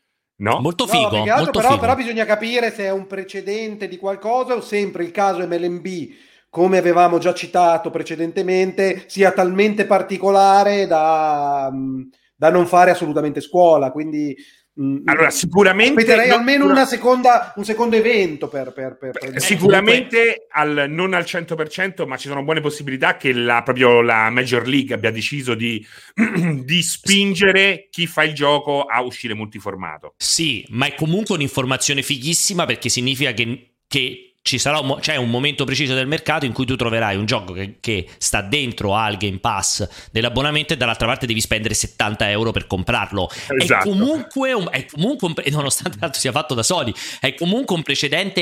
[0.40, 0.61] No?
[0.61, 1.24] Molto figo.
[1.24, 1.80] No, molto però, figo.
[1.80, 5.86] però bisogna capire se è un precedente di qualcosa o sempre il caso MLB
[6.50, 11.72] come avevamo già citato precedentemente, sia talmente particolare da,
[12.34, 13.90] da non fare assolutamente scuola.
[13.90, 14.57] Quindi Mm,
[15.07, 16.01] allora, sicuramente.
[16.01, 18.72] Aspetterei almeno una seconda, un secondo evento per.
[18.72, 23.62] per, per, per sicuramente al, non al 100%, ma ci sono buone possibilità che la,
[23.62, 25.85] proprio la Major League abbia deciso di,
[26.64, 30.14] di spingere chi fa il gioco a uscire multiformato.
[30.16, 35.94] Sì, ma è comunque un'informazione fighissima perché significa che, che un, c'è un momento preciso
[35.94, 39.88] del mercato in cui tu troverai un gioco che, che, sta dentro al Game Pass
[40.11, 43.28] dell'abbonamento e dall'altra parte devi spendere 70 euro per comprarlo.
[43.59, 43.88] Esatto.
[43.88, 47.82] È comunque, un, è comunque un, nonostante tanto sia fatto da Sony, è comunque un
[47.82, 48.40] precedente,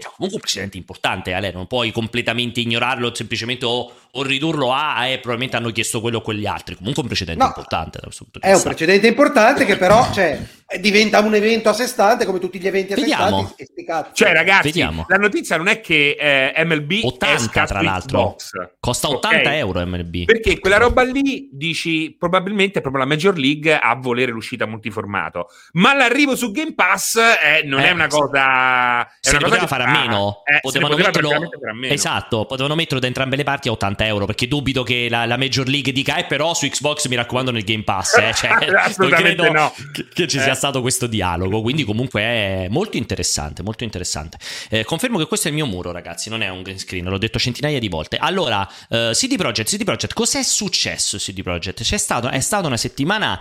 [0.00, 5.06] cioè comunque un precedente importante, Ale, non puoi completamente ignorarlo semplicemente o, o ridurlo a
[5.06, 6.76] eh, probabilmente hanno chiesto quello o quegli altri.
[6.76, 8.00] Comunque un precedente no, importante.
[8.40, 10.38] È un precedente importante che però cioè,
[10.80, 13.66] diventa un evento a sé stante come tutti gli eventi a sé stanti.
[14.12, 15.04] Cioè ragazzi, Vediamo.
[15.08, 18.36] la notizia non è che eh, MLB 80 tra l'altro
[18.78, 19.58] costa 80 okay?
[19.58, 24.30] euro MLB perché quella roba lì dici probabilmente è proprio la Major League a volere
[24.30, 29.30] l'uscita multiformato ma l'arrivo su Game Pass eh, non eh, è una cosa è se
[29.30, 31.92] una cosa poteva fare a meno eh, potevano metterlo a meno.
[31.92, 35.36] esatto potevano metterlo da entrambe le parti a 80 euro perché dubito che la, la
[35.36, 38.32] Major League dica eh però su Xbox mi raccomando nel Game Pass eh.
[38.34, 40.56] cioè, assolutamente no che, che ci sia eh.
[40.56, 44.38] stato questo dialogo quindi comunque è molto interessante molto interessante
[44.68, 47.18] eh, confermo che questo è il mio muro, ragazzi, non è un green screen, l'ho
[47.18, 48.16] detto centinaia di volte.
[48.16, 51.82] Allora, uh, CD Projekt, CD Projekt, cos'è successo CD Projekt?
[51.82, 53.40] C'è stato, è stata una settimana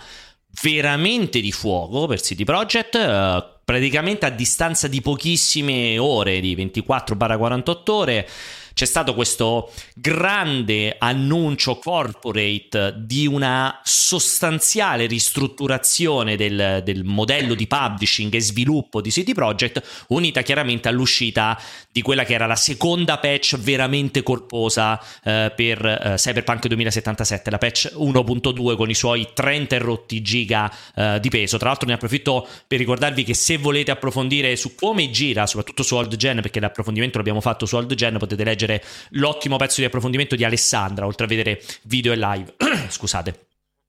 [0.61, 2.95] veramente di fuoco per CD Projekt.
[2.95, 8.27] Uh, praticamente a distanza di pochissime ore, di 24-48 ore,
[8.73, 18.33] c'è stato questo grande annuncio corporate di una sostanziale ristrutturazione del, del, modello di publishing
[18.33, 21.59] e sviluppo di City Project, unita chiaramente all'uscita
[21.91, 27.57] di quella che era la seconda patch veramente corposa eh, per eh, Cyberpunk 2077, la
[27.57, 31.57] patch 1.2 con i suoi 30 rotti giga eh, di peso.
[31.57, 35.95] Tra l'altro ne approfitto per ricordarvi che se volete approfondire su come gira, soprattutto su
[35.95, 39.87] Old Gen, perché l'approfondimento l'abbiamo fatto su Old Gen, potete leggere leggere l'ottimo pezzo di
[39.87, 42.55] approfondimento di Alessandra, oltre a vedere video e live.
[42.89, 43.47] Scusate.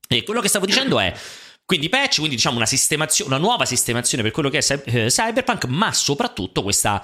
[0.09, 1.13] E quello che stavo dicendo è.
[1.65, 2.69] Quindi patch, quindi diciamo una,
[3.25, 7.03] una nuova sistemazione per quello che è eh, Cyberpunk, ma soprattutto questa,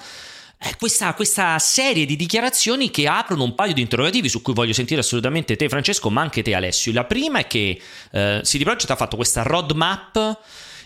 [0.59, 4.73] eh, questa, questa, serie di dichiarazioni che aprono un paio di interrogativi su cui voglio
[4.73, 6.91] sentire assolutamente te Francesco, ma anche te Alessio.
[6.91, 7.81] La prima è che
[8.11, 10.39] eh, CD Projekt ha fatto questa roadmap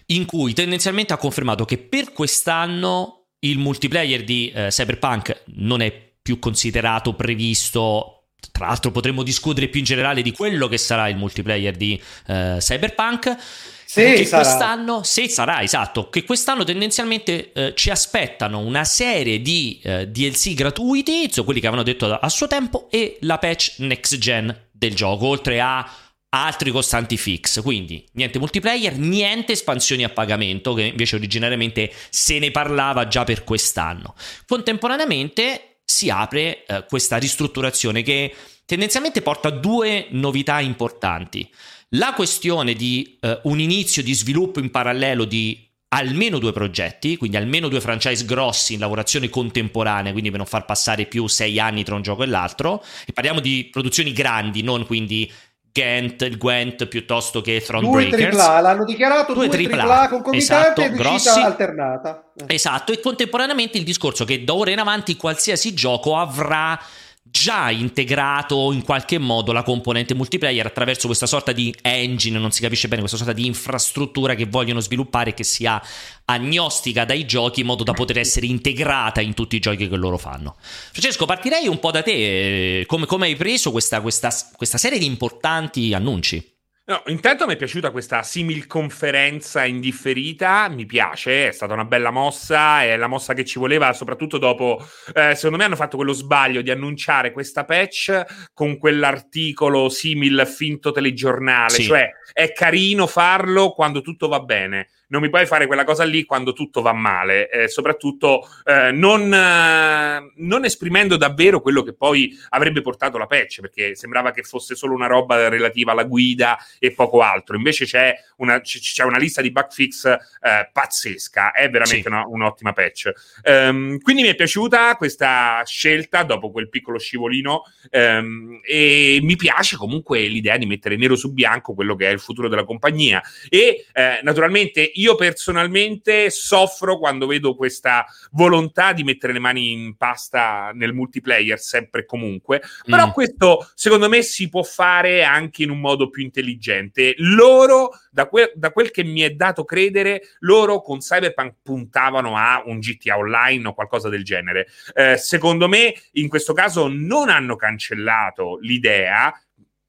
[0.08, 6.13] in cui tendenzialmente ha confermato che per quest'anno il multiplayer di eh, Cyberpunk non è
[6.24, 8.30] più considerato, previsto.
[8.52, 12.58] Tra l'altro potremmo discutere più in generale di quello che sarà il multiplayer di uh,
[12.58, 13.38] Cyberpunk.
[13.86, 14.42] Se che sarà.
[14.42, 20.56] quest'anno, se sarà esatto, che quest'anno tendenzialmente eh, ci aspettano una serie di eh, DLC
[20.56, 24.68] gratuiti, so quelli che avevano detto a, a suo tempo, e la patch next gen
[24.72, 25.88] del gioco, oltre a
[26.30, 27.62] altri costanti fix.
[27.62, 33.44] Quindi niente multiplayer, niente espansioni a pagamento, che invece originariamente se ne parlava già per
[33.44, 34.16] quest'anno.
[34.48, 38.34] Contemporaneamente si apre eh, questa ristrutturazione che
[38.66, 41.48] tendenzialmente porta due novità importanti.
[41.90, 47.38] La questione di eh, un inizio di sviluppo in parallelo di almeno due progetti, quindi
[47.38, 51.84] almeno due franchise grossi in lavorazione contemporanea, quindi per non far passare più sei anni
[51.84, 52.84] tra un gioco e l'altro.
[53.06, 55.32] E parliamo di produzioni grandi, non quindi
[55.74, 58.36] Ghent, il Gwent piuttosto che Thronebreakers.
[58.36, 62.24] Due AAA, l'hanno dichiarato due, due AAA, AAA concomitanti esatto, grossi, alternata.
[62.46, 66.80] Esatto, e contemporaneamente il discorso che da ora in avanti qualsiasi gioco avrà
[67.26, 72.62] già integrato in qualche modo la componente multiplayer attraverso questa sorta di engine, non si
[72.62, 75.82] capisce bene, questa sorta di infrastruttura che vogliono sviluppare e che sia
[76.26, 80.18] agnostica dai giochi in modo da poter essere integrata in tutti i giochi che loro
[80.18, 80.56] fanno.
[80.60, 85.06] Francesco, partirei un po' da te, come, come hai preso questa, questa, questa serie di
[85.06, 86.53] importanti annunci?
[86.86, 92.12] No, intanto mi è piaciuta questa simil conferenza indifferita, mi piace, è stata una bella
[92.12, 96.12] mossa, è la mossa che ci voleva, soprattutto dopo, eh, secondo me hanno fatto quello
[96.12, 101.84] sbaglio di annunciare questa patch con quell'articolo simil finto telegiornale, sì.
[101.84, 106.24] cioè è carino farlo quando tutto va bene non mi puoi fare quella cosa lì
[106.24, 112.36] quando tutto va male, eh, soprattutto eh, non, eh, non, esprimendo davvero quello che poi
[112.50, 116.94] avrebbe portato la patch, perché sembrava che fosse solo una roba relativa alla guida e
[116.94, 117.56] poco altro.
[117.56, 122.08] Invece c'è una, c'è una lista di bug fix eh, pazzesca, è veramente sì.
[122.08, 123.12] una, un'ottima patch.
[123.44, 129.76] Um, quindi mi è piaciuta questa scelta dopo quel piccolo scivolino um, e mi piace
[129.76, 133.86] comunque l'idea di mettere nero su bianco quello che è il futuro della compagnia e
[133.94, 140.72] eh, naturalmente io personalmente soffro quando vedo questa volontà di mettere le mani in pasta
[140.74, 143.12] nel multiplayer sempre e comunque, però mm.
[143.12, 147.14] questo secondo me si può fare anche in un modo più intelligente.
[147.18, 152.64] Loro, da, que- da quel che mi è dato credere, loro con Cyberpunk puntavano a
[152.66, 154.68] un GTA Online o qualcosa del genere.
[154.94, 159.34] Eh, secondo me, in questo caso non hanno cancellato l'idea,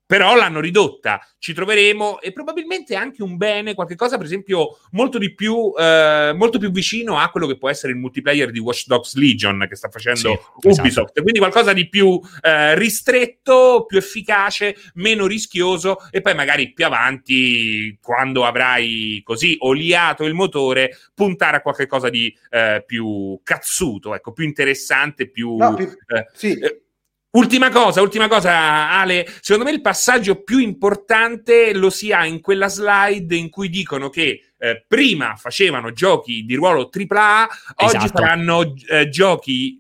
[0.06, 1.20] però l'hanno ridotta.
[1.38, 6.32] Ci troveremo e probabilmente anche un bene, qualche cosa per esempio molto di più, eh,
[6.34, 9.76] molto più vicino a quello che può essere il multiplayer di Watch Dogs Legion che
[9.76, 10.18] sta facendo
[10.60, 10.86] sì, Ubisoft.
[10.86, 11.22] Esatto.
[11.22, 17.98] Quindi qualcosa di più eh, ristretto, più efficace, meno rischioso e poi magari più avanti,
[18.00, 24.44] quando avrai così oliato il motore, puntare a qualcosa di eh, più cazzuto, ecco, più
[24.44, 25.56] interessante, più...
[25.56, 26.83] No, più eh, sì eh,
[27.34, 29.26] Ultima cosa, ultima cosa, Ale.
[29.40, 34.08] Secondo me il passaggio più importante lo si ha in quella slide in cui dicono
[34.08, 38.20] che eh, prima facevano giochi di ruolo AAA, oggi esatto.
[38.20, 39.78] faranno eh, giochi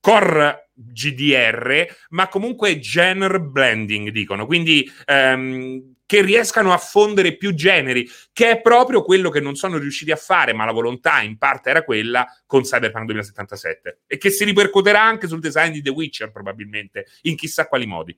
[0.00, 4.44] core GDR, ma comunque genre blending, dicono.
[4.44, 9.78] Quindi ehm, che riescano a fondere più generi, che è proprio quello che non sono
[9.78, 14.28] riusciti a fare, ma la volontà in parte era quella con Cyberpunk 2077 e che
[14.28, 18.14] si ripercuoterà anche sul design di The Witcher probabilmente, in chissà quali modi.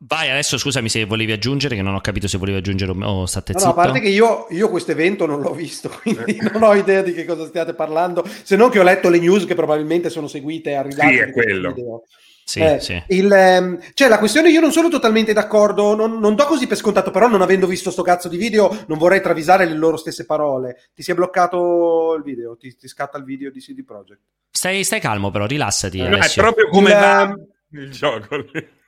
[0.00, 3.54] Vai adesso scusami se volevi aggiungere, che non ho capito se volevi aggiungere o state
[3.54, 3.60] no.
[3.60, 7.00] No, a parte che io, io questo evento non l'ho visto, quindi non ho idea
[7.00, 10.28] di che cosa stiate parlando, se non che ho letto le news che probabilmente sono
[10.28, 11.72] seguite a rilascio sì, è quello.
[11.72, 12.02] Video.
[12.48, 13.02] Sì, eh, sì.
[13.08, 16.76] Il, ehm, cioè, la questione, io non sono totalmente d'accordo, non, non, do così per
[16.76, 20.24] scontato, però non avendo visto sto cazzo di video, non vorrei travisare le loro stesse
[20.24, 20.90] parole.
[20.94, 24.20] Ti si è bloccato il video, ti, ti scatta il video di CD Projekt.
[24.48, 25.98] Stai, stai calmo, però, rilassati.
[26.00, 28.36] No, è proprio come il, va ehm, il gioco.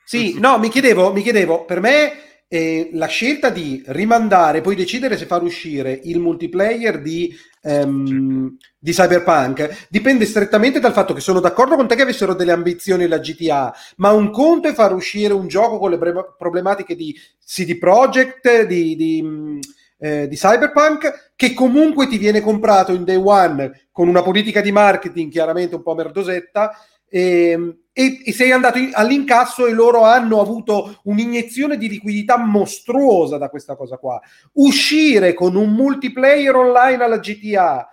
[0.05, 5.17] Sì, no, mi chiedevo, mi chiedevo, per me eh, la scelta di rimandare, poi decidere
[5.17, 7.31] se far uscire il multiplayer di,
[7.61, 12.51] um, di, Cyberpunk dipende strettamente dal fatto che sono d'accordo con te che avessero delle
[12.51, 15.99] ambizioni la GTA, ma un conto è far uscire un gioco con le
[16.35, 17.15] problematiche di
[17.45, 19.59] CD Projekt, di, di,
[19.99, 24.71] eh, di Cyberpunk, che comunque ti viene comprato in day one con una politica di
[24.71, 26.71] marketing chiaramente un po' merdosetta.
[27.07, 32.37] E, ehm, e, e sei andato in, all'incasso e loro hanno avuto un'iniezione di liquidità
[32.37, 34.21] mostruosa da questa cosa qua.
[34.53, 37.89] Uscire con un multiplayer online alla GTA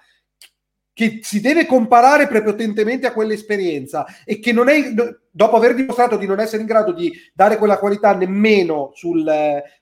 [0.93, 4.95] che si deve comparare prepotentemente a quell'esperienza e che non è,
[5.29, 9.29] dopo aver dimostrato di non essere in grado di dare quella qualità nemmeno sul,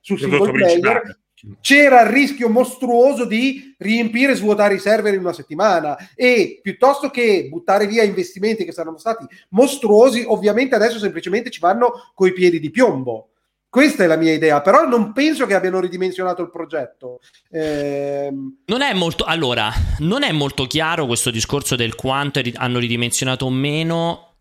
[0.01, 1.19] sul single player,
[1.61, 7.09] c'era il rischio mostruoso di riempire e svuotare i server in una settimana e piuttosto
[7.09, 12.59] che buttare via investimenti che saranno stati mostruosi, ovviamente adesso semplicemente ci vanno coi piedi
[12.59, 13.29] di piombo.
[13.69, 17.19] Questa è la mia idea, però non penso che abbiano ridimensionato il progetto.
[17.49, 18.31] Eh...
[18.67, 23.49] Non è molto, allora, non è molto chiaro questo discorso del quanto hanno ridimensionato o
[23.49, 24.34] meno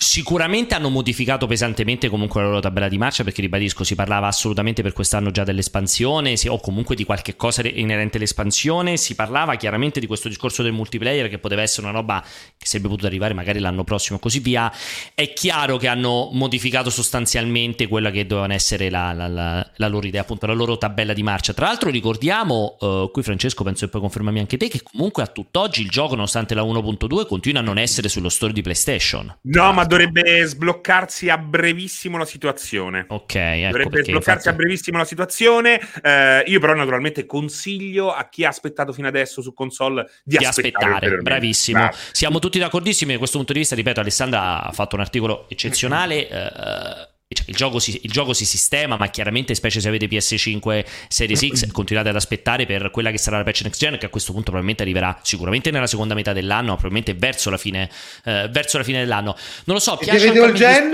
[0.00, 4.80] Sicuramente hanno modificato pesantemente comunque la loro tabella di marcia perché ribadisco si parlava assolutamente
[4.80, 10.06] per quest'anno già dell'espansione o comunque di qualche cosa inerente all'espansione, si parlava chiaramente di
[10.06, 13.82] questo discorso del multiplayer che poteva essere una roba che sarebbe potuta arrivare magari l'anno
[13.82, 14.72] prossimo e così via.
[15.14, 20.06] È chiaro che hanno modificato sostanzialmente quella che doveva essere la, la, la, la, loro
[20.06, 21.52] idea, appunto la loro tabella di marcia.
[21.52, 25.26] Tra l'altro ricordiamo, uh, qui Francesco penso che puoi confermarmi anche te, che comunque a
[25.26, 29.38] tutt'oggi il gioco nonostante la 1.2 continua a non essere sullo store di PlayStation.
[29.42, 33.06] No, ma dovrebbe sbloccarsi a brevissimo la situazione.
[33.08, 34.48] Ok, ecco dovrebbe sbloccarsi infatti...
[34.48, 35.80] a brevissimo la situazione.
[36.02, 40.44] Eh, io però naturalmente consiglio a chi ha aspettato fino adesso su console di, di
[40.44, 41.16] aspettare.
[41.16, 41.78] bravissimo.
[41.78, 41.96] Bravo.
[42.12, 46.28] Siamo tutti d'accordissimi da questo punto di vista, ripeto, Alessandra ha fatto un articolo eccezionale.
[46.28, 50.84] Eh, cioè, il, gioco si, il, gioco si, sistema, ma chiaramente, specie se avete PS5
[51.08, 54.08] Series X, continuate ad aspettare per quella che sarà la patch next gen, che a
[54.08, 57.90] questo punto probabilmente arriverà sicuramente nella seconda metà dell'anno, probabilmente verso la fine,
[58.24, 59.36] eh, verso la fine dell'anno.
[59.64, 60.92] Non lo so, e piace anche gen?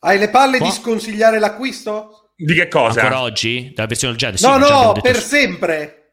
[0.00, 0.66] Hai le palle Qua?
[0.66, 2.32] di sconsigliare l'acquisto?
[2.36, 3.00] Di che cosa?
[3.00, 3.72] Ancora oggi?
[3.74, 4.36] Della versione del gen?
[4.36, 6.03] Sì, no, no, per sempre.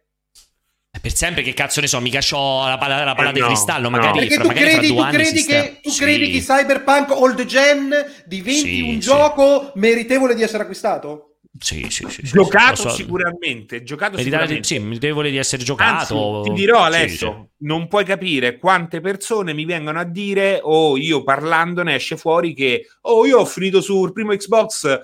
[1.02, 3.48] Per sempre che cazzo ne so, mica c'ho la palla, la palla eh, di no,
[3.48, 4.36] cristallo, magari, no.
[4.36, 6.00] fra, magari credi, fra due tu credi che, tu sì.
[6.04, 7.92] credi che Cyberpunk Old Gen
[8.26, 9.00] diventi sì, un sì.
[9.00, 11.38] gioco meritevole di essere acquistato?
[11.60, 12.22] Sì, sì, sì.
[12.24, 12.90] Giocato so.
[12.90, 13.84] sicuramente.
[13.84, 14.68] Giocato meritevole, sicuramente.
[14.68, 16.38] Sì, meritevole di essere giocato.
[16.38, 20.98] Anzi, ti dirò adesso, non puoi capire quante persone mi vengono a dire, o oh,
[20.98, 25.00] io parlandone esce fuori che, oh, io ho finito sul primo Xbox,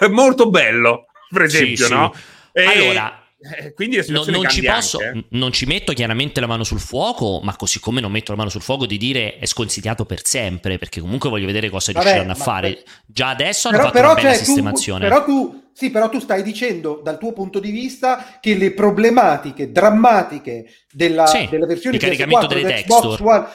[0.00, 2.14] è molto bello, per esempio, no?
[2.52, 2.64] E...
[2.64, 5.24] Allora, eh, quindi no, non, ci posso, eh?
[5.30, 8.50] non ci metto chiaramente la mano sul fuoco, ma così come non metto la mano
[8.50, 12.32] sul fuoco di dire è sconsigliato per sempre, perché comunque voglio vedere cosa Vabbè, riusciranno
[12.32, 12.82] a fare.
[13.04, 15.08] Già adesso però, hanno fatto però, una bella cioè, sistemazione.
[15.08, 18.72] Tu, però tu, sì, però tu stai dicendo dal tuo punto di vista che le
[18.72, 23.46] problematiche drammatiche della, sì, della versione di caricamento delle texture One,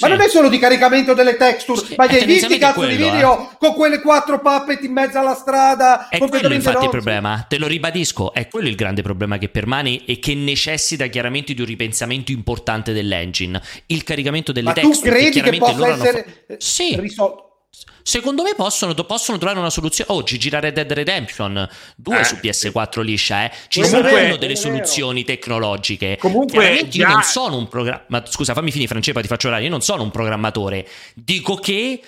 [0.00, 2.96] ma non è solo di caricamento delle texture, sì, ma hai visto cazzo quello, di
[2.96, 3.48] video eh.
[3.58, 6.08] con quelle quattro puppet in mezzo alla strada?
[6.08, 10.04] È quello infatti il problema, te lo ribadisco, è quello il grande problema che permane
[10.04, 13.60] e che necessita chiaramente di un ripensamento importante dell'engine.
[13.86, 15.10] Il caricamento delle ma texture.
[15.10, 16.54] Ma tu credi che, che possa essere fa...
[16.58, 16.96] sì.
[16.98, 17.49] risolto?
[18.02, 20.12] Secondo me possono, possono, trovare una soluzione.
[20.12, 23.52] Oggi girare Red Dead Redemption 2 eh, su PS4 liscia, eh.
[23.68, 26.16] Ci comunque, saranno delle soluzioni tecnologiche.
[26.18, 27.06] Comunque, già...
[27.06, 28.32] io non sono un programmatore.
[28.32, 29.64] Scusa, fammi finire, Francesca, ti faccio orare.
[29.64, 30.88] Io non sono un programmatore.
[31.14, 32.00] Dico che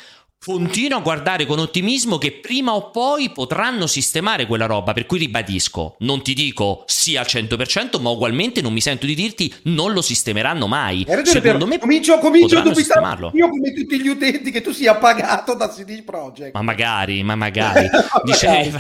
[0.45, 5.19] Continuo a guardare con ottimismo che prima o poi potranno sistemare quella roba, per cui
[5.19, 9.93] ribadisco, non ti dico sì al 100%, ma ugualmente non mi sento di dirti non
[9.93, 11.05] lo sistemeranno mai.
[11.07, 14.97] Ragione, Secondo me comincio, comincio a dubitare io come tutti gli utenti che tu sia
[14.97, 16.55] pagato da CD Projekt.
[16.55, 17.89] Ma magari, ma magari.
[18.25, 18.77] dicevi,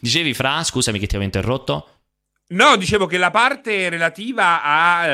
[0.00, 1.86] dicevi Fra, scusami che ti avevo interrotto.
[2.50, 5.06] No, dicevo che la parte relativa a,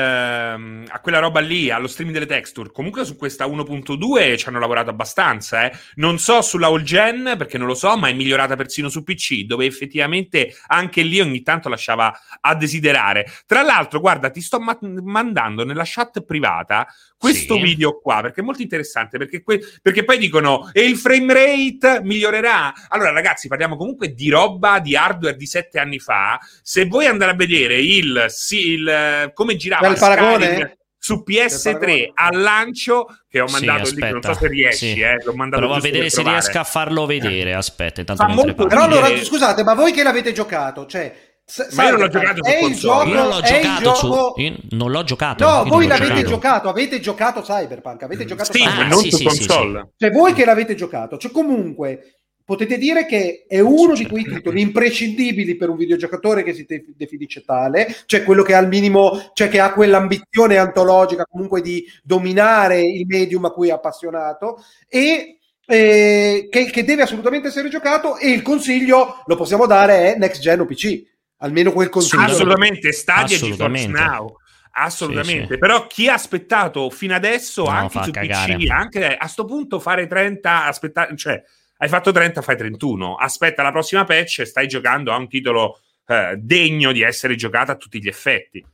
[0.53, 4.57] ehm, a, quella roba lì, allo streaming delle texture, comunque su questa 1.2 ci hanno
[4.59, 5.65] lavorato abbastanza.
[5.65, 5.77] Eh.
[5.95, 9.43] Non so sulla all gen, perché non lo so, ma è migliorata persino su PC,
[9.43, 13.25] dove effettivamente anche lì ogni tanto lasciava a desiderare.
[13.45, 17.61] Tra l'altro, guarda, ti sto ma- mandando nella chat privata questo sì.
[17.61, 22.01] video qua, perché è molto interessante, perché, que- perché poi dicono, e il frame rate
[22.03, 22.73] migliorerà?
[22.89, 26.39] Allora ragazzi, parliamo comunque di roba, di hardware di sette anni fa.
[26.61, 30.77] Se voi andate a vedere il, sì, il come girava il paragone?
[31.05, 35.01] su PS3 al lancio che ho mandato sì, lì, non so se riesci, sì.
[35.01, 39.15] eh, l'ho mandato Provo a vedere se riesco a farlo vedere, aspetta, intanto Però allora,
[39.15, 42.75] scusate, ma voi che l'avete giocato, cioè S- ma io non l'ho giocato su console.
[42.75, 44.33] Gioco, io non l'ho giocato gioco...
[44.35, 44.41] su.
[44.41, 45.45] Io non l'ho giocato.
[45.45, 46.29] No, voi l'avete giocato.
[46.29, 46.69] giocato.
[46.69, 48.03] avete giocato Cyberpunk.
[48.03, 48.89] Avete giocato sì, Cyberpunk.
[48.89, 49.93] non sì, su sì, console.
[49.95, 54.61] Cioè, voi che l'avete giocato, cioè, comunque potete dire che è uno di quei titoli
[54.61, 59.31] imprescindibili per un videogiocatore che si de- definisce tale, cioè quello che ha al minimo,
[59.33, 65.39] cioè che ha quell'ambizione antologica comunque di dominare il medium a cui è appassionato e
[65.67, 70.39] eh, che, che deve assolutamente essere giocato e il consiglio lo possiamo dare è next
[70.39, 72.23] gen o PC almeno quel consiglio.
[72.23, 73.91] Assolutamente, Stadia Assolutamente.
[73.91, 74.35] GeForce Now.
[74.77, 75.57] Assolutamente, sì, sì.
[75.57, 78.57] però chi ha aspettato fino adesso no, anche su cagare.
[78.57, 81.41] PC, anche a sto punto fare 30, aspettare, cioè
[81.77, 85.79] hai fatto 30, fai 31, aspetta la prossima patch e stai giocando a un titolo
[86.07, 88.65] eh, degno di essere giocato a tutti gli effetti.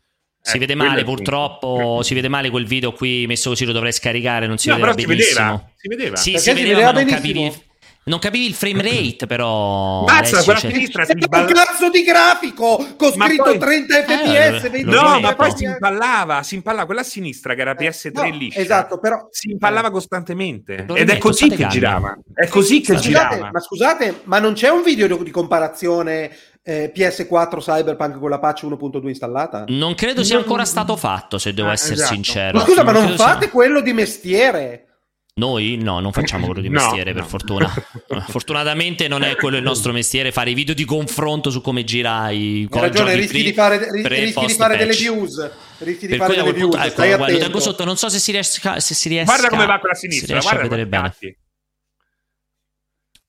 [0.42, 2.02] Si eh, vede male, purtroppo.
[2.02, 4.48] Si vede male quel video qui messo così, lo dovrei scaricare.
[4.48, 5.16] Non si no, vedeva benissimo.
[5.16, 5.72] Si vedeva.
[5.76, 6.16] Si vedeva.
[6.16, 7.64] Sì, si vedeva, si vedeva ma non capivi
[8.04, 10.04] non capivi il frame rate, però.
[10.06, 10.72] Mazza, quella c'è...
[10.72, 11.46] sinistra si balla...
[11.46, 13.60] un cazzo di grafico con ma scritto poi...
[13.60, 14.64] 30 fps.
[14.74, 18.30] Eh, no, ma poi si impallava, si impallava quella a sinistra che era PS3 eh,
[18.30, 18.60] no, liscia.
[18.60, 19.92] Esatto, però si impallava eh.
[19.92, 20.86] costantemente.
[20.96, 22.18] Ed è così che girava.
[22.34, 23.50] È così che scusate, girava.
[23.52, 28.64] Ma scusate, ma non c'è un video di comparazione eh, PS4 Cyberpunk con la patch
[28.64, 29.66] 1.2 installata?
[29.68, 32.14] Non credo sia ancora stato fatto, se devo ah, essere esatto.
[32.14, 32.58] sincero.
[32.58, 33.52] Ma scusa, non ma non fate sia...
[33.52, 34.86] quello di mestiere?
[35.34, 37.30] Noi no, non facciamo quello di mestiere, no, per no.
[37.30, 37.74] fortuna.
[38.28, 42.30] Fortunatamente non è quello il nostro mestiere, fare i video di confronto su come gira
[42.30, 45.52] i Hai ragione, rischi di fare, rischi di fare delle views.
[45.78, 46.76] Rischi di per fare delle views.
[46.76, 49.66] Ecco, guarda, lo tengo sotto, non so se si riesca, se si riesca Guarda come
[49.66, 51.16] va quella sinistra, guarda a vedere bene.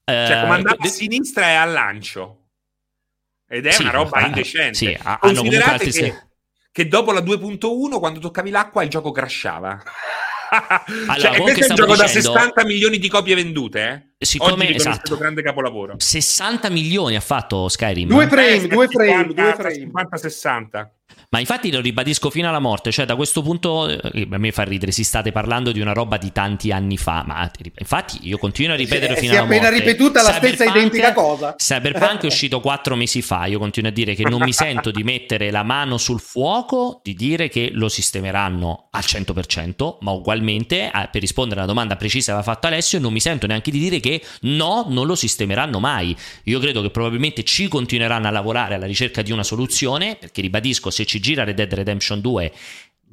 [0.04, 2.38] Eh, cioè, comandante a sinistra è al lancio.
[3.48, 4.74] Ed è sì, una roba ah, indecente.
[4.74, 6.14] Sì, Considerate che,
[6.72, 9.80] che dopo la 2.1, quando toccavi l'acqua, il gioco crashava.
[10.52, 11.96] Allora, cioè, questo è un gioco dicendo...
[11.96, 14.11] da 60 milioni di copie vendute, eh?
[14.24, 15.16] Siccome Oggi esatto.
[15.16, 15.94] grande capolavoro.
[15.98, 18.08] 60 milioni ha fatto Skyrim.
[18.08, 19.90] Due frame, eh, due frame, 50, due frame.
[19.92, 20.90] 50-60.
[21.30, 24.64] Ma infatti lo ribadisco fino alla morte, cioè da questo punto eh, a me fa
[24.64, 28.74] ridere, si state parlando di una roba di tanti anni fa, ma infatti io continuo
[28.74, 29.56] a ripetere fino alla morte.
[29.56, 31.54] Si è appena ripetuta la stessa identica cosa.
[31.56, 35.02] Cyberpunk è uscito quattro mesi fa, io continuo a dire che non mi sento di
[35.02, 41.20] mettere la mano sul fuoco, di dire che lo sistemeranno al 100%, ma ugualmente per
[41.20, 44.11] rispondere alla domanda precisa che aveva fatto Alessio, non mi sento neanche di dire che
[44.42, 46.16] no, non lo sistemeranno mai.
[46.44, 50.90] Io credo che probabilmente ci continueranno a lavorare alla ricerca di una soluzione, perché ribadisco,
[50.90, 52.52] se ci gira Red Dead Redemption 2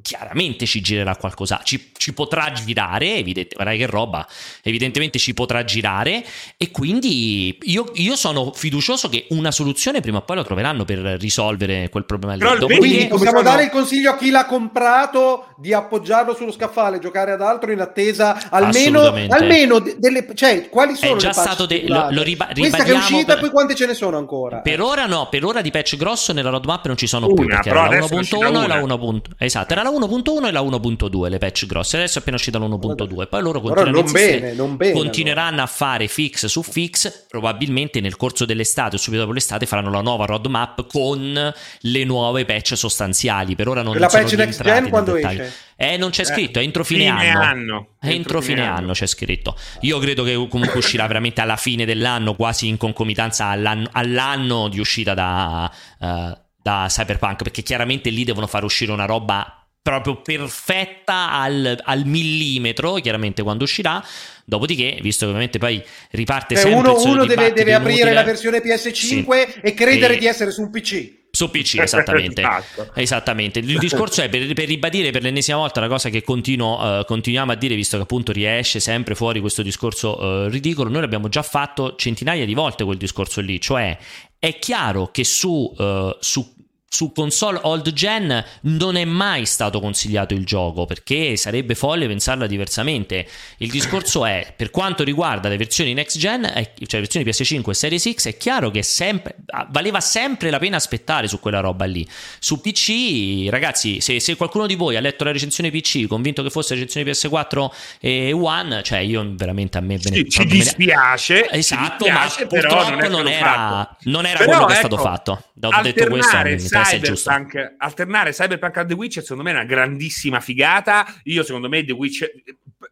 [0.02, 4.26] chiaramente ci girerà qualcosa, ci, ci potrà girare, evidente, guarda che roba,
[4.62, 6.24] evidentemente ci potrà girare
[6.56, 10.98] e quindi io, io, sono fiducioso che una soluzione prima o poi la troveranno per
[10.98, 12.36] risolvere quel problema.
[12.36, 12.76] Però lì.
[12.76, 17.42] quindi possiamo dare il consiglio a chi l'ha comprato di appoggiarlo sullo scaffale, giocare ad
[17.42, 22.08] altro in attesa almeno, almeno delle, cioè quali sono è già le stato de- lo,
[22.10, 23.40] lo riba- Questa che è uscita per...
[23.40, 24.58] poi quante ce ne sono ancora?
[24.58, 27.46] Per ora no, per ora di patch grosso nella roadmap non ci sono una, più
[27.46, 29.20] perché era la 1.1 e la 1.
[29.38, 32.66] Esatto, era la 1.1 e la 1.2 le patch grosse, adesso è appena uscita la
[32.66, 35.62] 1.2, poi loro continueranno, non bene, non bene, continueranno allora.
[35.64, 40.00] a fare fix su fix, probabilmente nel corso dell'estate o subito dopo l'estate faranno la
[40.00, 44.88] nuova roadmap con le nuove patch sostanziali, per ora non, la sono patch next gen
[44.88, 45.52] quando esce?
[45.82, 47.40] Eh, non c'è scritto, è entro fine, fine anno.
[47.40, 47.86] anno.
[48.00, 48.78] Entro, entro fine, fine anno.
[48.78, 49.56] anno c'è scritto.
[49.80, 54.78] Io credo che comunque uscirà veramente alla fine dell'anno, quasi in concomitanza all'anno, all'anno di
[54.78, 61.30] uscita da, uh, da Cyberpunk, perché chiaramente lì devono far uscire una roba proprio perfetta
[61.32, 64.04] al, al, millimetro, chiaramente quando uscirà.
[64.44, 68.58] Dopodiché, visto che ovviamente poi riparte Beh, sempre uno, uno deve, deve aprire la versione
[68.58, 69.24] PS5 sì.
[69.62, 70.18] e credere e...
[70.18, 71.18] di essere su un PC.
[71.30, 72.40] Su PC, esattamente.
[72.42, 72.90] esatto.
[72.94, 73.60] esattamente.
[73.60, 77.52] Il discorso è per, per, ribadire per l'ennesima volta la cosa che continuo, uh, continuiamo
[77.52, 80.90] a dire, visto che appunto riesce sempre fuori questo discorso uh, ridicolo.
[80.90, 83.96] Noi l'abbiamo già fatto centinaia di volte quel discorso lì, cioè
[84.38, 86.58] è chiaro che su, uh, su
[86.92, 92.48] su console old gen non è mai stato consigliato il gioco perché sarebbe folle pensarla
[92.48, 93.26] diversamente.
[93.58, 97.74] Il discorso è, per quanto riguarda le versioni next gen, cioè le versioni PS5 e
[97.74, 99.36] Series X, è chiaro che sempre,
[99.68, 102.06] valeva sempre la pena aspettare su quella roba lì.
[102.40, 106.50] Su PC, ragazzi, se, se, qualcuno di voi ha letto la recensione PC convinto che
[106.50, 107.68] fosse la recensione PS4
[108.00, 111.48] e One, cioè io veramente a me bene, sì, ci dispiace.
[111.50, 115.04] Esatto, ci dispiace, ma purtroppo non, non, era, non era quello che è stato ecco,
[115.04, 115.44] fatto.
[115.52, 116.36] Dopo detto questo,
[116.84, 121.06] Cyberpunk, alternare Cyberpunk a The Witcher secondo me è una grandissima figata.
[121.24, 122.30] Io secondo me The Witcher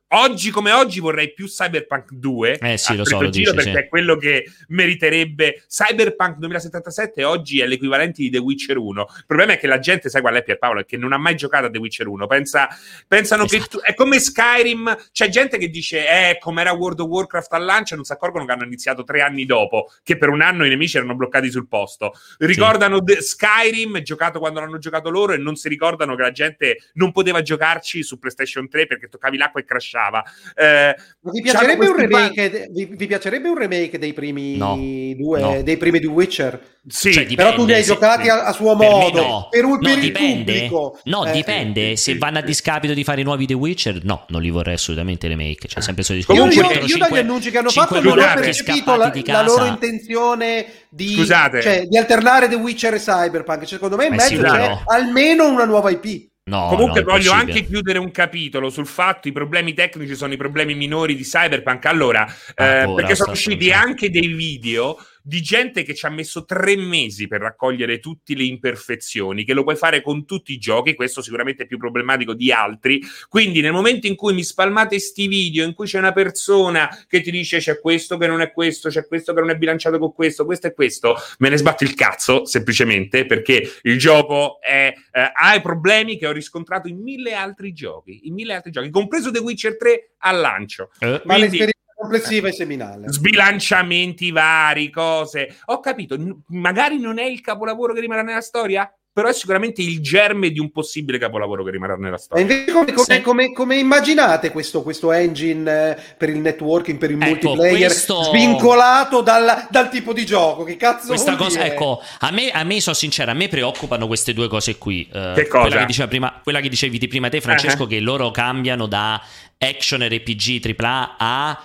[0.08, 3.78] oggi come oggi vorrei più Cyberpunk 2 eh sì, lo so, lo giro dici, perché
[3.78, 3.84] sì.
[3.84, 9.52] è quello che meriterebbe Cyberpunk 2077 oggi è l'equivalente di The Witcher 1 il problema
[9.52, 11.70] è che la gente sai qual è Pierpaolo è che non ha mai giocato a
[11.70, 12.68] The Witcher 1 Pensa,
[13.06, 13.62] pensano esatto.
[13.62, 17.64] che tu, è come Skyrim c'è gente che dice eh com'era World of Warcraft al
[17.64, 20.70] lancio non si accorgono che hanno iniziato tre anni dopo che per un anno i
[20.70, 23.20] nemici erano bloccati sul posto ricordano sì.
[23.20, 27.42] Skyrim giocato quando l'hanno giocato loro e non si ricordano che la gente non poteva
[27.42, 29.64] giocarci su PlayStation 3 perché toccavi l'acqua e
[29.98, 34.76] crashava eh, vi, piacerebbe un remake, de, vi, vi, piacerebbe un remake dei primi no,
[34.76, 35.62] due no.
[35.62, 36.76] dei primi due Witcher?
[36.86, 39.48] Sì, cioè, dipende, però tu li hai se, giocati a, a, suo modo per, no.
[39.50, 40.98] per, no, per dipende, il pubblico.
[41.04, 41.96] No, eh, dipende.
[41.96, 42.42] sì, se sì, vanno sì.
[42.42, 45.68] a discapito di fare i nuovi The Witcher, no, non li vorrei assolutamente remake.
[45.68, 48.96] Cioè, sempre solo io, io, io, io dagli annunci che hanno fatto non ho percepito
[48.96, 53.68] la, la, loro intenzione di, cioè, di, alternare The Witcher e Cyberpunk.
[53.68, 54.82] Secondo me in mezzo c'è no.
[54.86, 56.27] almeno una nuova IP.
[56.48, 60.38] No, Comunque no, voglio anche chiudere un capitolo sul fatto i problemi tecnici sono i
[60.38, 61.84] problemi minori di Cyberpunk.
[61.84, 64.96] Allora, eh, perché sono usciti anche dei video
[65.28, 69.62] di gente che ci ha messo tre mesi per raccogliere tutte le imperfezioni, che lo
[69.62, 73.02] puoi fare con tutti i giochi, questo sicuramente è più problematico di altri.
[73.28, 77.20] Quindi nel momento in cui mi spalmate sti video in cui c'è una persona che
[77.20, 80.14] ti dice c'è questo che non è questo, c'è questo che non è bilanciato con
[80.14, 85.30] questo, questo e questo, me ne sbatto il cazzo semplicemente perché il gioco è, eh,
[85.34, 89.30] ha i problemi che ho riscontrato in mille altri giochi, in mille altri giochi, compreso
[89.30, 90.90] The Witcher 3 al lancio.
[91.00, 91.20] Eh.
[91.22, 93.10] Quindi, complessiva e seminale.
[93.10, 95.56] Sbilanciamenti vari, cose.
[95.66, 96.16] Ho capito,
[96.48, 100.60] magari non è il capolavoro che rimarrà nella storia, però è sicuramente il germe di
[100.60, 102.46] un possibile capolavoro che rimarrà nella storia.
[102.46, 107.10] E invece come, come, come, come immaginate questo, questo engine eh, per il networking, per
[107.10, 108.22] il ecco, multiplayer, questo...
[108.22, 110.62] svincolato dal, dal, tipo di gioco?
[110.62, 111.72] Che cazzo Questa vuol cosa, dire?
[111.72, 115.08] ecco, a me, a me sono sincero, a me preoccupano queste due cose qui.
[115.12, 115.66] Uh, che cosa?
[115.66, 117.88] Quella che, prima, quella che dicevi di prima te, Francesco, uh-huh.
[117.88, 119.20] che loro cambiano da
[119.58, 121.62] action RPG AAA a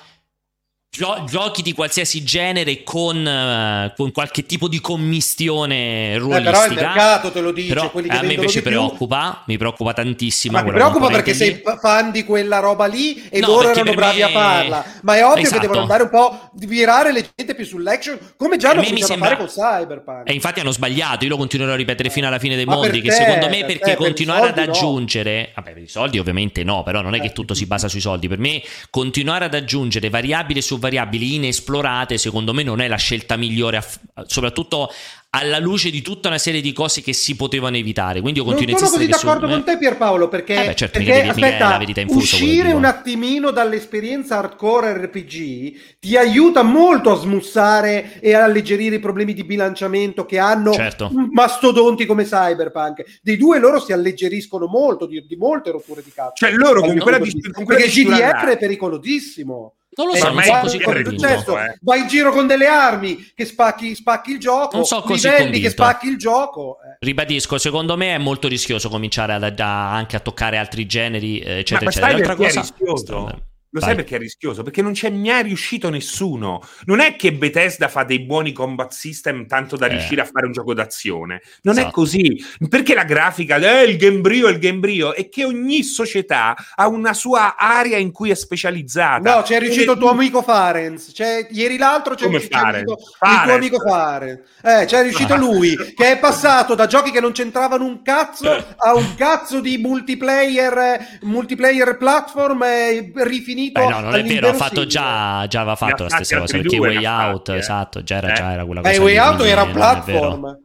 [0.95, 6.49] Gio- giochi di qualsiasi genere con, uh, con, qualche tipo di commistione ruolistica.
[6.49, 7.73] Eh, però il mercato te lo dice.
[7.73, 8.69] Però a me invece più...
[8.69, 10.55] preoccupa, mi preoccupa tantissimo.
[10.55, 13.95] Ma mi preoccupa perché sei fan di quella roba lì e No, loro erano per
[13.95, 14.85] bravi me- a farla.
[15.01, 15.55] Ma è ovvio Esatto.
[15.55, 19.29] che devono andare un po' virare le gente più sull'action, come già hanno cominciato sembra-
[19.29, 20.29] a fare con Cyberpunk.
[20.29, 22.89] E infatti hanno sbagliato, io lo continuerò a ripetere fino alla fine dei Ma mondi.
[22.91, 24.71] per Che te, secondo me, per perché te, per continuare ad soldi no.
[24.75, 27.99] aggiungere, vabbè, per i soldi ovviamente no, però non è che tutto si basa sui
[27.99, 28.27] soldi.
[28.27, 28.61] Per me,
[28.91, 33.99] continuare ad aggiungere variabili su variabili inesplorate, secondo me, non è la scelta migliore, aff-
[34.27, 34.89] soprattutto
[35.35, 38.22] alla luce di tutta una serie di cose che si potevano evitare.
[38.22, 40.53] Quindi io Non continuo a sono insistere così che d'accordo secondo con te Pierpaolo perché,
[40.53, 45.97] Eh beh, certo, perché mica- aspetta, la verità che uscire un attimino dall'esperienza hardcore RPG
[45.99, 51.10] ti aiuta molto a smussare e a alleggerire i problemi di bilanciamento che hanno Certo.
[51.31, 53.19] mastodonti come Cyberpunk.
[53.23, 56.34] Dei due loro si alleggeriscono molto di, di molte rotture di cazzo.
[56.35, 59.73] Cioè loro con Dal quella di- con quella perché GDR è pericolosissimo.
[59.95, 61.09] Non lo Eh, so, non so così convinto.
[61.11, 61.59] successo?
[61.59, 61.77] eh.
[61.81, 65.43] Vai in giro con delle armi che spacchi, spacchi il gioco, Non so così livelli
[65.45, 65.69] che convinto.
[65.69, 66.77] spacchi il gioco.
[66.81, 66.97] eh.
[66.99, 71.59] Ribadisco, secondo me è molto rischioso cominciare ad- a- anche a toccare altri generi, eh,
[71.59, 72.11] eccetera, ma eccetera.
[72.11, 73.41] L'altra cosa, rischioso?
[73.73, 73.89] Lo Vai.
[73.89, 74.61] sai perché è rischioso?
[74.61, 76.61] Perché non c'è mai riuscito nessuno.
[76.85, 79.89] Non è che Bethesda fa dei buoni combat system tanto da Eh.
[79.89, 81.41] riuscire a fare un gioco d'azione.
[81.63, 81.93] Non è Esatto.
[81.95, 82.43] così.
[82.69, 87.55] Perché la grafica, eh, il gambrio, il gambrio, è che ogni società ha una sua
[87.57, 89.37] area in cui è specializzata.
[89.37, 91.11] No, c'è riuscito il tuo amico Farenz.
[91.11, 92.91] C'è, ieri l'altro c'è Come riuscito il, Farenz?
[92.91, 94.39] il tuo amico Farenz.
[94.61, 98.93] Eh, c'è riuscito lui, che è passato da giochi che non c'entravano un cazzo a
[98.93, 103.61] un cazzo di multiplayer, multiplayer platform eh, rifinito.
[103.72, 106.57] Beh, no, non è vero, ha fatto già, già aveva fatto la stessa cosa.
[106.57, 107.56] Perché due, Way Out, fatti, eh.
[107.57, 108.34] esatto, già era, Eh.
[108.34, 109.02] già era quella Eh, cosa.
[109.02, 110.60] Way lì, Out era platform.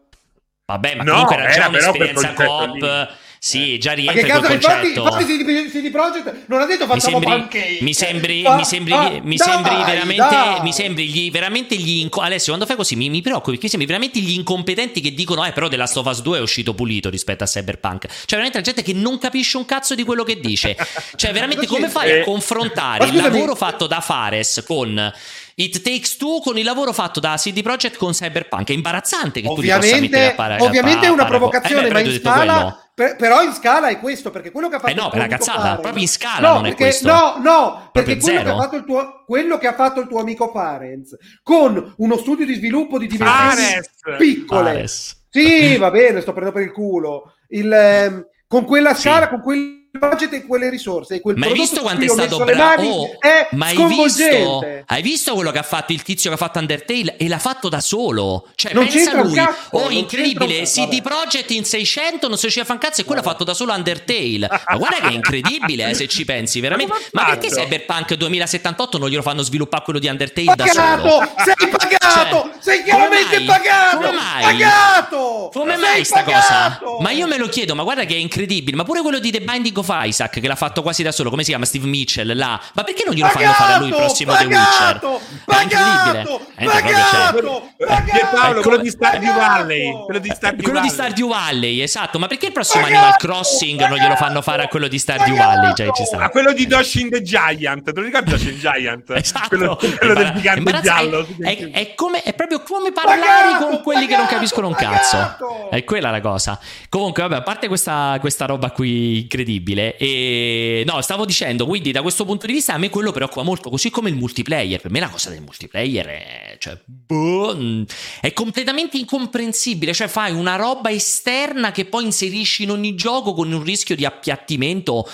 [0.66, 3.08] Vabbè, ma No, comunque era già era per un'esperienza coop.
[3.40, 5.02] Sì, già Ma rientra in quel cazzo, infatti, concetto.
[5.04, 5.24] infatti
[5.68, 7.78] CD, CD Projekt non ha detto mi facciamo sembri, pancake.
[7.82, 10.60] mi sembri, Fa- mi sembri, ah, mi dai, sembri veramente, dai.
[10.62, 13.86] mi sembri gli, veramente gli inco- Alessio, quando fai così mi, mi preoccupi perché sembri
[13.86, 17.10] veramente gli incompetenti che dicono, eh, però The Last of Us 2 è uscito pulito
[17.10, 18.06] rispetto a Cyberpunk.
[18.08, 20.76] Cioè, veramente la gente che non capisce un cazzo di quello che dice.
[21.14, 22.20] Cioè, veramente come fai Eh.
[22.20, 25.12] a confrontare Ma il lavoro fatto da Fares con
[25.54, 28.68] It Takes Two con il lavoro fatto da CD Projekt con Cyberpunk?
[28.68, 31.38] È imbarazzante che tu li possa mettere Ovviamente, a pare- ovviamente è una paragone.
[31.50, 34.74] provocazione, Eh, ma però in scala, per- però in scala è questo, perché quello che
[34.74, 36.68] ha fatto Eh no, è una amico cazzata, Farenz- proprio in scala no, non è
[36.70, 37.08] perché- questo.
[37.12, 38.56] No, no, perché quello che, ha zero.
[38.60, 42.54] fatto il tuo, quello che ha fatto il tuo amico Farenz con uno studio di
[42.54, 43.80] sviluppo di dimensioni
[44.18, 44.70] piccole.
[44.72, 45.26] Fares.
[45.30, 47.34] Sì, va bene, sto prendendo per il culo.
[47.50, 51.52] Il, ehm, con quella scala, con quello budget e quelle risorse e quel ma hai
[51.52, 52.88] visto quanto è stato bravo?
[52.88, 53.18] Oh,
[53.52, 57.16] ma hai visto, hai visto quello che ha fatto il tizio che ha fatto Undertale
[57.16, 58.46] e l'ha fatto da solo?
[58.54, 59.34] Cioè, non pensa lui.
[59.34, 63.04] Cazzo, oh, incredibile, CD Projekt in 600 non si riusciva a fare un cazzo e
[63.04, 64.48] quello ha fatto da solo Undertale.
[64.48, 66.92] Ma guarda che è incredibile, eh, se ci pensi, veramente.
[67.12, 71.32] Ma, ma perché Cyberpunk 2078 non glielo fanno sviluppare quello di Undertale pagato, da solo?
[71.44, 72.50] Sei pagato!
[72.52, 73.96] Cioè, sei chiaramente pagato!
[73.96, 74.42] Come mai?
[74.42, 75.50] Pagato!
[75.52, 76.80] Come mai sta cosa?
[77.00, 78.76] Ma io me lo chiedo, ma guarda che è incredibile.
[78.76, 81.42] Ma pure quello di The Binding of Isaac, che l'ha fatto quasi da solo, come
[81.42, 81.64] si chiama?
[81.64, 82.60] Steve Mitchell, là.
[82.74, 85.20] Ma perché non glielo pagato, fanno fare a lui il prossimo pagato, The Witcher?
[85.44, 86.24] È incredibile.
[86.24, 90.04] Pagato, pagato, Paolo, quello di Stardew Valley.
[90.04, 90.88] Quello di Stardew quello Valley.
[90.88, 92.18] di Stardew Valley, esatto.
[92.18, 95.74] Ma perché il prossimo Animal Crossing non glielo fanno fare a quello di Stardew Valley?
[95.74, 96.18] Cioè, ci sta.
[96.18, 97.84] A quello di Doshin the Giant.
[97.84, 99.10] Te lo ricordi Doshin Giant?
[99.28, 99.48] Esatto.
[99.48, 101.26] Quello, quello del gigante giallo.
[101.40, 104.66] È, è, è, come, è proprio come parlare pagato, con quelli pagato, che non capiscono
[104.68, 105.68] un cazzo.
[105.70, 106.58] È quella la cosa.
[106.88, 112.02] Comunque, vabbè, a parte questa, questa roba qui incredibile, e no, stavo dicendo, quindi da
[112.02, 114.80] questo punto di vista a me quello preoccupa molto, così come il multiplayer.
[114.80, 117.82] Per me la cosa del multiplayer è, cioè, boh, mm,
[118.20, 119.92] è completamente incomprensibile.
[119.92, 124.04] Cioè, fai una roba esterna che poi inserisci in ogni gioco con un rischio di
[124.04, 125.08] appiattimento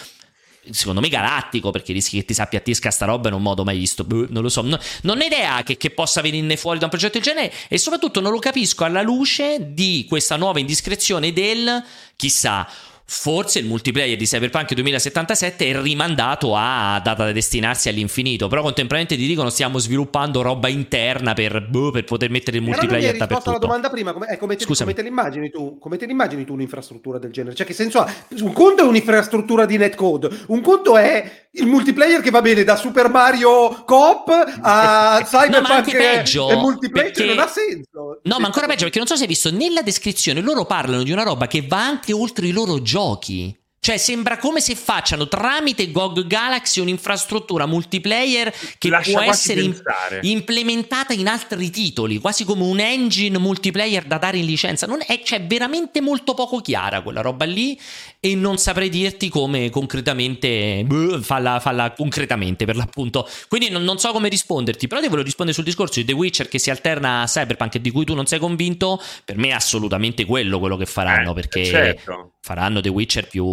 [0.70, 3.76] secondo me galattico perché rischi che ti si appiattisca sta roba in un modo mai
[3.76, 6.84] visto Buh, non lo so no, non ho idea che, che, possa venirne fuori da
[6.84, 11.32] un progetto del genere e soprattutto non lo capisco alla luce di questa nuova indiscrezione
[11.32, 11.84] del
[12.16, 12.66] chissà
[13.06, 19.22] Forse il multiplayer di Cyberpunk 2077 è rimandato a data da destinarsi all'infinito, però contemporaneamente
[19.22, 23.50] ti dicono stiamo sviluppando roba interna per, boh, per poter mettere il multiplayer dappertutto.
[23.50, 25.78] Ma alla domanda prima, come, eh, come, te, come, te l'immagini tu?
[25.78, 27.54] Come te l'immagini tu un'infrastruttura del genere?
[27.54, 28.10] Cioè che senso ha?
[28.40, 32.76] Un conto è un'infrastruttura di netcode, un conto è il multiplayer che va bene da
[32.76, 34.28] Super Mario Coop
[34.62, 37.28] a Cyberpunk no, peggio, e multiplayer perché...
[37.28, 38.20] non ha senso.
[38.22, 41.12] No, ma ancora peggio perché non so se hai visto nella descrizione loro parlano di
[41.12, 43.56] una roba che va anche oltre i loro giochi.
[43.84, 49.78] Cioè, sembra come se facciano tramite GOG Galaxy un'infrastruttura multiplayer che Lascia può essere in-
[50.22, 54.86] implementata in altri titoli, quasi come un engine multiplayer da dare in licenza.
[54.86, 57.78] Non è, cioè, veramente molto poco chiara quella roba lì
[58.24, 63.28] e non saprei dirti come concretamente beh, falla, falla, concretamente per l'appunto.
[63.48, 66.48] Quindi non, non, so come risponderti, però ti volevo rispondere sul discorso di The Witcher
[66.48, 68.98] che si alterna a Cyberpunk e di cui tu non sei convinto.
[69.26, 72.32] Per me è assolutamente quello quello che faranno, eh, perché certo.
[72.40, 73.44] faranno The Witcher più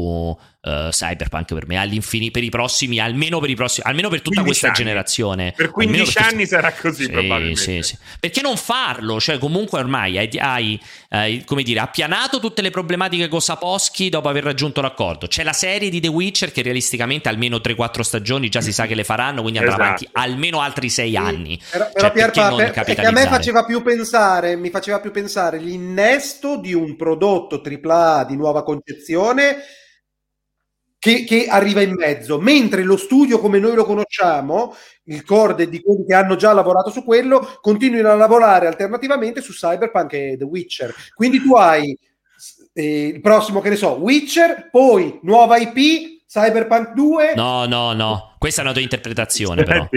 [0.61, 4.43] uh, Cyberpunk per me all'infinito per i prossimi almeno per i prossimi almeno per tutta
[4.43, 4.75] questa anni.
[4.75, 5.53] generazione.
[5.55, 7.59] Per 15 per anni sarà così sì, probabilmente.
[7.59, 7.97] sì, sì.
[8.19, 9.19] perché non farlo?
[9.19, 10.79] Cioè comunque ormai hai, hai,
[11.09, 15.27] hai come dire appianato tutte le problematiche con Sapowski dopo aver raggiunto l'accordo.
[15.27, 18.95] C'è la serie di The Witcher che realisticamente almeno 3-4 stagioni già si sa che
[18.95, 19.87] le faranno quindi andrà esatto.
[19.87, 21.59] avanti almeno altri 6 anni.
[21.69, 25.57] Però, però cioè, Pierpa, per, che a me faceva più pensare mi faceva più pensare
[25.57, 29.57] l'innesto di un prodotto AAA di nuova concezione
[31.01, 34.75] che, che, arriva in mezzo, mentre lo studio come noi lo conosciamo,
[35.05, 39.51] il core di quelli che hanno già lavorato su quello, continuano a lavorare alternativamente su
[39.51, 40.93] Cyberpunk e The Witcher.
[41.15, 41.97] Quindi tu hai
[42.73, 47.33] eh, il prossimo, che ne so, Witcher, poi nuova IP, Cyberpunk 2.
[47.35, 48.30] No, no, no.
[48.41, 49.87] Questa è una tua interpretazione, però.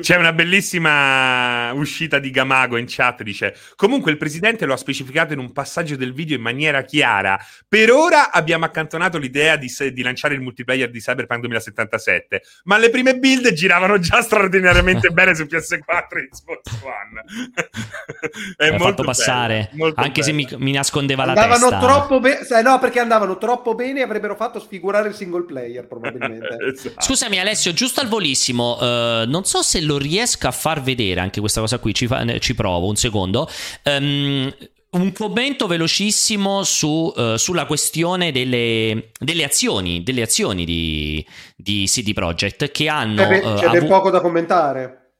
[0.00, 3.22] C'è una bellissima uscita di Gamago in chat.
[3.22, 7.38] Dice: Comunque, il presidente lo ha specificato in un passaggio del video in maniera chiara.
[7.68, 12.76] Per ora abbiamo accantonato l'idea di, se- di lanciare il multiplayer di Cyberpunk 2077, ma
[12.76, 17.22] le prime build giravano già straordinariamente bene su PS4 e Xbox One.
[18.56, 20.24] è molto fatto passare, bello, anche bello.
[20.24, 21.86] se mi, mi nascondeva andavano la testa.
[21.86, 26.56] Troppo be- no, perché andavano troppo bene e avrebbero fatto sfigurare il single player, probabilmente.
[26.66, 27.00] esatto.
[27.00, 31.20] Scusami, Alessio, giusto giusto al volissimo, uh, non so se lo riesco a far vedere
[31.20, 33.48] anche questa cosa qui, ci, fa, ci provo un secondo.
[33.84, 34.50] Um,
[34.92, 42.12] un commento velocissimo su, uh, sulla questione delle, delle, azioni, delle azioni di, di CD
[42.14, 43.22] Projekt che hanno.
[43.22, 45.14] C'è, ben, uh, c'è ben poco da commentare.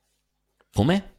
[0.73, 1.11] Come?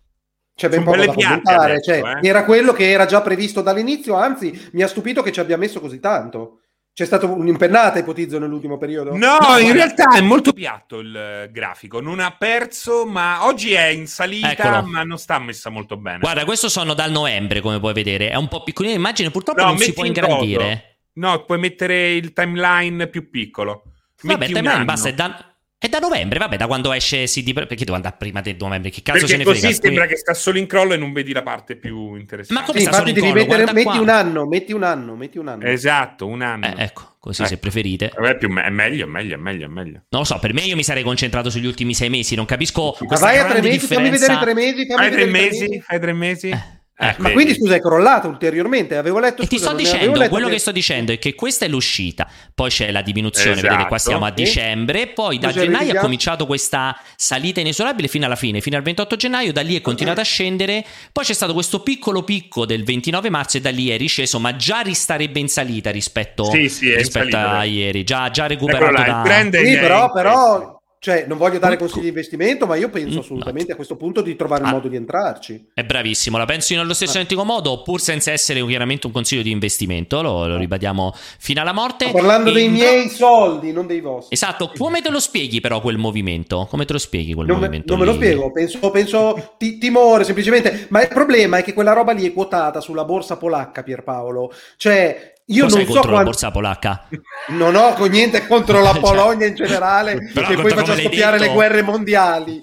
[0.56, 1.74] C'è ben poco da commentare.
[1.74, 2.28] Adesso, cioè, eh?
[2.28, 5.80] Era quello che era già previsto dall'inizio, anzi, mi ha stupito che ci abbia messo
[5.80, 6.62] così tanto.
[6.96, 9.18] C'è stata un'impennata, ipotizzo, nell'ultimo periodo?
[9.18, 12.00] No, no in realtà è molto piatto il eh, grafico.
[12.00, 14.84] Non ha perso, ma oggi è in salita, Eccolo.
[14.84, 16.20] ma non sta messa molto bene.
[16.20, 18.30] Guarda, questo sono dal novembre, come puoi vedere.
[18.30, 21.00] È un po' piccolino l'immagine, purtroppo no, non si può ingrandire.
[21.14, 23.86] No, puoi mettere il timeline più piccolo.
[24.22, 25.53] Vabbè, il timeline basta, è da,
[25.84, 28.90] è da novembre, vabbè, da quando esce CD Perché devo andare prima del novembre?
[28.90, 29.68] Che cazzo Perché se ne frega?
[29.68, 32.62] così sembra che sta solo in crollo e non vedi la parte più interessante.
[32.62, 33.34] Ma come sì, sta solo in crollo?
[33.34, 35.66] Mettere, metti un anno, metti un anno, metti un anno.
[35.66, 36.68] Esatto, un anno.
[36.68, 37.48] Eh, ecco, così eh.
[37.48, 38.14] se preferite.
[38.16, 40.04] Vabbè, più, è meglio, è meglio, è meglio, è meglio.
[40.08, 42.96] Non lo so, per me io mi sarei concentrato sugli ultimi sei mesi, non capisco
[43.02, 46.14] Ma vai a tre mesi, fammi vedere tre mesi, fammi fai tre mesi, fai tre
[46.14, 46.48] mesi.
[46.48, 46.83] Eh.
[46.96, 48.96] Eh, ma quindi scusa, è crollato ulteriormente.
[48.96, 49.42] Avevo letto.
[49.42, 50.54] E scusa, ti sto dicendo, quello che...
[50.54, 50.60] che...
[50.60, 53.68] sto dicendo è che questa è l'uscita, poi c'è la diminuzione, esatto.
[53.68, 58.36] vedete qua siamo a dicembre, poi da gennaio ha cominciato questa salita inesorabile fino alla
[58.36, 61.82] fine, fino al 28 gennaio, da lì è continuata a scendere, poi c'è stato questo
[61.82, 65.90] piccolo picco del 29 marzo e da lì è risceso, ma già ristarebbe in salita
[65.90, 69.50] rispetto, sì, sì, rispetto salita, a ieri, già, già recuperato là, da...
[69.52, 73.76] Sì, però, però cioè, non voglio dare consigli di investimento, ma io penso assolutamente a
[73.76, 75.72] questo punto di trovare un ah, modo di entrarci.
[75.74, 79.52] È bravissimo, la penso nello stesso identico modo, pur senza essere chiaramente un consiglio di
[79.52, 82.06] investimento, lo, lo ribadiamo fino alla morte.
[82.06, 84.34] Sto parlando e dei miei soldi, non dei vostri.
[84.34, 86.68] Esatto, come te lo spieghi però quel movimento?
[86.70, 87.98] Come te lo spieghi quel non movimento?
[87.98, 91.74] Me, non me lo spiego, penso, penso ti, timore semplicemente, ma il problema è che
[91.74, 94.54] quella roba lì è quotata sulla borsa polacca, Pierpaolo.
[94.78, 96.18] Cioè, io Cosa non so contro quando...
[96.18, 97.08] la borsa polacca?
[97.50, 101.50] Non ho niente contro la cioè, Polonia in generale, che poi faccia scoppiare detto...
[101.50, 102.62] le guerre mondiali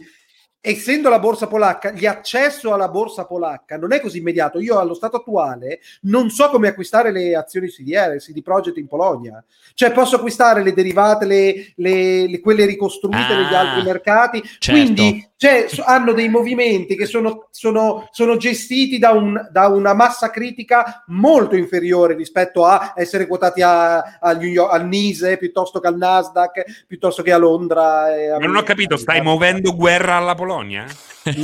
[0.63, 4.61] essendo la borsa polacca, l'accesso alla borsa polacca non è così immediato.
[4.61, 9.43] Io allo stato attuale non so come acquistare le azioni CDR, CD Projekt in Polonia.
[9.75, 14.43] Cioè posso acquistare le derivate, le, le, le quelle ricostruite ah, negli altri mercati.
[14.59, 14.71] Certo.
[14.71, 20.29] Quindi cioè, hanno dei movimenti che sono, sono, sono gestiti da, un, da, una massa
[20.29, 25.97] critica molto inferiore rispetto a essere quotati a, a York, al NISE piuttosto che al
[25.97, 28.35] Nasdaq, piuttosto che a Londra.
[28.35, 30.85] A non ho capito, stai muovendo guerra alla Polonia?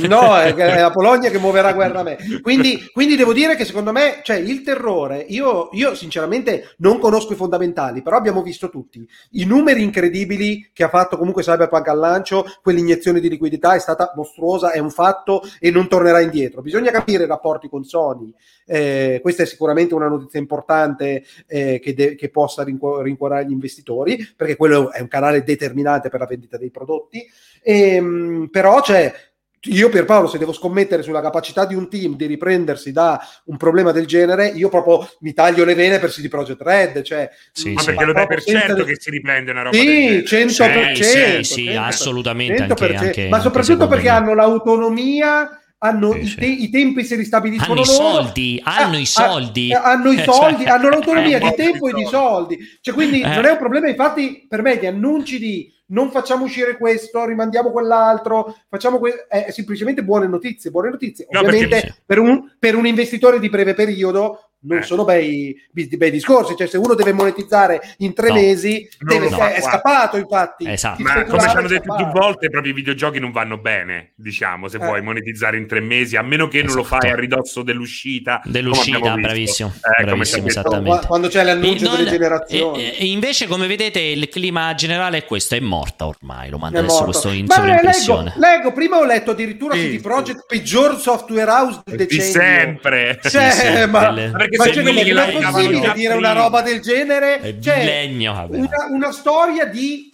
[0.07, 2.17] No, è, è, la Polonia che muoverà guerra a me.
[2.41, 7.33] Quindi, quindi devo dire che secondo me, cioè, il terrore, io, io, sinceramente non conosco
[7.33, 11.99] i fondamentali, però abbiamo visto tutti i numeri incredibili che ha fatto comunque Cyberpunk al
[11.99, 16.61] lancio, quell'iniezione di liquidità è stata mostruosa, è un fatto e non tornerà indietro.
[16.61, 18.33] Bisogna capire i rapporti con Sony.
[18.65, 23.51] Eh, questa è sicuramente una notizia importante eh, che, de- che, possa rincu- rincuorare gli
[23.51, 27.25] investitori, perché quello è un canale determinante per la vendita dei prodotti.
[27.61, 29.13] E, ehm, però c'è
[29.61, 33.91] io Pierpaolo, se devo scommettere sulla capacità di un team di riprendersi da un problema
[33.91, 37.01] del genere, io proprio mi taglio le vene per CD Projekt Red.
[37.01, 37.87] Cioè, sì, ma sì.
[37.87, 38.85] perché lo dai per certo del...
[38.85, 40.93] che si riprende una roba Sì, 100%.
[40.93, 42.65] Sì, sì, 100%, assolutamente.
[42.65, 44.15] 100%, anche, anche, ma soprattutto perché me.
[44.15, 48.09] hanno l'autonomia hanno i, te- i, tempi si ristabiliscono hanno loro.
[48.09, 51.87] i soldi hanno ah, i soldi ah, hanno i soldi cioè, hanno l'autonomia di tempo
[51.87, 53.27] e di soldi cioè quindi eh.
[53.27, 57.71] non è un problema infatti per me gli annunci di non facciamo uscire questo, rimandiamo
[57.71, 61.27] quell'altro, facciamo que- è semplicemente buone notizie, buone notizie.
[61.29, 64.83] No, Ovviamente per un, per un investitore di breve periodo non eh.
[64.83, 66.55] sono bei, bei, discorsi.
[66.55, 68.35] Cioè, se uno deve monetizzare in tre no.
[68.35, 70.69] mesi, deve, no, è, scappato, infatti.
[70.69, 71.01] Esatto.
[71.01, 74.77] Ma come ci hanno detto più volte, proprio i videogiochi non vanno bene, diciamo, se
[74.77, 74.85] eh.
[74.85, 76.73] vuoi monetizzare in tre mesi, a meno che esatto.
[76.73, 77.13] non lo fai esatto.
[77.13, 78.41] a ridosso dell'uscita.
[78.43, 79.73] Dell'uscita, bravissimo.
[79.97, 81.07] Eh, bravissimo esattamente.
[81.07, 82.83] Quando c'è l'annuncio delle generazioni.
[82.83, 86.79] E, e, invece, come vedete, il clima generale è questo, è morta ormai, lo manda
[86.79, 88.33] adesso questo in sovraimpressione.
[88.35, 89.97] Leggo, leggo, prima ho letto addirittura sì.
[89.97, 92.25] CD Projekt peggior software house del decennio.
[92.25, 93.19] Di sempre.
[93.21, 97.57] Cioè, sì, sì, ma, perché ma cioè, non è possibile dire una roba del genere?
[97.61, 100.11] Cioè, legno, una, una storia di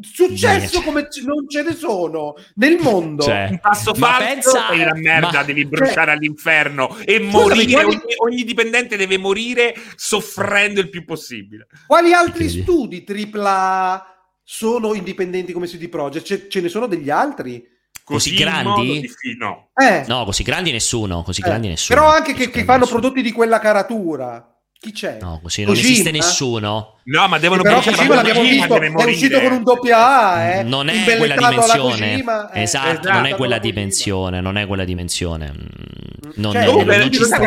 [0.00, 3.24] successo come non ce ne sono nel mondo.
[3.24, 7.72] Cioè, un passo falso pensa, e la merda ma, devi bruciare cioè, all'inferno e morire.
[7.72, 11.66] quali, ogni, ogni, dipendente deve morire soffrendo il più possibile.
[11.86, 16.26] Quali altri studi tripla sono indipendenti come CD Projekt?
[16.26, 17.74] Ce, ce ne sono degli altri
[18.06, 19.00] Così, così grandi?
[19.00, 19.70] Di, no.
[19.74, 20.04] Eh.
[20.06, 21.44] no, così grandi nessuno, così eh.
[21.44, 21.98] grandi nessuno.
[21.98, 23.00] Però anche che, che fanno nessuno.
[23.00, 24.56] prodotti di quella caratura.
[24.78, 25.18] Chi c'è?
[25.20, 25.90] No, così non Kojima?
[25.90, 26.95] esiste nessuno.
[27.08, 30.62] No, ma devono però Kojima l'abbiamo visto, è uscito con un doppia A, eh?
[30.64, 32.10] Non è quella dimensione.
[32.10, 32.62] Kojima, eh.
[32.62, 35.52] esatto, esatto, non è quella dimensione, non è quella dimensione.
[35.52, 37.40] Mm, non, cioè, è, non, non ci sta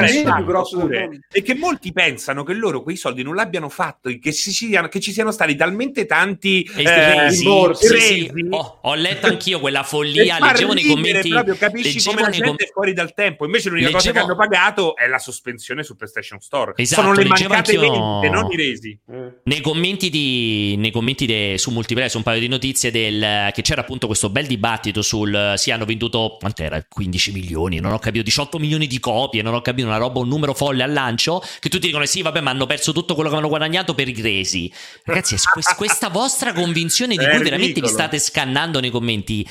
[1.29, 5.01] E che molti pensano che loro quei soldi non l'abbiano fatto, che, ci siano, che
[5.01, 7.87] ci siano stati talmente tanti eh, rimborsi.
[7.87, 8.47] Sì, sì.
[8.51, 11.29] Oh, ho letto anch'io quella follia, leggevo nei commenti.
[11.29, 13.43] Proprio capisci come la gente è fuori dal tempo.
[13.43, 16.71] Invece l'unica cosa che hanno pagato è la sospensione su PlayStation Store.
[16.77, 18.97] Esatto, Sono le mancate vendite, non i resi.
[19.49, 23.63] Eh nei commenti, di, nei commenti de, su Multiplayer un paio di notizie del, che
[23.63, 26.85] c'era appunto questo bel dibattito sul si hanno venduto quant'era?
[26.87, 30.27] 15 milioni non ho capito 18 milioni di copie non ho capito una roba un
[30.27, 33.35] numero folle al lancio che tutti dicono sì vabbè ma hanno perso tutto quello che
[33.37, 34.71] hanno guadagnato per i resi.
[35.03, 35.35] Ragazzi
[35.75, 39.47] questa vostra convinzione di cui veramente vi state scannando nei commenti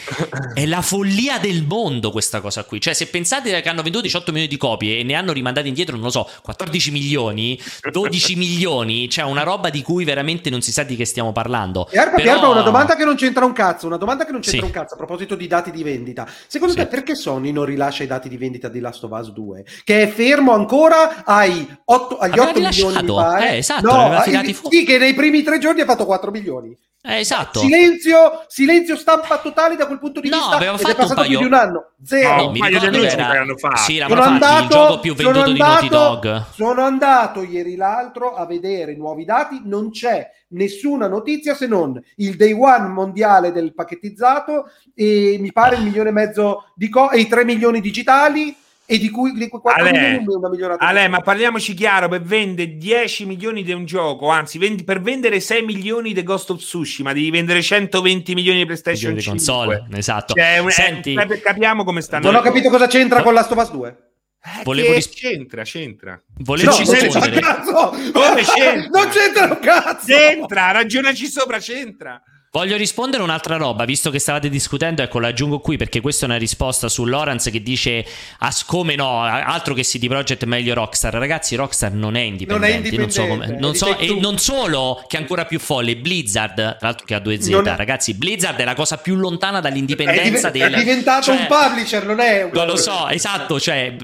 [0.54, 2.80] è la follia del mondo questa cosa qui.
[2.80, 5.96] Cioè se pensate che hanno venduto 18 milioni di copie e ne hanno rimandate indietro
[5.96, 7.60] non lo so 14 milioni
[7.90, 11.88] 12 milioni cioè una roba di cui veramente non si sa di che stiamo parlando.
[11.90, 12.32] E Arpa, Però...
[12.34, 14.66] Arpa, una domanda che non c'entra un cazzo, una domanda che non c'entra sì.
[14.66, 16.28] un cazzo a proposito di dati di vendita.
[16.46, 16.80] Secondo sì.
[16.80, 19.64] te perché Sony non rilascia i dati di vendita di Last of Us 2?
[19.84, 23.50] Che è fermo ancora ai 8, agli aveva 8 milioni, mi pare.
[23.50, 26.76] Eh, esatto, no, ai, sì, che nei primi tre giorni ha fatto 4 milioni.
[27.00, 27.60] Eh, esatto.
[27.60, 30.56] Silenzio, silenzio stampa totale da quel punto di no, vista.
[30.56, 31.38] Aveva fatto è passato un paio...
[31.38, 31.90] più di un anno.
[32.02, 32.36] Zero.
[32.36, 33.44] No, mi ricordo che era...
[33.76, 36.44] Sì, sono andato, il gioco più venduto sono di andato, Naughty Dog.
[36.52, 39.62] Sono andato ieri l'altro a vedere nuovi dati.
[39.64, 45.76] Non c'è nessuna notizia se non il day one mondiale del pacchettizzato e mi pare
[45.76, 48.56] il milione e mezzo di co- e i 3 milioni digitali
[48.90, 50.82] e di cui di 4 Ale, milioni una migliorata.
[50.82, 55.40] Ale, ma parliamoci chiaro, per vendere 10 milioni di un gioco, anzi vendi, per vendere
[55.40, 59.36] 6 milioni di Ghost of Tsushima devi vendere 120 milioni di PlayStation di 5.
[59.36, 60.32] console, esatto.
[60.32, 62.30] Cioè, Senti, eh, capiamo come stanno.
[62.30, 63.96] Non ho capito cosa c'entra con Last of Us 2.
[64.42, 66.18] Eh, Volevo ris- c'entra, c'entra.
[66.38, 67.40] Volevo no, rispondere.
[67.40, 67.90] Cazzo!
[68.10, 69.00] Come c'entra?
[69.02, 70.06] Non c'entra un cazzo!
[70.06, 72.22] C'entra, ragionaci sopra, c'entra.
[72.58, 76.38] Voglio rispondere un'altra roba, visto che stavate discutendo, ecco, l'aggiungo qui perché questa è una
[76.38, 78.04] risposta su Lawrence che dice
[78.38, 81.14] ah, come no, altro che CD Projekt meglio Rockstar.
[81.14, 83.20] Ragazzi, Rockstar non è indipendente, non, è indipendente.
[83.20, 86.76] non so come, non so, e non solo che è ancora più folle, Blizzard, tra
[86.80, 87.76] l'altro che ha due Z, non...
[87.76, 91.46] ragazzi, Blizzard è la cosa più lontana dall'indipendenza è, div- del è diventato cioè, un
[91.46, 93.94] publisher, non è un Non lo so, esatto, cioè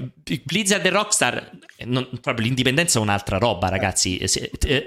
[0.45, 1.49] Blizzard e Rockstar
[1.79, 4.17] non, proprio l'indipendenza è un'altra roba, ragazzi.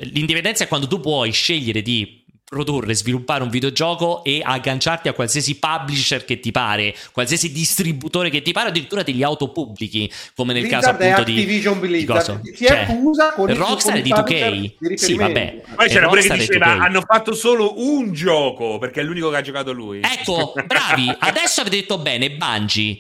[0.01, 5.59] L'indipendenza è quando tu puoi scegliere di produrre, sviluppare un videogioco e agganciarti a qualsiasi
[5.59, 10.85] publisher che ti pare, qualsiasi distributore che ti pare, addirittura degli autopubblichi, come nel Blizzard
[10.85, 12.41] caso appunto di Activision di, Blizzard.
[12.41, 14.95] di si cioè, accusa con Rockstar di 2K.
[14.95, 15.63] Sì, vabbè.
[15.75, 19.43] Poi c'era pure chi diceva hanno fatto solo un gioco perché è l'unico che ha
[19.43, 20.01] giocato lui.
[20.01, 22.99] Ecco, bravi, adesso avete detto bene, Bungie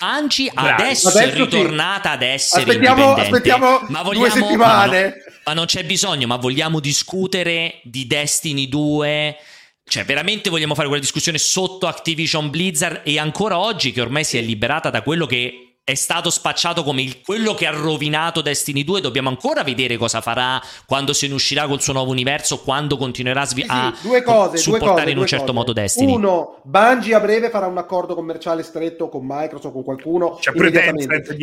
[0.00, 2.14] Bungie adesso, adesso, è ritornata sì.
[2.14, 3.36] ad essere aspettiamo, indipendente.
[3.36, 5.02] Aspettiamo ma vogliamo, due settimane.
[5.02, 5.14] Ma, no,
[5.44, 9.36] ma non c'è bisogno, ma vogliamo discutere di Destiny 2?
[9.84, 14.38] Cioè, veramente vogliamo fare quella discussione sotto Activision Blizzard e ancora oggi che ormai si
[14.38, 18.84] è liberata da quello che è stato spacciato come il, quello che ha rovinato Destiny
[18.84, 19.00] 2.
[19.00, 23.40] Dobbiamo ancora vedere cosa farà quando se ne uscirà col suo nuovo universo, quando continuerà
[23.40, 25.56] a, svi- sì, sì, due cose, supportare due cose, in un certo cose.
[25.58, 26.14] modo Destiny.
[26.14, 30.38] Uno, Bungie a breve farà un accordo commerciale stretto con Microsoft, con qualcuno.
[30.40, 30.52] C'è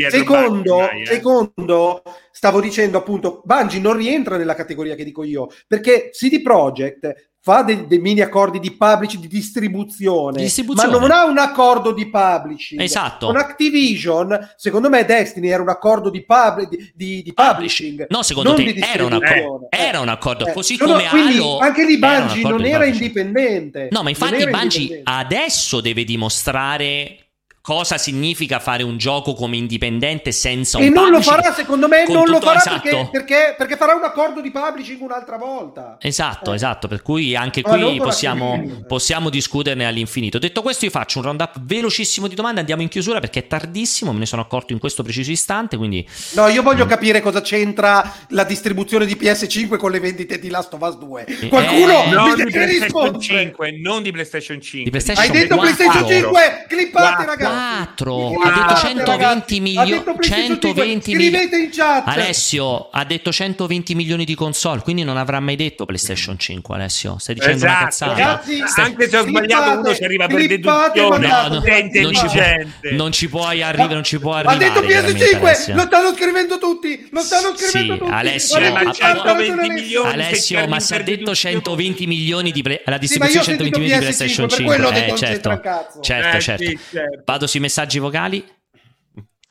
[0.09, 1.05] secondo, Bungie, eh.
[1.05, 2.01] secondo,
[2.31, 7.61] stavo dicendo appunto, Bungie non rientra nella categoria che dico io, perché CD Projekt fa
[7.61, 12.09] dei, dei, mini accordi di publishing, di distribuzione, distribuzione, ma non ha un accordo di
[12.09, 12.81] publishing.
[12.81, 13.27] Esatto.
[13.27, 18.07] Con Activision, secondo me Destiny era un accordo di, pub, di, di, di publishing.
[18.09, 19.67] No, secondo te era un accordo.
[19.69, 21.59] Eh, era un accordo, eh, così sono, come Halo.
[21.59, 23.87] Anche lì Bungie non era indipendente.
[23.91, 27.26] No, ma infatti Bungie adesso deve dimostrare
[27.67, 32.07] cosa significa fare un gioco come indipendente senza un e non lo farà secondo me
[32.07, 32.79] non lo farà esatto.
[32.79, 35.97] perché, perché, perché, farà un accordo di publishing un'altra volta.
[35.99, 36.55] Esatto eh.
[36.55, 40.39] esatto per cui anche qui possiamo, possiamo, discuterne all'infinito.
[40.39, 43.47] Detto questo io faccio un round up velocissimo di domande andiamo in chiusura perché è
[43.47, 46.87] tardissimo me ne sono accorto in questo preciso istante quindi no io voglio mm.
[46.89, 51.25] capire cosa c'entra la distribuzione di PS5 con le vendite di Last of Us 2
[51.49, 55.31] qualcuno eh, non mi di deve PlayStation 5 non di PlayStation 5 di PlayStation hai
[55.31, 55.75] detto 4.
[55.75, 58.41] PlayStation 5 clippate ragazzi 4 wow.
[58.41, 62.03] ha detto 120 milioni 120 scrivete in chat.
[62.07, 67.17] Alessio ha detto 120 milioni di console quindi non avrà mai detto PlayStation 5 Alessio.
[67.17, 67.73] Stai dicendo esatto.
[67.73, 68.11] una cazzata.
[68.11, 68.85] Ragazzi, Stai...
[68.85, 71.27] anche se ho sbagliato uno ci arriva per deduzione.
[71.27, 74.81] no, no, non, ci puoi, non ci puoi arrivare non ci puoi arrivare ha detto
[74.81, 78.11] PS5 lo stanno scrivendo tutti lo stanno scrivendo sì, tutti.
[78.11, 83.43] Alessio, ma 120 milioni Alessio ma se ha detto 120 milioni di play, la distribuzione
[83.43, 85.61] sì, 120 milioni di PlayStation 5 eh, certo.
[86.01, 86.39] certo.
[86.39, 87.21] certo.
[87.25, 88.45] Vado sui messaggi vocali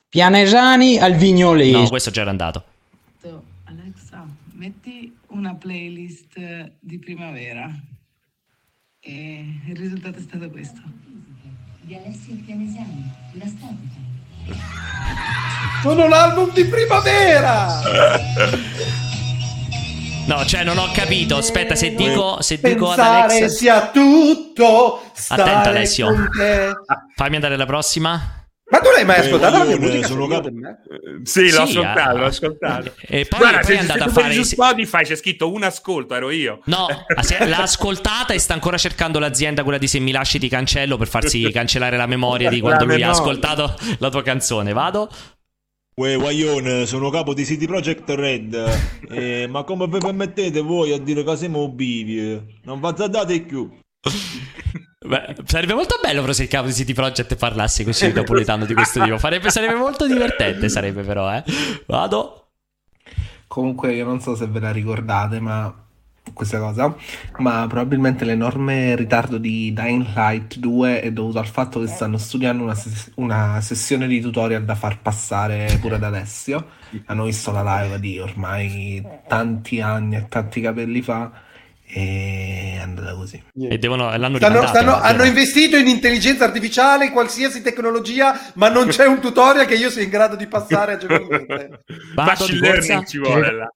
[0.09, 1.71] Pianesani al Vignolese.
[1.71, 2.63] No, questo già era andato.
[3.65, 6.39] Alexa, metti una playlist
[6.79, 7.69] di primavera.
[8.99, 10.81] E il risultato è stato questo.
[11.81, 14.05] Di Alessio Pianesani, la storica.
[15.81, 17.81] Sono l'album di primavera!
[20.27, 21.37] No, cioè non ho capito.
[21.37, 23.45] Aspetta, se dico, se dico ad Alex.
[23.47, 25.01] sia tutto.
[25.29, 26.13] Attento, Alessio.
[27.15, 28.43] Fammi andare alla prossima.
[28.69, 30.07] Ma tu l'hai mai ascoltata la mia musica?
[30.07, 30.77] sono signor capo- me?
[31.23, 32.13] Sì, l'ho Sì, ascoltato, ah.
[32.19, 32.93] l'ho ascoltato.
[32.99, 34.33] E poi, Guarda, poi se, è andata a fare.
[34.33, 36.59] su Spotify c'è scritto un ascolto, ero io.
[36.65, 36.87] No,
[37.45, 41.07] l'ha ascoltata e sta ancora cercando l'azienda, quella di Se mi lasci ti cancello, per
[41.07, 43.21] farsi cancellare la memoria di quando La lui ha memoria.
[43.21, 44.73] ascoltato la tua canzone.
[44.73, 45.09] Vado?
[45.99, 48.55] Uè, Guaglione, sono capo di CD Projekt Red.
[49.09, 52.59] Eh, ma come vi permettete voi a dire che siamo obivi?
[52.63, 53.67] Non fazzardate più.
[55.07, 58.73] Beh, sarebbe molto bello però se il capo di City Project parlasse così napoletano di
[58.73, 59.17] questo tipo.
[59.17, 61.43] Farebbe, sarebbe molto divertente, sarebbe però, eh.
[61.87, 62.49] Vado.
[63.47, 65.86] Comunque io non so se ve la ricordate, ma
[66.37, 66.95] questa cosa,
[67.39, 72.63] ma probabilmente l'enorme ritardo di Dying Light 2 è dovuto al fatto che stanno studiando
[72.63, 76.67] una, ses- una sessione di tutorial da far passare pure ad Alessio.
[77.05, 81.31] Hanno visto la live di ormai tanti anni e tanti capelli fa
[81.83, 83.41] E è andata così.
[83.59, 89.05] E devono, l'hanno stanno, stanno, hanno investito in intelligenza artificiale, qualsiasi tecnologia, ma non c'è
[89.05, 91.83] un tutorial che io sia in grado di passare agevolmente.
[92.15, 93.73] Machine learning ci vuole là.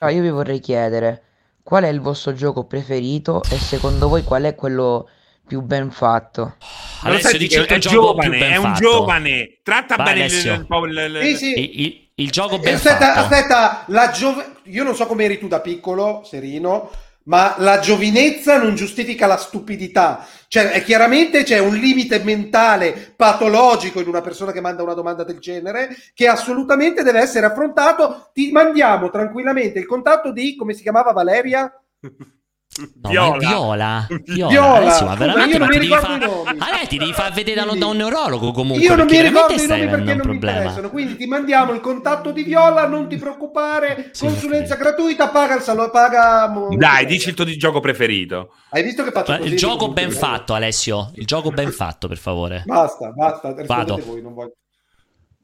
[0.00, 1.22] No, io vi vorrei chiedere
[1.62, 5.08] qual è il vostro gioco preferito e secondo voi qual è quello
[5.46, 6.56] più ben fatto?
[7.02, 8.80] Alessio, dici il è gioco giovane, più ben è un fatto.
[8.80, 9.58] giovane.
[9.62, 12.10] Tratta Vai, bene il, il, il- Sì, sì.
[12.16, 13.20] Il, gioco Eh, ben aspetta, fatto.
[13.20, 16.90] aspetta, la giove- io non so come eri tu da piccolo, Serino,
[17.24, 20.26] ma la giovinezza non giustifica la stupidità.
[20.48, 25.38] Cioè, chiaramente c'è un limite mentale patologico in una persona che manda una domanda del
[25.38, 28.30] genere che assolutamente deve essere affrontato.
[28.32, 31.72] Ti mandiamo tranquillamente il contatto di, come si chiamava Valeria?
[32.74, 33.38] No, ma è Viola.
[33.38, 34.06] Viola.
[34.48, 34.72] Viola.
[34.76, 36.58] Alessio, ma Scusa, veramente io non ma mi ti devi ricordo fa- i nomi.
[36.58, 38.82] Ah, lei ti devi far vedere da, da un neurologo comunque.
[38.84, 40.56] Io non mi ricordo i nomi perché un non mi problema.
[40.56, 45.62] interessano, quindi ti mandiamo il contatto di Viola, non ti preoccupare, consulenza gratuita, paga il
[45.62, 46.50] salo, paga...
[46.76, 48.54] Dai, dici il tuo di gioco preferito.
[48.70, 49.50] Hai visto che faccio Ma così?
[49.50, 51.10] Il gioco ben eh, fatto, Alessio.
[51.16, 52.62] Il gioco ben fatto, per favore.
[52.64, 54.00] Basta, basta, Vado.
[54.02, 54.54] voi, non voglio.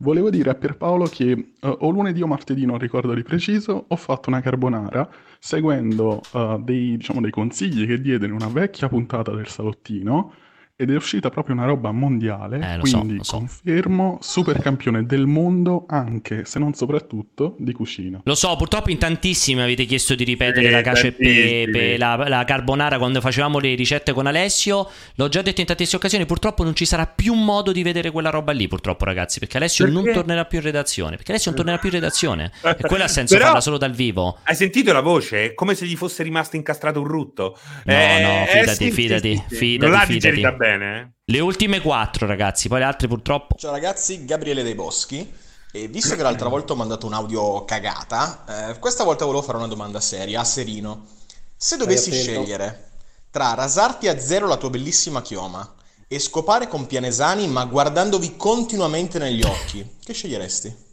[0.00, 3.96] Volevo dire a Pierpaolo che eh, o lunedì o martedì, non ricordo di preciso, ho
[3.96, 5.08] fatto una carbonara
[5.40, 10.32] seguendo eh, dei, diciamo, dei consigli che diede in una vecchia puntata del salottino
[10.80, 13.38] ed è uscita proprio una roba mondiale, Eh, so, quindi so.
[13.38, 18.20] confermo super campione del mondo anche, se non soprattutto, di cucina.
[18.22, 22.14] Lo so, purtroppo in tantissimi avete chiesto di ripetere Eh, la cacio e pepe, la,
[22.28, 24.88] la carbonara quando facevamo le ricette con Alessio.
[25.16, 28.30] L'ho già detto in tantissime occasioni, purtroppo non ci sarà più modo di vedere quella
[28.30, 30.18] roba lì, purtroppo ragazzi, perché Alessio non Perché?
[30.18, 31.16] tornerà più in redazione.
[31.16, 32.52] Perché Alessio non tornerà più in redazione.
[32.62, 34.38] E quello ha senso Però- farla solo dal vivo.
[34.44, 35.46] Hai sentito la voce?
[35.46, 37.59] È come se gli fosse rimasto incastrato un rutto.
[37.84, 40.66] No, Eh, no, eh, fidati, sì, fidati, sì, sì, fidati, Non fidati.
[40.69, 41.09] Bene, eh?
[41.24, 43.57] Le ultime quattro, ragazzi, poi le altre purtroppo.
[43.57, 45.32] Ciao ragazzi, Gabriele dei Boschi.
[45.70, 49.59] E visto che l'altra volta ho mandato un audio cagata, eh, questa volta volevo fare
[49.59, 51.07] una domanda seria a Serino.
[51.55, 52.86] Se dovessi scegliere
[53.31, 55.74] tra rasarti a zero la tua bellissima chioma
[56.09, 60.86] e scopare con Pianesani ma guardandovi continuamente negli occhi, che sceglieresti?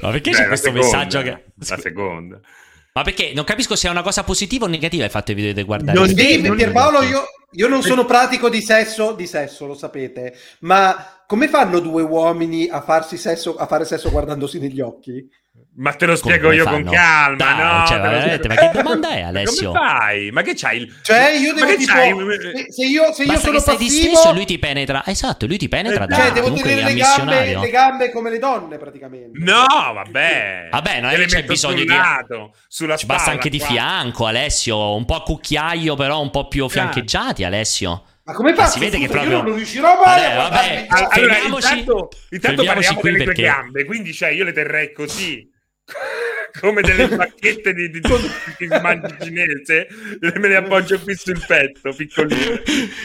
[0.00, 1.44] Ma perché Beh, c'è questo seconda, messaggio che...
[1.66, 2.40] La seconda.
[2.92, 5.64] Ma perché non capisco se è una cosa positiva o negativa il fatto di vedere
[5.64, 5.98] guardare.
[5.98, 11.22] Non devi, Pierpaolo, io, io non sono pratico di sesso, di sesso, lo sapete, ma
[11.26, 15.28] come fanno due uomini a farsi sesso, a fare sesso guardandosi negli occhi?
[15.80, 16.82] Ma te lo Come spiego io fanno?
[16.82, 17.86] con calma, Dai, no?
[17.86, 19.70] cioè, te lo veramente, spiego- ma che domanda è, Alessio?
[19.70, 20.30] Come fai?
[20.32, 20.78] Ma che c'hai?
[20.78, 20.98] Il...
[21.02, 22.14] Cioè, io Ma devo tipo, c'hai?
[22.16, 25.02] se, se io, se io Basta sono che stai passivo, disteso e lui ti penetra.
[25.06, 28.76] Esatto, lui ti penetra da cioè, devo tenere le gambe, le gambe come le donne,
[28.76, 29.38] praticamente.
[29.40, 30.68] No, vabbè.
[30.72, 33.66] Vabbè, non è che c'è bisogno sul di- lato, sulla Ci basta anche di qua.
[33.68, 34.96] fianco, Alessio.
[34.96, 38.02] Un po' a cucchiaio, però un po' più fiancheggiati, Alessio.
[38.24, 38.70] Ma come Ma faccio?
[38.72, 39.42] si vede che Scusa, io proprio.
[39.48, 40.86] non riuscirò mai Vabbè, a vabbè, guardarmi.
[40.88, 41.78] Allora, fermiamoci.
[41.78, 43.48] intanto, intanto fermiamoci parliamo qui delle tue perché.
[43.48, 45.48] gambe, quindi cioè io le terrei così.
[46.60, 48.08] Come delle bacchette di, di, di,
[48.58, 49.86] di mangi cinese,
[50.20, 52.62] me le appoggio qui sul petto, piccoline.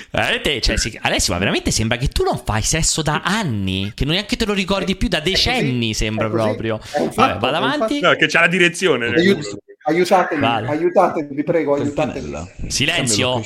[0.09, 4.05] Veramente, cioè, sì, Alessio, ma veramente sembra che tu non fai sesso da anni, che
[4.05, 6.43] non neanche te lo ricordi più da decenni, sembra così.
[6.43, 6.79] proprio.
[6.91, 7.99] È un Vabbè, fatto, vada è un avanti.
[7.99, 9.07] No, che c'ha la direzione.
[9.07, 10.67] Aiut- aiutatemi, Vale.
[10.67, 12.35] aiutatemi, vi prego, aiutatemi.
[12.67, 13.41] Silenzio.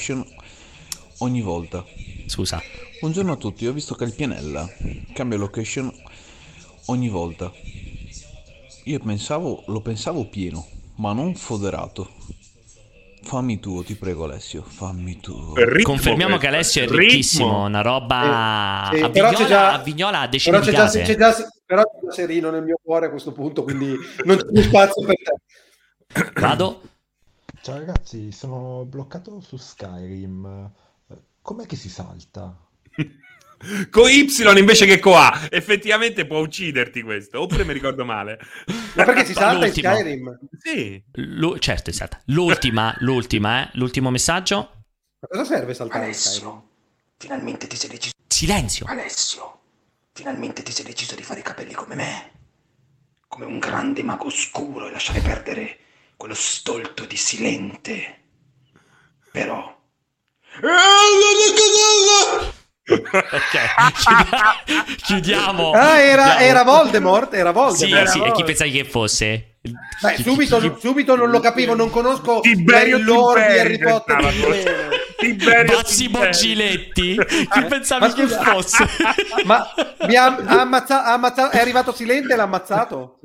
[1.19, 1.83] Ogni volta.
[2.27, 2.61] Scusa.
[2.99, 4.67] Buongiorno a tutti, ho visto che il pianella
[5.13, 5.91] cambia location
[6.85, 7.51] ogni volta.
[8.87, 10.65] Io pensavo, lo pensavo pieno,
[10.95, 12.09] ma non foderato.
[13.23, 15.51] Fammi tuo, ti prego Alessio, fammi tuo.
[15.83, 20.19] Confermiamo che Alessio è ricchissimo, una roba Sì, a, però c'è Vignola, già- a Vignola
[20.21, 21.01] ha decine Però di c'è, già, case.
[21.01, 23.93] c'è già- però c'è già Serino nel mio cuore a questo punto, quindi
[24.23, 26.31] non c'è più spazio per te.
[26.39, 26.81] Vado.
[27.61, 30.71] Ciao ragazzi, sono bloccato su Skyrim.
[31.09, 32.55] Eh, Com'è che si salta?
[33.89, 34.27] Con Y
[34.57, 35.47] invece che con A.
[35.49, 37.41] Effettivamente può ucciderti questo.
[37.41, 38.39] Oppure mi ricordo male.
[38.95, 39.73] Ma perché si salta in.
[39.73, 40.39] Skyrim?
[40.59, 41.01] Sì.
[41.13, 42.21] Lu- certo, è stata.
[42.25, 43.69] L'ultima, l'ultima, eh.
[43.73, 44.55] L'ultimo messaggio.
[45.19, 46.61] Ma cosa serve saltare in Alessio, Skyrim?
[47.17, 48.13] finalmente ti sei deciso.
[48.27, 48.85] Silenzio.
[48.87, 49.59] Alessio,
[50.13, 52.31] finalmente ti sei deciso di fare i capelli come me.
[53.27, 55.79] Come un grande mago oscuro e lasciare perdere
[56.15, 58.19] quello stolto di silente.
[59.31, 59.75] Però.
[62.89, 65.71] Ok, chiudiamo.
[65.71, 68.07] Ah, era, era Voldemort, era Sì, Voldemort.
[68.07, 69.55] sì, e chi pensavi che fosse?
[70.01, 74.23] Beh, subito, subito non lo capivo, non conosco Tiberio il lore di Harry Potter.
[75.17, 76.31] Tiberio Massimo Tiberi.
[76.37, 77.19] Giletti.
[77.51, 78.87] Chi pensavi Ma che fosse?
[79.43, 79.67] Ma
[80.07, 83.19] mi ha, ha ammazza- ha ammazzato, è arrivato Silente e l'ha ammazzato?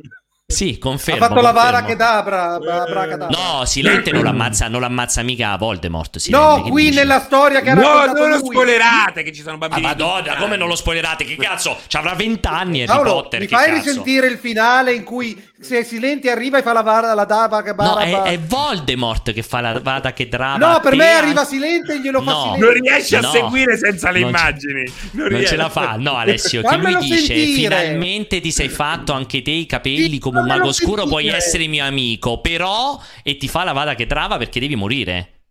[0.53, 1.25] Sì, confermo.
[1.25, 1.89] ha fatto la vara confermo.
[1.89, 3.29] che dà Abra, Abra Cadabra.
[3.29, 6.19] No, Silente non l'ammazza, non l'ammazza mica Voldemort.
[6.19, 6.97] Silente, No, qui dici?
[6.97, 8.47] nella storia che ha No, raccontato non lo lui.
[8.51, 9.83] spoilerate che ci sono Ah, bambini.
[9.83, 11.25] madonna, come non lo spoilerate?
[11.25, 11.79] Che cazzo?
[11.87, 13.41] Ci avrà 20 anni Harry Paolo, Potter.
[13.41, 13.75] mi fai cazzo?
[13.79, 17.73] risentire il finale in cui se Silenti arriva e fa la vada la dava che
[17.77, 20.73] No, è, è, Voldemort che fa la vada che drava.
[20.73, 22.31] No, per me arriva Silente e glielo no.
[22.31, 22.65] fa Silente.
[22.65, 23.31] Non riesce a no.
[23.31, 24.93] seguire senza le non immagini.
[25.13, 25.97] Non, non ce la fa.
[25.97, 27.55] No, Alessio, che lui dice sentire.
[27.55, 31.85] finalmente ti sei fatto anche te i capelli come un mago scuro, puoi essere mio
[31.85, 35.43] amico, però e ti fa la vada che trava perché devi morire.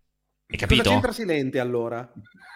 [0.51, 0.83] Hai capito?
[0.83, 2.11] Cosa c'entra Silente allora?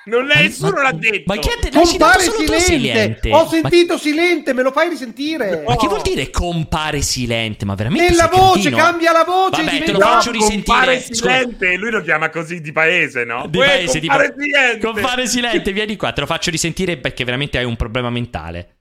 [0.05, 1.33] Non è, nessuno l'ha detto.
[1.33, 1.81] Ma chi ha detto?
[1.81, 2.59] Compare silente.
[2.59, 3.33] silente.
[3.33, 3.99] Ho sentito ma...
[3.99, 5.63] silente, me lo fai risentire.
[5.65, 7.65] Ma che vuol dire compare silente?
[7.65, 9.63] Ma veramente Nella voce, cambia la voce.
[9.63, 10.63] Vabbè, te lo faccio risentire.
[10.63, 11.79] Compare silente, Scusa.
[11.79, 13.47] lui lo chiama così di paese, no?
[13.47, 14.85] Di Uè, paese, compare di silente.
[14.85, 18.75] Compare silente, vieni qua, te lo faccio risentire perché veramente hai un problema mentale.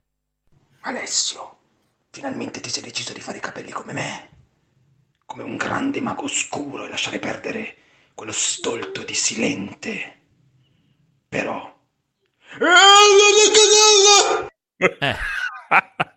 [0.80, 1.56] Alessio,
[2.10, 4.28] finalmente ti sei deciso di fare i capelli come me.
[5.24, 7.76] Come un grande mago oscuro e lasciare perdere
[8.14, 10.18] quello stolto di silente.
[11.34, 11.68] Però...
[14.76, 15.16] Eh.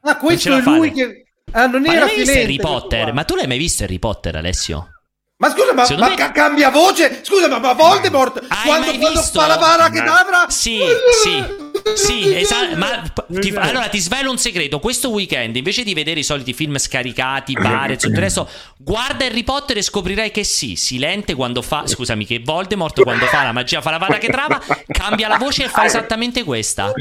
[0.02, 1.26] Ah, questo è lui che...
[1.54, 3.14] Ah, non ma era non visto Harry Potter?
[3.14, 4.90] Ma tu l'hai mai visto Harry Potter, Alessio?
[5.38, 6.32] Ma scusa, ma, ma me...
[6.32, 7.22] cambia voce?
[7.24, 10.46] Scusa, ma, ma Voldemort Hai quando, quando fa la bara che avrà?
[10.50, 10.82] Sì,
[11.24, 11.67] sì.
[11.96, 12.76] Sì, esatto.
[12.76, 13.02] Ma
[13.40, 14.80] ti, allora ti svelo un segreto.
[14.80, 19.26] Questo weekend, invece di vedere i soliti film scaricati, bar e tutto il resto, guarda
[19.26, 21.86] Harry Potter e scoprirai che sì, Silente quando fa.
[21.86, 25.66] Scusami, che Voldemort quando fa la magia, fa la vara che trava, cambia la voce
[25.66, 26.92] e fa esattamente questa.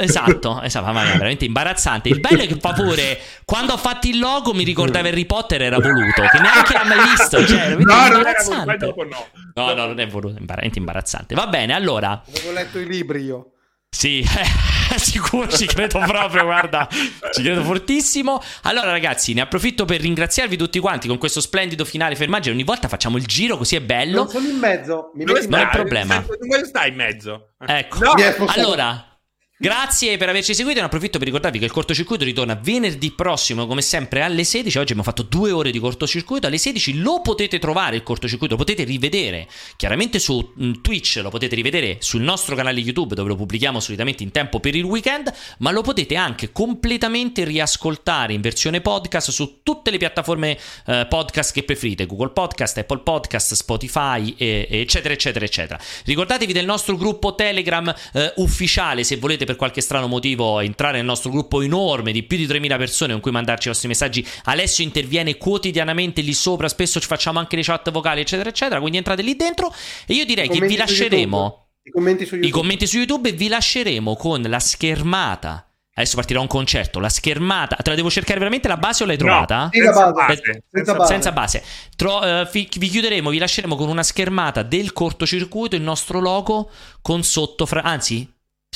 [0.00, 2.08] Esatto, esatto, ma è veramente imbarazzante.
[2.08, 3.20] Il bello è che fa pure.
[3.46, 7.10] Quando ho fatto il logo mi ricordava Harry Potter era voluto, che neanche l'ha mai
[7.10, 7.46] visto.
[7.46, 8.76] Cioè, no, imbarazzante.
[8.76, 9.24] Dopo no.
[9.54, 11.36] no, no, non è voluto, è veramente imbarazzante.
[11.36, 12.24] Va bene, allora.
[12.26, 13.52] Avevo letto i libri io.
[13.88, 14.26] Sì,
[14.98, 16.88] sicuro ci credo proprio, guarda,
[17.32, 18.42] ci credo fortissimo.
[18.62, 22.52] Allora ragazzi, ne approfitto per ringraziarvi tutti quanti con questo splendido finale fermaggine.
[22.52, 24.24] Ogni volta facciamo il giro così è bello.
[24.24, 26.18] Non sono in mezzo, mi non è il problema.
[26.18, 27.52] Dove stai in mezzo?
[27.64, 28.12] Ecco, no.
[28.48, 29.10] allora...
[29.58, 33.80] Grazie per averci seguito ne approfitto per ricordarvi che il cortocircuito ritorna venerdì prossimo come
[33.80, 34.76] sempre alle 16.
[34.76, 36.46] Oggi abbiamo fatto due ore di cortocircuito.
[36.46, 41.30] Alle 16 lo potete trovare il cortocircuito, lo potete rivedere chiaramente su mm, Twitch, lo
[41.30, 45.32] potete rivedere sul nostro canale YouTube dove lo pubblichiamo solitamente in tempo per il weekend,
[45.60, 51.54] ma lo potete anche completamente riascoltare in versione podcast su tutte le piattaforme eh, podcast
[51.54, 55.80] che preferite, Google Podcast, Apple Podcast, Spotify, e, eccetera, eccetera, eccetera.
[56.04, 61.06] Ricordatevi del nostro gruppo Telegram eh, ufficiale se volete per qualche strano motivo entrare nel
[61.06, 64.84] nostro gruppo enorme di più di 3000 persone con cui mandarci i vostri messaggi, Alessio
[64.84, 68.80] interviene quotidianamente lì sopra, spesso ci facciamo anche le chat vocali, eccetera, eccetera.
[68.80, 69.72] Quindi entrate lì dentro
[70.06, 72.46] e io direi che vi lasceremo i commenti su YouTube.
[72.48, 75.66] I commenti su YouTube e vi lasceremo con la schermata.
[75.98, 76.98] Adesso partirà un concerto.
[76.98, 77.76] La schermata.
[77.76, 79.62] Te la devo cercare veramente la base o l'hai trovata?
[79.62, 80.64] No, senza base.
[80.70, 81.12] Senza base.
[81.12, 81.64] Senza base.
[81.96, 86.70] Tro- uh, fi- vi chiuderemo, vi lasceremo con una schermata del cortocircuito, il nostro logo
[87.00, 87.64] con sotto.
[87.64, 88.30] Fra- anzi,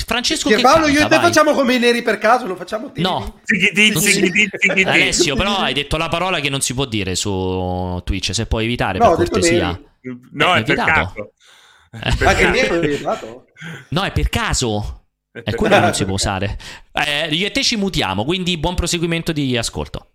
[0.04, 2.92] Francesco che Paolo, canta, io e te facciamo come i neri per caso, lo facciamo
[2.92, 3.00] TV.
[3.00, 3.40] No.
[4.86, 8.64] Alessio, però hai detto la parola che non si può dire su Twitch, se puoi
[8.64, 9.80] evitare no, per cortesia.
[10.32, 11.32] No, è, è per caso.
[12.20, 13.46] Ma che vietato?
[13.88, 15.04] No, è per caso.
[15.32, 16.58] È quello che non si può usare.
[16.92, 20.09] Eh, io e te ci mutiamo, quindi buon proseguimento di ascolto.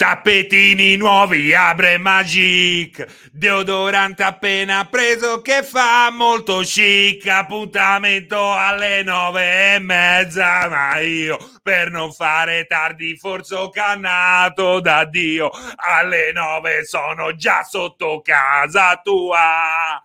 [0.00, 9.78] Tappetini nuovi, Abre Magic, deodorante appena preso che fa molto chic, appuntamento alle nove e
[9.78, 17.36] mezza, ma io per non fare tardi forse ho cannato da Dio, alle nove sono
[17.36, 20.02] già sotto casa tua.